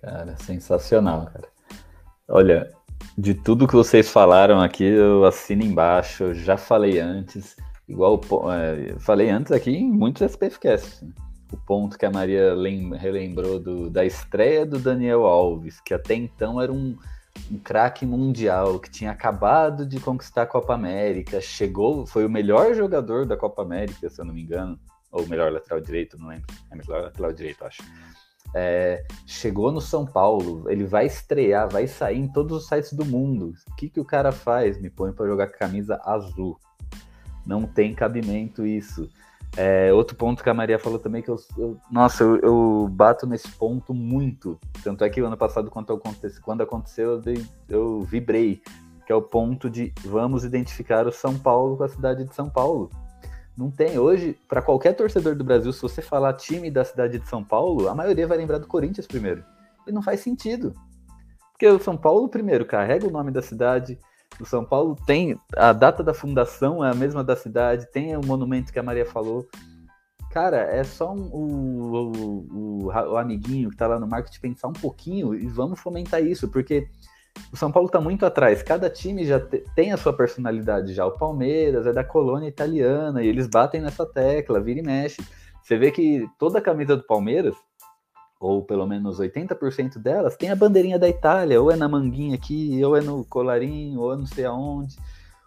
[0.00, 1.48] Cara, sensacional, cara.
[2.28, 2.70] Olha,
[3.16, 7.56] de tudo que vocês falaram aqui, eu assino embaixo, eu já falei antes,
[7.88, 8.20] igual
[8.52, 11.04] é, falei antes aqui em muitos SPFcasts.
[11.52, 12.54] O ponto que a Maria
[12.96, 16.96] relembrou do, da estreia do Daniel Alves, que até então era um,
[17.50, 22.74] um craque mundial, que tinha acabado de conquistar a Copa América, chegou, foi o melhor
[22.74, 24.78] jogador da Copa América, se eu não me engano,
[25.10, 27.82] ou melhor lateral direito, não lembro, é melhor lateral direito, acho.
[28.54, 33.04] É, chegou no São Paulo, ele vai estrear, vai sair em todos os sites do
[33.04, 33.54] mundo.
[33.70, 34.80] O que, que o cara faz?
[34.80, 36.58] Me põe para jogar camisa azul.
[37.46, 39.08] Não tem cabimento isso.
[39.56, 43.26] É, outro ponto que a Maria falou também, que eu, eu nossa, eu, eu, bato
[43.26, 44.58] nesse ponto muito.
[44.82, 48.62] Tanto é que ano passado, quando aconteceu, quando aconteceu eu, dei, eu vibrei,
[49.04, 52.48] que é o ponto de vamos identificar o São Paulo com a cidade de São
[52.48, 52.90] Paulo.
[53.56, 53.98] Não tem.
[53.98, 57.88] Hoje, para qualquer torcedor do Brasil, se você falar time da cidade de São Paulo,
[57.88, 59.44] a maioria vai lembrar do Corinthians primeiro.
[59.86, 60.72] E não faz sentido.
[61.52, 63.98] Porque o São Paulo, primeiro, carrega o nome da cidade,
[64.40, 68.24] o São Paulo tem a data da fundação é a mesma da cidade, tem o
[68.24, 69.46] monumento que a Maria falou.
[70.30, 72.12] Cara, é só um, o,
[72.52, 76.48] o, o, amiguinho que tá lá no marketing pensar um pouquinho e vamos fomentar isso,
[76.48, 76.86] porque
[77.52, 78.62] o São Paulo tá muito atrás.
[78.62, 81.04] Cada time já te, tem a sua personalidade já.
[81.04, 85.20] O Palmeiras é da colônia italiana e eles batem nessa tecla, vira e mexe.
[85.62, 87.54] Você vê que toda a camisa do Palmeiras
[88.40, 92.82] ou pelo menos 80% delas, tem a bandeirinha da Itália, ou é na manguinha aqui,
[92.82, 94.96] ou é no colarinho, ou não sei aonde.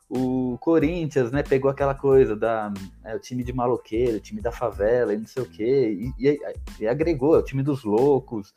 [0.09, 2.71] o Corinthians, né, pegou aquela coisa da
[3.03, 6.29] é, o time de maloqueiro, o time da favela e não sei o quê, e,
[6.29, 6.39] e,
[6.81, 8.53] e agregou, é o time dos loucos.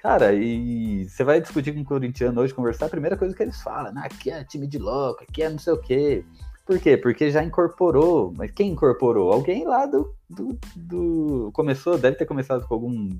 [0.00, 3.60] Cara, e você vai discutir com um corintiano hoje, conversar, a primeira coisa que eles
[3.62, 6.24] falam, né, aqui é time de louco, aqui é não sei o quê.
[6.64, 6.96] Por quê?
[6.96, 8.32] Porque já incorporou.
[8.36, 9.32] Mas quem incorporou?
[9.32, 13.10] Alguém lá do, do, do, Começou, deve ter começado com algum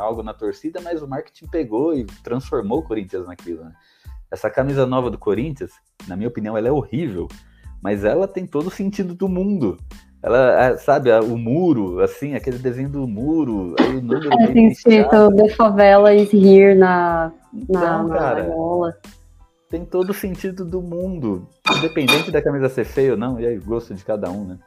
[0.00, 3.72] algo na torcida, mas o marketing pegou e transformou o Corinthians naquilo, né?
[4.30, 5.72] Essa camisa nova do Corinthians,
[6.06, 7.28] na minha opinião, ela é horrível,
[7.82, 9.78] mas ela tem todo o sentido do mundo.
[10.22, 14.28] Ela, é, sabe, o muro, assim, aquele desenho do muro, aí o número.
[14.42, 18.50] É, tem escrito The Favela is here na, na, então, cara,
[19.68, 21.46] Tem todo o sentido do mundo.
[21.76, 24.58] Independente da camisa ser feia ou não, e aí, gosto de cada um, né?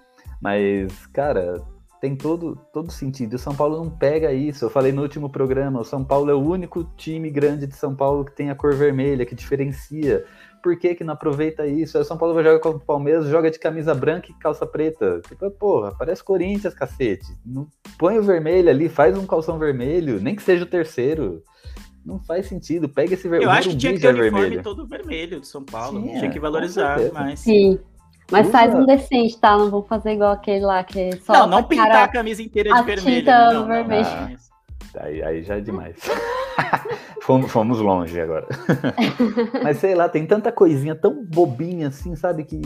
[0.41, 1.61] Mas, cara,
[2.01, 3.35] tem todo, todo sentido.
[3.35, 4.65] O São Paulo não pega isso.
[4.65, 7.95] Eu falei no último programa, o São Paulo é o único time grande de São
[7.95, 10.25] Paulo que tem a cor vermelha, que diferencia.
[10.63, 11.97] Por que, que não aproveita isso?
[11.97, 14.65] Aí o São Paulo vai jogar contra o Palmeiras, joga de camisa branca e calça
[14.65, 15.21] preta.
[15.27, 17.35] Tipo, porra, parece Corinthians, cacete.
[17.99, 21.43] Põe o vermelho ali, faz um calção vermelho, nem que seja o terceiro.
[22.05, 22.89] Não faz sentido.
[22.89, 23.49] Pega esse vermelho.
[23.49, 24.63] Eu acho que tinha que ter o uniforme vermelho.
[24.63, 26.01] todo vermelho de São Paulo.
[26.01, 27.39] Sim, tinha que valorizar mais.
[27.39, 27.79] Sim.
[28.31, 28.57] Mas Usa.
[28.57, 29.57] faz um decente, tá?
[29.57, 31.33] Não vou fazer igual aquele lá que é só.
[31.33, 32.03] Não, não pintar cara...
[32.05, 33.19] a camisa inteira de vermelho.
[33.19, 34.03] Tinta não, vermelho.
[34.03, 35.97] Não, ah, aí, aí já é demais.
[37.21, 38.47] fomos, fomos longe agora.
[39.61, 42.45] Mas sei lá, tem tanta coisinha tão bobinha assim, sabe?
[42.45, 42.59] Que.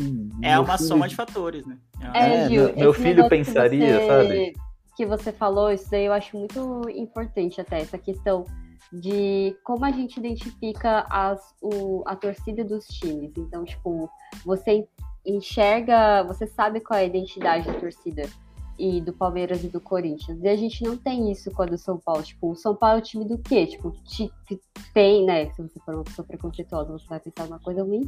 [0.44, 0.88] É uma filho...
[0.88, 1.78] soma de fatores, né?
[2.14, 4.54] É, é Gil, meu, meu filho pensaria, você, sabe?
[4.96, 8.46] Que você falou, isso aí eu acho muito importante até, essa questão
[8.92, 13.32] de como a gente identifica as, o, a torcida dos times.
[13.38, 14.10] Então, tipo,
[14.46, 14.88] você
[15.26, 18.24] enxerga, você sabe qual é a identidade da torcida
[18.78, 20.42] e do Palmeiras e do Corinthians.
[20.42, 23.00] E a gente não tem isso quando o São Paulo, tipo, o São Paulo é
[23.00, 23.66] o time do quê?
[23.66, 23.94] Tipo,
[24.94, 25.50] tem, né?
[25.52, 28.04] Se você for uma pessoa preconceituosa, você vai pensar numa coisa ruim.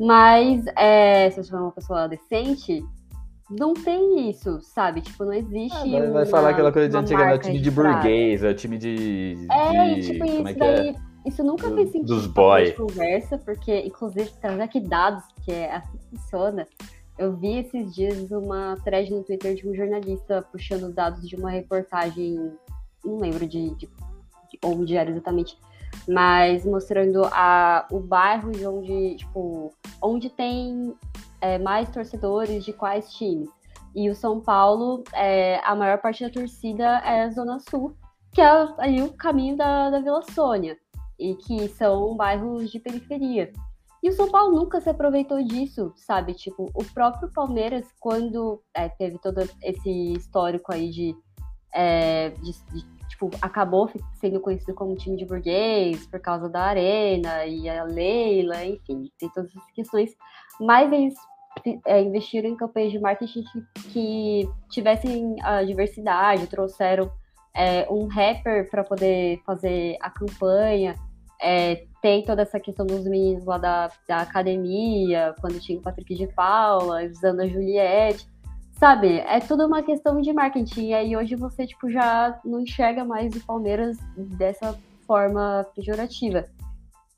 [0.00, 2.84] Mas é, se você for uma pessoa decente,
[3.58, 5.00] não tem isso, sabe?
[5.00, 5.96] Tipo, não existe.
[5.96, 9.46] Ah, vai, falar aquela coisa de antigamente, time de burguês, é time de.
[9.50, 10.88] É, de, tipo, isso é daí.
[10.90, 11.12] É?
[11.24, 12.72] Isso nunca fez sentido dos boy.
[12.72, 16.66] conversa, porque, inclusive, trazer aqui dados, que é assim que funciona.
[17.16, 21.50] Eu vi esses dias uma thread no Twitter de um jornalista puxando dados de uma
[21.50, 22.52] reportagem,
[23.04, 25.56] não lembro de, de, de onde era exatamente,
[26.08, 29.72] mas mostrando a, o bairro de onde, tipo,
[30.02, 30.94] onde tem
[31.42, 33.50] é, mais torcedores de quais times.
[33.94, 37.94] E o São Paulo, é, a maior parte da torcida é a Zona Sul,
[38.32, 38.48] que é
[38.78, 40.78] ali o caminho da, da Vila Sônia
[41.18, 43.52] e que são bairros de periferia.
[44.02, 46.32] E o São Paulo nunca se aproveitou disso, sabe?
[46.32, 51.14] Tipo, o próprio Palmeiras, quando é, teve todo esse histórico aí de,
[51.72, 57.46] é, de, de, tipo, acabou sendo conhecido como time de burguês por causa da arena
[57.46, 60.16] e a Leila, enfim, tem todas essas questões.
[60.60, 61.14] Mas eles
[61.86, 63.62] é, investiram em campanhas de marketing que,
[63.92, 67.10] que tivessem a diversidade, trouxeram
[67.54, 70.94] é, um rapper para poder fazer a campanha.
[71.40, 76.14] É, tem toda essa questão dos meninos lá da, da academia, quando tinha o Patrick
[76.14, 78.26] de Paula, usando a Juliette.
[78.72, 80.88] Sabe, é tudo uma questão de marketing.
[80.88, 84.76] E aí hoje você, tipo, já não enxerga mais o Palmeiras dessa
[85.06, 86.44] forma pejorativa.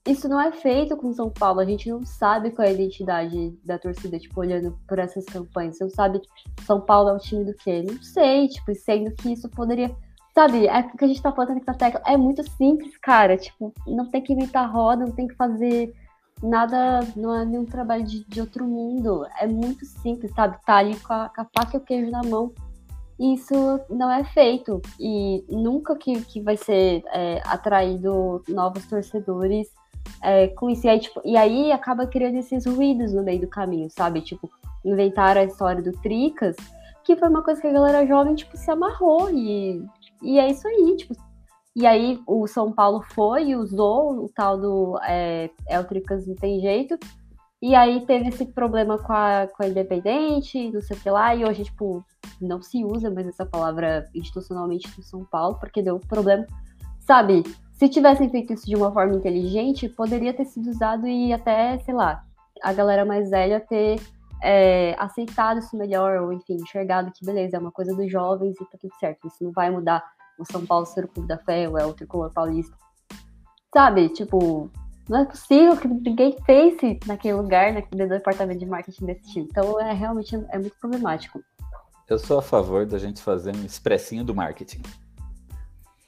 [0.07, 3.59] Isso não é feito com São Paulo, a gente não sabe qual é a identidade
[3.65, 5.79] da torcida, tipo, olhando por essas campanhas.
[5.79, 6.21] Você não sabe
[6.67, 7.83] São Paulo é o time do quê?
[7.83, 9.95] Não sei, tipo, sendo que isso poderia
[10.35, 12.03] Sabe, é que a gente tá falando aqui na tecla.
[12.05, 13.37] É muito simples, cara.
[13.37, 15.95] Tipo, não tem que inventar roda, não tem que fazer
[16.43, 19.25] nada, não é nenhum trabalho de, de outro mundo.
[19.39, 20.59] É muito simples, sabe?
[20.67, 22.53] Tá ali com a, com a faca e o queijo na mão.
[23.17, 23.55] Isso
[23.89, 24.83] não é feito.
[24.99, 29.69] E nunca que, que vai ser é, atraído novos torcedores
[30.23, 30.87] é, com isso.
[30.87, 34.21] E aí, tipo, e aí acaba criando esses ruídos no meio do caminho, sabe?
[34.21, 34.51] Tipo,
[34.85, 36.57] inventaram a história do Tricas,
[37.05, 39.85] que foi uma coisa que a galera jovem, tipo, se amarrou e
[40.23, 41.15] e é isso aí, tipo.
[41.77, 46.61] E aí o São Paulo foi e usou o tal do é, Eltricas não tem
[46.61, 46.97] jeito.
[47.61, 51.35] E aí teve esse problema com a, com a Independente, não sei o que lá,
[51.35, 52.05] e hoje, tipo,
[52.41, 56.47] não se usa mais essa palavra institucionalmente no São Paulo, porque deu problema.
[57.01, 57.43] Sabe,
[57.75, 61.95] se tivessem feito isso de uma forma inteligente, poderia ter sido usado e até, sei
[61.95, 62.25] lá,
[62.63, 64.01] a galera mais velha ter
[64.43, 68.65] é, aceitado isso melhor, ou enfim, enxergado que beleza, é uma coisa dos jovens e
[68.65, 69.27] tá tudo certo.
[69.27, 70.05] Isso não vai mudar
[70.39, 72.77] o São Paulo ser o clube da fé, ou é o tricolor paulista.
[73.73, 74.71] Sabe, tipo,
[75.09, 79.49] não é possível que ninguém pense naquele lugar, naquele departamento de marketing desse time.
[79.51, 81.43] Então é realmente é muito problemático.
[82.09, 84.83] Eu sou a favor da gente fazer um expressinho do marketing.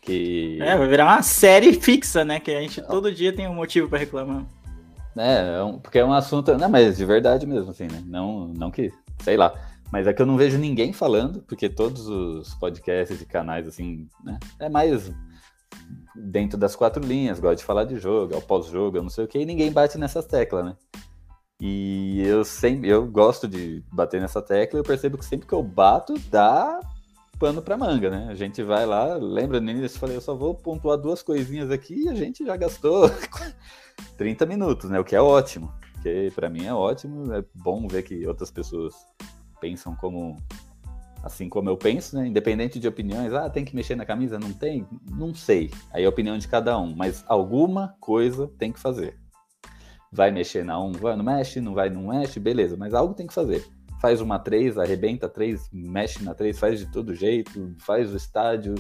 [0.07, 0.59] Que...
[0.62, 2.39] É, vai virar uma série fixa, né?
[2.39, 4.45] Que a gente todo dia tem um motivo para reclamar.
[5.16, 6.57] É, é um- porque é um assunto.
[6.57, 8.03] Não, mas de verdade mesmo, assim, né?
[8.07, 8.93] Não, não que.
[9.23, 9.53] Sei lá.
[9.91, 14.09] Mas é que eu não vejo ninguém falando, porque todos os podcasts e canais, assim,
[14.24, 14.39] né?
[14.59, 15.12] É mais
[16.15, 19.28] dentro das quatro linhas, gosta de falar de jogo, ao pós-jogo, eu não sei o
[19.28, 20.77] que, e ninguém bate nessas teclas, né?
[21.61, 25.62] E eu sempre, eu gosto de bater nessa tecla, eu percebo que sempre que eu
[25.62, 26.81] bato, dá
[27.39, 28.27] pano pra manga, né?
[28.31, 31.71] A gente vai lá, lembra no início, eu falei, eu só vou pontuar duas coisinhas
[31.71, 33.11] aqui e a gente já gastou
[34.17, 34.99] 30 minutos, né?
[34.99, 35.73] O que é ótimo.
[35.93, 38.95] Porque pra mim é ótimo, é bom ver que outras pessoas
[39.61, 40.37] pensam como
[41.23, 42.29] assim como eu penso, né?
[42.29, 44.87] Independente de opiniões, ah, tem que mexer na camisa, não tem?
[45.11, 45.71] Não sei.
[45.93, 49.19] Aí é a opinião de cada um, mas alguma coisa tem que fazer.
[50.13, 53.27] Vai mexer na 1, vai, não mexe, não vai, não mexe, beleza, mas algo tem
[53.27, 53.67] que fazer.
[54.01, 58.74] Faz uma 3, arrebenta 3, mexe na 3, faz de todo jeito, faz o estádio,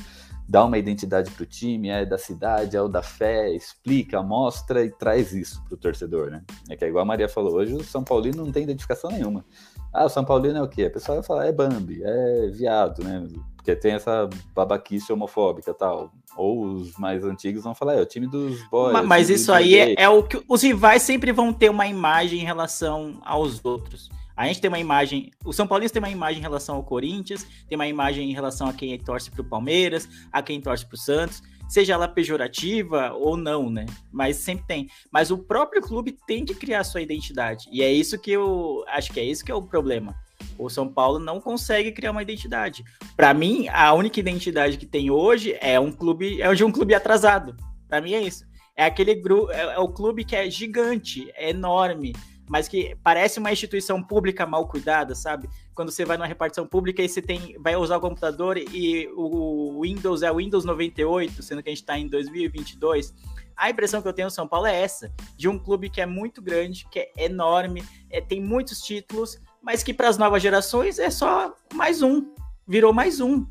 [0.48, 4.90] dá uma identidade pro time, é da cidade, é o da fé, explica, mostra e
[4.90, 6.42] traz isso pro torcedor, né?
[6.68, 9.44] É que é igual a Maria falou, hoje o São Paulino não tem identificação nenhuma.
[9.92, 10.84] Ah, o São Paulino é o quê?
[10.84, 13.26] A pessoa vai falar, é Bambi, é viado, né?
[13.56, 16.12] Porque tem essa babaquice homofóbica e tal.
[16.36, 18.92] Ou os mais antigos vão falar, é o time dos boys.
[18.92, 21.70] Ma- o Mas time isso aí é, é o que os rivais sempre vão ter
[21.70, 24.08] uma imagem em relação aos outros.
[24.36, 27.46] A gente tem uma imagem, o São Paulino tem uma imagem em relação ao Corinthians,
[27.68, 31.42] tem uma imagem em relação a quem torce pro Palmeiras, a quem torce pro Santos,
[31.66, 33.86] seja ela pejorativa ou não, né?
[34.12, 34.88] Mas sempre tem.
[35.10, 37.66] Mas o próprio clube tem de criar sua identidade.
[37.72, 40.14] E é isso que eu acho que é isso que é o problema.
[40.58, 42.84] O São Paulo não consegue criar uma identidade.
[43.16, 46.94] Para mim, a única identidade que tem hoje é um clube, é de um clube
[46.94, 47.56] atrasado.
[47.88, 48.44] Para mim é isso.
[48.76, 52.12] É aquele grupo, é, é o clube que é gigante, é enorme,
[52.48, 55.48] mas que parece uma instituição pública mal cuidada, sabe?
[55.74, 59.80] Quando você vai numa repartição pública e você tem, vai usar o computador e o
[59.82, 63.12] Windows é o Windows 98, sendo que a gente está em 2022.
[63.56, 66.06] A impressão que eu tenho do São Paulo é essa, de um clube que é
[66.06, 70.98] muito grande, que é enorme, é, tem muitos títulos, mas que para as novas gerações
[70.98, 72.32] é só mais um,
[72.66, 73.46] virou mais um.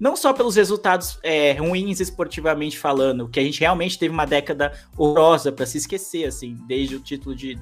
[0.00, 4.72] Não só pelos resultados é, ruins esportivamente falando, que a gente realmente teve uma década
[4.96, 7.58] horrorosa para se esquecer, assim, desde o título de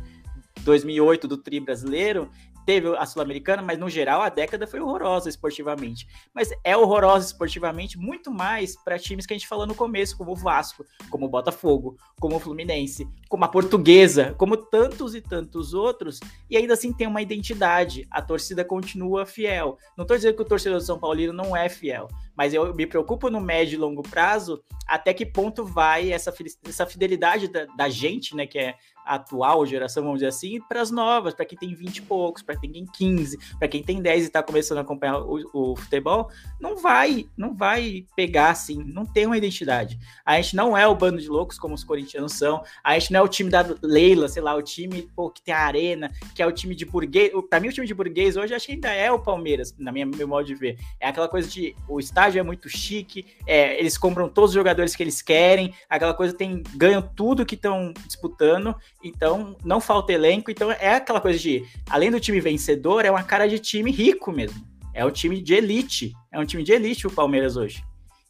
[0.64, 2.30] 2008 do Tri brasileiro,
[2.68, 6.06] teve a Sul-Americana, mas no geral a década foi horrorosa esportivamente.
[6.34, 10.32] Mas é horrorosa esportivamente muito mais para times que a gente falou no começo, como
[10.32, 15.72] o Vasco, como o Botafogo, como o Fluminense, como a Portuguesa, como tantos e tantos
[15.72, 16.20] outros,
[16.50, 18.06] e ainda assim tem uma identidade.
[18.10, 19.78] A torcida continua fiel.
[19.96, 22.06] Não estou dizendo que o torcedor do São Paulino não é fiel,
[22.36, 26.34] mas eu me preocupo no médio e longo prazo até que ponto vai essa,
[26.66, 28.74] essa fidelidade da, da gente, né, que é
[29.08, 32.56] atual geração, vamos dizer assim, para as novas, para quem tem 20 e poucos, para
[32.56, 36.30] quem tem 15, para quem tem 10 e está começando a acompanhar o, o, futebol,
[36.60, 39.98] não vai, não vai pegar assim, não tem uma identidade.
[40.24, 43.20] A gente não é o bando de loucos como os corintianos são, a gente não
[43.20, 46.42] é o time da Leila, sei lá, o time pô, que tem a arena, que
[46.42, 47.32] é o time de burguês.
[47.48, 50.06] Para mim, o time de burguês hoje acho que ainda é o Palmeiras, na minha
[50.06, 50.78] meu modo de ver.
[51.00, 54.94] É aquela coisa de o estádio é muito chique, é, eles compram todos os jogadores
[54.94, 60.50] que eles querem, aquela coisa tem ganham tudo que estão disputando então não falta elenco.
[60.50, 64.32] Então é aquela coisa de, além do time vencedor, é uma cara de time rico
[64.32, 64.66] mesmo.
[64.94, 66.12] É um time de elite.
[66.32, 67.84] É um time de elite o Palmeiras hoje.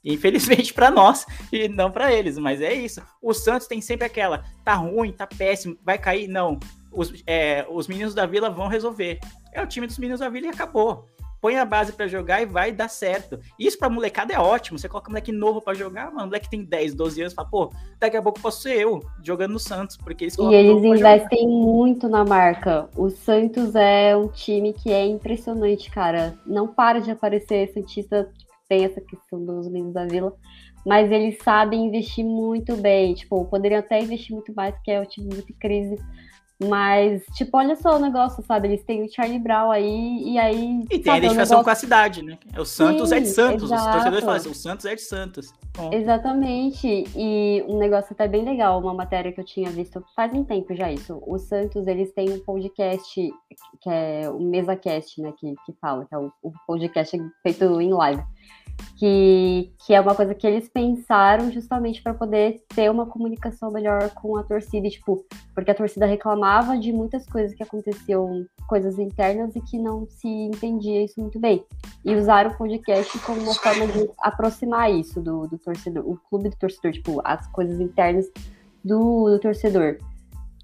[0.04, 3.02] Infelizmente para nós e não para eles, mas é isso.
[3.22, 6.28] O Santos tem sempre aquela, tá ruim, tá péssimo, vai cair?
[6.28, 6.58] Não.
[6.92, 9.18] Os, é, os meninos da Vila vão resolver.
[9.52, 11.08] É o time dos meninos da Vila e acabou
[11.40, 13.38] põe a base para jogar e vai dar certo.
[13.58, 14.78] Isso pra molecada é ótimo.
[14.78, 17.72] Você coloca um moleque novo para jogar, mano, moleque tem 10, 12 anos, fala, pô,
[17.98, 22.08] daqui a pouco posso ser eu jogando no Santos, porque eles E eles investem muito
[22.08, 22.88] na marca.
[22.96, 26.38] O Santos é um time que é impressionante, cara.
[26.46, 28.30] Não para de aparecer Santista,
[28.68, 30.34] tem essa questão dos meninos da Vila,
[30.84, 33.14] mas eles sabem investir muito bem.
[33.14, 35.96] Tipo, poderiam até investir muito mais, porque é um time muito crise.
[36.60, 38.66] Mas, tipo, olha só o negócio, sabe?
[38.66, 40.84] Eles têm o Charlie Brown aí, e aí.
[40.90, 41.64] E tem a identificação negócio...
[41.64, 42.36] com a cidade, né?
[42.58, 43.62] O Santos Sim, é de Santos.
[43.64, 43.86] exato.
[43.86, 45.52] Os torcedores falam assim: o Santos é de Santos.
[45.76, 47.04] Bom, Exatamente.
[47.14, 50.74] E um negócio até bem legal, uma matéria que eu tinha visto faz um tempo
[50.74, 51.22] já isso.
[51.24, 53.14] O Santos, eles têm um podcast,
[53.80, 55.32] que é o MesaCast, né?
[55.38, 58.22] Que, que fala, que é o, o podcast feito em live.
[58.96, 64.10] Que, que é uma coisa que eles pensaram justamente para poder ter uma comunicação melhor
[64.10, 65.24] com a torcida, e, tipo,
[65.54, 70.26] porque a torcida reclamava de muitas coisas que aconteciam, coisas internas e que não se
[70.26, 71.64] entendia isso muito bem.
[72.04, 76.48] E usaram o podcast como uma forma de aproximar isso do, do torcedor, o clube
[76.48, 78.26] do torcedor, tipo, as coisas internas
[78.84, 79.98] do, do torcedor.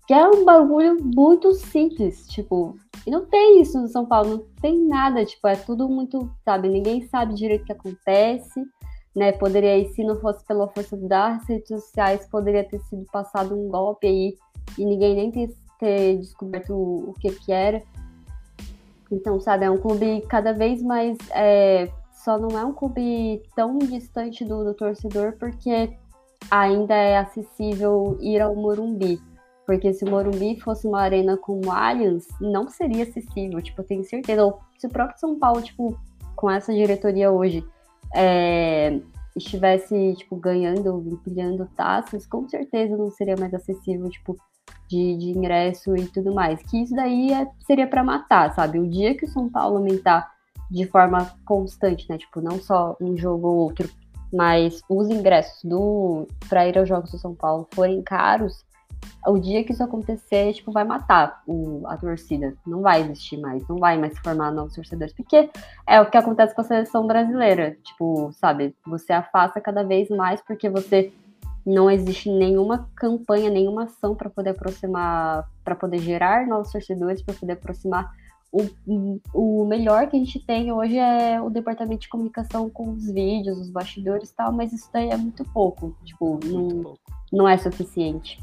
[0.07, 2.77] Que é um bagulho muito simples, tipo,
[3.07, 6.69] e não tem isso no São Paulo, não tem nada, tipo, é tudo muito, sabe,
[6.69, 8.63] ninguém sabe direito o que acontece,
[9.17, 9.33] né?
[9.33, 14.07] Poderia, se não fosse pela força das redes sociais, poderia ter sido passado um golpe
[14.07, 14.37] aí
[14.77, 17.83] e ninguém nem ter ter descoberto o, o que que era.
[19.11, 21.17] Então, sabe, é um clube cada vez mais.
[21.31, 25.97] É, só não é um clube tão distante do, do torcedor, porque
[26.51, 29.21] ainda é acessível ir ao Morumbi.
[29.67, 33.63] Porque se o Morumbi fosse uma arena como Allianz, não seria acessível.
[33.63, 34.45] Tipo, eu tenho certeza.
[34.45, 35.99] Ou se o próprio São Paulo, tipo,
[36.37, 37.65] com essa diretoria hoje,
[38.15, 39.01] é,
[39.37, 44.37] estivesse, tipo, ganhando, empilhando taças, com certeza não seria mais acessível, tipo,
[44.89, 46.63] de, de ingresso e tudo mais.
[46.63, 48.79] Que isso daí é, seria para matar, sabe?
[48.79, 50.33] O dia que o São Paulo aumentar
[50.71, 52.19] de forma constante, né?
[52.19, 53.89] Tipo, não só um jogo ou outro,
[54.33, 58.65] mas os ingressos do para ir aos jogos do São Paulo forem caros,
[59.27, 62.55] o dia que isso acontecer, tipo, vai matar o, a torcida.
[62.67, 65.51] Não vai existir mais, não vai mais formar novos torcedores, porque
[65.87, 67.77] é o que acontece com a seleção brasileira.
[67.83, 71.13] Tipo, sabe, você afasta cada vez mais porque você
[71.65, 77.35] não existe nenhuma campanha, nenhuma ação para poder aproximar, para poder gerar novos torcedores, para
[77.35, 78.13] poder aproximar.
[78.53, 83.11] O, o melhor que a gente tem hoje é o departamento de comunicação com os
[83.11, 85.97] vídeos, os bastidores e tal, mas isso daí é muito pouco.
[86.05, 87.01] Tipo, não, pouco.
[87.33, 88.39] não é suficiente.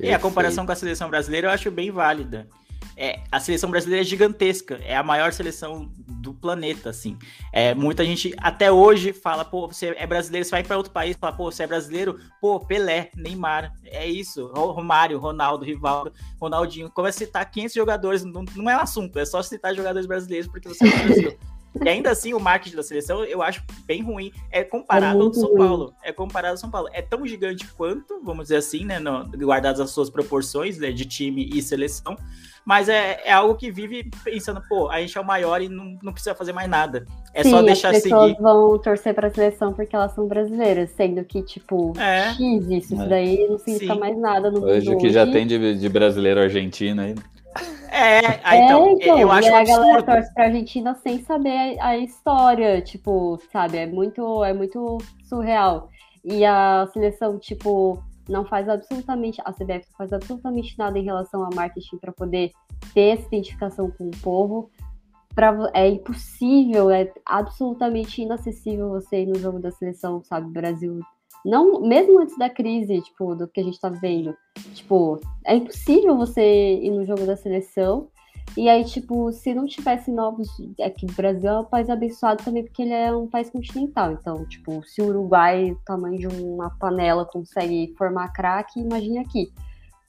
[0.00, 2.48] E a comparação com a seleção brasileira eu acho bem válida.
[2.96, 7.18] É, a seleção brasileira é gigantesca, é a maior seleção do planeta, assim.
[7.52, 11.16] É, muita gente até hoje fala, pô, você é brasileiro, você vai para outro país,
[11.16, 16.90] fala, pô, você é brasileiro, pô, Pelé, Neymar, é isso, Romário, Ronaldo, Rivaldo, Ronaldinho.
[16.90, 20.48] Começa a citar 500 jogadores, não, não é um assunto, é só citar jogadores brasileiros
[20.48, 21.38] porque você é Brasil.
[21.80, 24.32] E ainda assim, o marketing da seleção eu acho bem ruim.
[24.50, 25.58] É comparado é ao São ruim.
[25.58, 25.94] Paulo.
[26.02, 26.88] É comparado ao São Paulo.
[26.92, 28.98] É tão gigante quanto, vamos dizer assim, né?
[28.98, 32.16] No, guardadas as suas proporções né, de time e seleção.
[32.64, 35.98] Mas é, é algo que vive pensando, pô, a gente é o maior e não,
[36.00, 37.04] não precisa fazer mais nada.
[37.34, 38.40] É Sim, só deixar as pessoas seguir.
[38.40, 42.32] vão torcer para a seleção porque elas são brasileiras, sendo que, tipo, é.
[42.34, 44.00] X isso, isso daí não significa Sim.
[44.00, 47.14] mais nada no Hoje o que já tem de, de brasileiro argentino aí.
[47.90, 51.78] É, aí, então, é, então, eu acho e a galera torce pra Argentina sem saber
[51.78, 55.88] a, a, história, tipo, sabe, é muito, é muito surreal.
[56.24, 61.44] E a seleção, tipo, não faz absolutamente, a CBF não faz absolutamente nada em relação
[61.44, 62.52] a marketing para poder
[62.94, 64.70] ter essa identificação com o povo.
[65.34, 71.00] Pra, é impossível, é absolutamente inacessível você ir no jogo da seleção, sabe, Brasil
[71.44, 74.36] não, mesmo antes da crise, tipo, do que a gente tá vendo,
[74.74, 76.42] tipo, é impossível você
[76.80, 78.08] ir no jogo da seleção.
[78.56, 80.48] E aí, tipo, se não tivesse novos.
[80.78, 84.12] É que o Brasil é um país abençoado também, porque ele é um país continental.
[84.12, 89.52] Então, tipo, se o Uruguai, tamanho de uma panela, consegue formar craque, imagine aqui.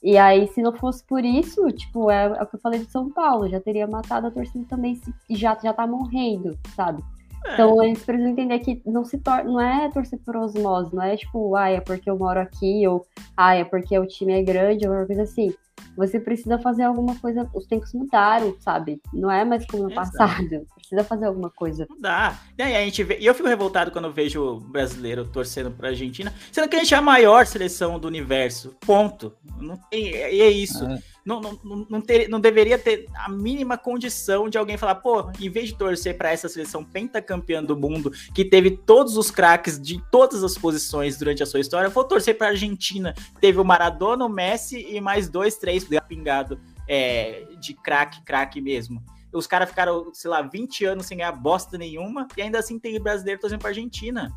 [0.04, 2.92] E aí, se não fosse por isso, tipo, é, é, o que eu falei de
[2.92, 5.00] São Paulo, já teria matado a torcida também
[5.30, 7.02] e já, já tá morrendo, sabe?
[7.46, 7.88] Então é.
[7.88, 11.56] eles precisam entender que não se tor não é torcer por osmose, não é tipo,
[11.56, 13.06] ah, é porque eu moro aqui, ou
[13.36, 15.54] ah, é porque o time é grande, ou uma coisa assim.
[15.96, 19.00] Você precisa fazer alguma coisa, os tempos mudaram, sabe?
[19.14, 20.12] Não é mais como no Exato.
[20.12, 20.68] passado.
[20.76, 21.88] Precisa fazer alguma coisa.
[21.90, 22.40] Não dá.
[22.58, 25.72] E aí a gente vê, e eu fico revoltado quando eu vejo o brasileiro torcendo
[25.72, 28.76] pra Argentina, sendo que a gente é a maior seleção do universo.
[28.82, 29.34] Ponto.
[29.60, 30.84] Não tem, e é isso.
[30.86, 35.32] É não, não, não, ter, não deveria ter a mínima condição de alguém falar, pô,
[35.40, 39.80] em vez de torcer para essa seleção pentacampeã do mundo, que teve todos os craques
[39.80, 43.64] de todas as posições durante a sua história, vou torcer para a Argentina, teve o
[43.64, 49.02] Maradona, o Messi e mais dois, três pingado é, de craque, craque mesmo.
[49.32, 53.00] Os caras ficaram, sei lá, 20 anos sem ganhar bosta nenhuma e ainda assim tem
[53.02, 54.32] brasileiro torcendo para Argentina.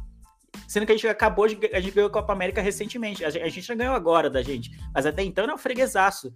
[0.66, 1.58] Sendo que a gente acabou de.
[1.72, 3.22] A gente ganhou a Copa América recentemente.
[3.22, 4.70] A gente já ganhou agora da gente.
[4.94, 6.32] Mas até então era um freguesaço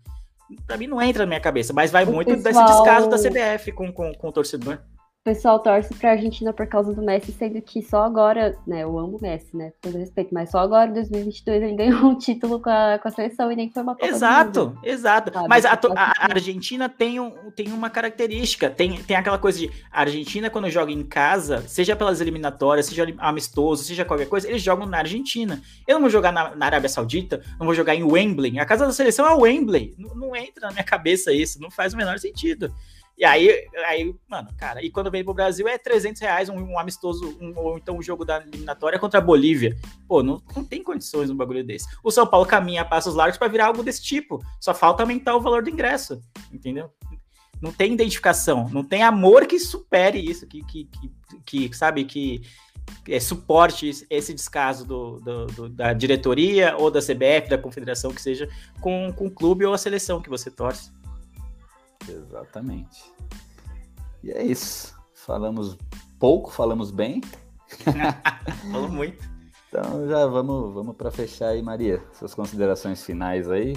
[0.66, 2.64] pra mim não entra na minha cabeça, mas vai muito pessoal...
[2.64, 4.78] desse descaso da CBF com, com, com o torcedor.
[5.20, 8.98] O pessoal torce pra Argentina por causa do Messi, sendo que só agora, né, eu
[8.98, 12.16] amo o Messi, né, com todo respeito, mas só agora, em 2022, ele ganhou um
[12.16, 15.30] título com a, com a seleção e nem foi uma Copa Exato, exato.
[15.30, 15.46] Sabe?
[15.46, 20.00] Mas a, a, Argentina tem, um, tem uma característica, tem, tem aquela coisa de, a
[20.00, 24.86] Argentina quando joga em casa, seja pelas eliminatórias, seja amistoso, seja qualquer coisa, eles jogam
[24.86, 25.60] na Argentina.
[25.86, 28.86] Eu não vou jogar na, na Arábia Saudita, não vou jogar em Wembley, a casa
[28.86, 32.18] da seleção é Wembley, não, não entra na minha cabeça isso, não faz o menor
[32.18, 32.72] sentido.
[33.20, 36.78] E aí, aí, mano, cara, e quando vem pro Brasil é 300 reais um, um
[36.78, 39.76] amistoso, um, ou então um jogo da eliminatória contra a Bolívia.
[40.08, 41.86] Pô, não, não tem condições um bagulho desse.
[42.02, 44.42] O São Paulo caminha a passos largos para virar algo desse tipo.
[44.58, 46.18] Só falta aumentar o valor do ingresso,
[46.50, 46.90] entendeu?
[47.60, 50.88] Não tem identificação, não tem amor que supere isso, que, que,
[51.44, 52.40] que, que sabe, que
[53.06, 58.22] é, suporte esse descaso do, do, do, da diretoria ou da CBF, da confederação, que
[58.22, 58.48] seja,
[58.80, 60.90] com, com o clube ou a seleção que você torce.
[62.08, 63.12] Exatamente.
[64.22, 64.94] E é isso.
[65.14, 65.76] Falamos
[66.18, 67.20] pouco, falamos bem.
[68.72, 69.28] Falou muito.
[69.68, 72.02] Então já vamos, vamos para fechar aí, Maria.
[72.12, 73.76] Suas considerações finais aí.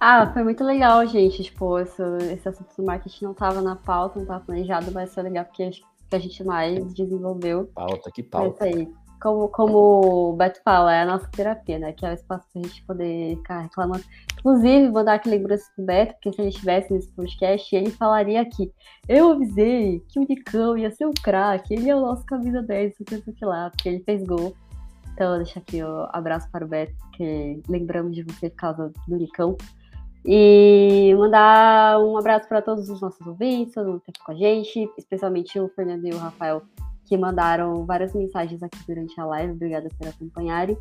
[0.00, 1.42] Ah, foi muito legal, gente.
[1.42, 2.02] Tipo, esse,
[2.32, 5.70] esse assunto do marketing não estava na pauta, não estava planejado, mas foi legal porque
[5.70, 7.70] que a gente mais desenvolveu.
[7.74, 8.66] Pauta, que pauta.
[8.66, 8.94] É isso aí.
[9.24, 11.94] Como, como o Beto fala, é a nossa terapia, né?
[11.94, 14.04] Que é o espaço pra gente poder ficar reclamando.
[14.38, 18.42] Inclusive, vou dar aqui lembrança pro Beto, porque se ele estivesse nesse podcast, ele falaria
[18.42, 18.70] aqui.
[19.08, 22.96] Eu avisei que o Nicão ia ser o craque, ele é o nosso camisa 10,
[23.00, 24.54] não sei o que lá, porque ele fez gol.
[25.14, 28.92] Então, deixa aqui o um abraço para o Beto, que lembramos de você por causa
[29.08, 29.56] do Nicão.
[30.22, 34.32] E mandar um abraço para todos os nossos ouvintes, todo mundo que tá aqui com
[34.32, 36.62] a gente, especialmente o Fernando e o Rafael,
[37.04, 39.52] que mandaram várias mensagens aqui durante a live.
[39.52, 40.76] Obrigada por acompanharem.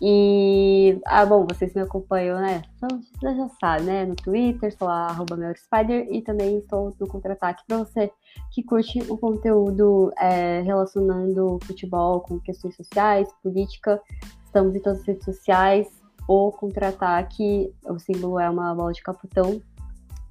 [0.00, 2.62] E, ah, bom, vocês me acompanham, né?
[2.80, 4.04] Você já sabe, né?
[4.04, 8.12] No Twitter, sou lá, arroba Spider, e também estou no Contra-Ataque para você
[8.52, 14.00] que curte o conteúdo é, relacionando futebol com questões sociais, política.
[14.44, 15.88] Estamos em todas as redes sociais,
[16.28, 19.60] o contra-ataque, o símbolo é uma bola de caputão.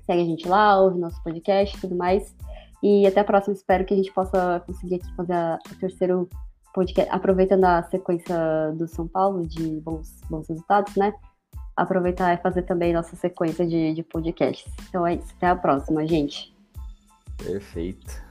[0.05, 2.35] Segue a gente lá, ouve nosso podcast e tudo mais.
[2.81, 5.33] E até a próxima, espero que a gente possa conseguir aqui fazer
[5.71, 6.29] o terceiro
[6.73, 8.37] podcast, aproveitando a sequência
[8.75, 11.13] do São Paulo de bons, bons resultados, né?
[11.75, 14.71] Aproveitar e fazer também nossa sequência de, de podcasts.
[14.87, 16.55] Então é isso, até a próxima, gente.
[17.37, 18.23] Perfeito.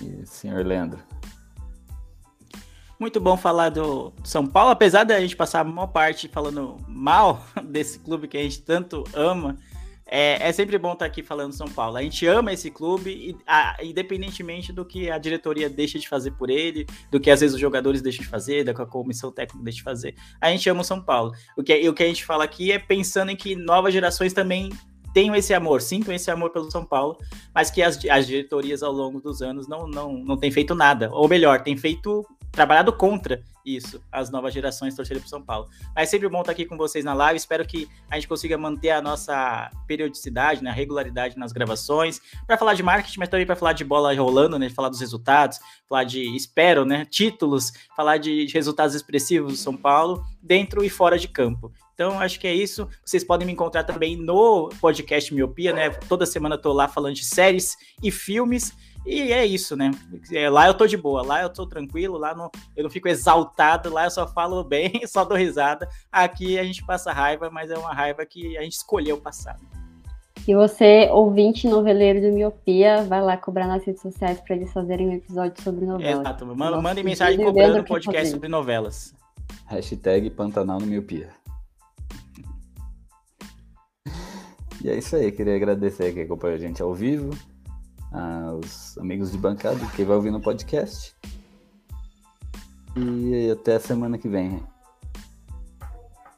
[0.00, 0.98] E senhor Leandro?
[2.98, 7.42] Muito bom falar do São Paulo, apesar da gente passar a maior parte falando mal
[7.64, 9.56] desse clube que a gente tanto ama.
[10.12, 11.96] É, é, sempre bom estar aqui falando São Paulo.
[11.96, 16.32] A gente ama esse clube, e, a, independentemente do que a diretoria deixa de fazer
[16.32, 19.30] por ele, do que às vezes os jogadores deixam de fazer, do que a comissão
[19.30, 20.14] técnica deixa de fazer.
[20.40, 21.32] A gente ama o São Paulo.
[21.56, 24.70] O que, o que a gente fala aqui é pensando em que novas gerações também
[25.14, 27.16] tenham esse amor, sintam esse amor pelo São Paulo,
[27.54, 31.08] mas que as, as diretorias ao longo dos anos não, não, não têm feito nada.
[31.12, 35.68] Ou melhor, têm feito trabalhado contra isso, as novas gerações torcerem para São Paulo.
[35.94, 37.36] Mas sempre bom estar aqui com vocês na live.
[37.36, 42.56] Espero que a gente consiga manter a nossa periodicidade, né, a regularidade nas gravações, para
[42.56, 45.58] falar de marketing, mas também para falar de bola rolando, né, falar dos resultados,
[45.88, 51.18] falar de espero, né, títulos, falar de resultados expressivos do São Paulo, dentro e fora
[51.18, 51.72] de campo.
[52.00, 52.88] Então, acho que é isso.
[53.04, 55.90] Vocês podem me encontrar também no podcast Miopia, né?
[55.90, 58.74] Toda semana eu lá falando de séries e filmes.
[59.04, 59.90] E é isso, né?
[60.30, 63.08] É, lá eu tô de boa, lá eu tô tranquilo, lá não, eu não fico
[63.08, 65.88] exaltado, lá eu só falo bem, só dou risada.
[66.12, 69.58] Aqui a gente passa raiva, mas é uma raiva que a gente escolheu passar.
[70.46, 75.08] E você, ouvinte noveleiro do Miopia, vai lá cobrar nas redes sociais para eles fazerem
[75.08, 76.20] um episódio sobre novelas.
[76.20, 79.14] Exato, mandem manda mensagem cobrando um podcast sobre novelas.
[79.66, 81.28] Hashtag Pantanal no Miopia.
[84.82, 87.36] E é isso aí, queria agradecer que acompanhou a gente ao vivo
[88.12, 91.14] aos amigos de bancada, que vai ouvir no podcast.
[92.96, 94.62] E até a semana que vem.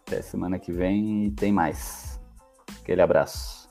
[0.07, 2.21] Até semana que vem e tem mais.
[2.81, 3.62] Aquele abraço.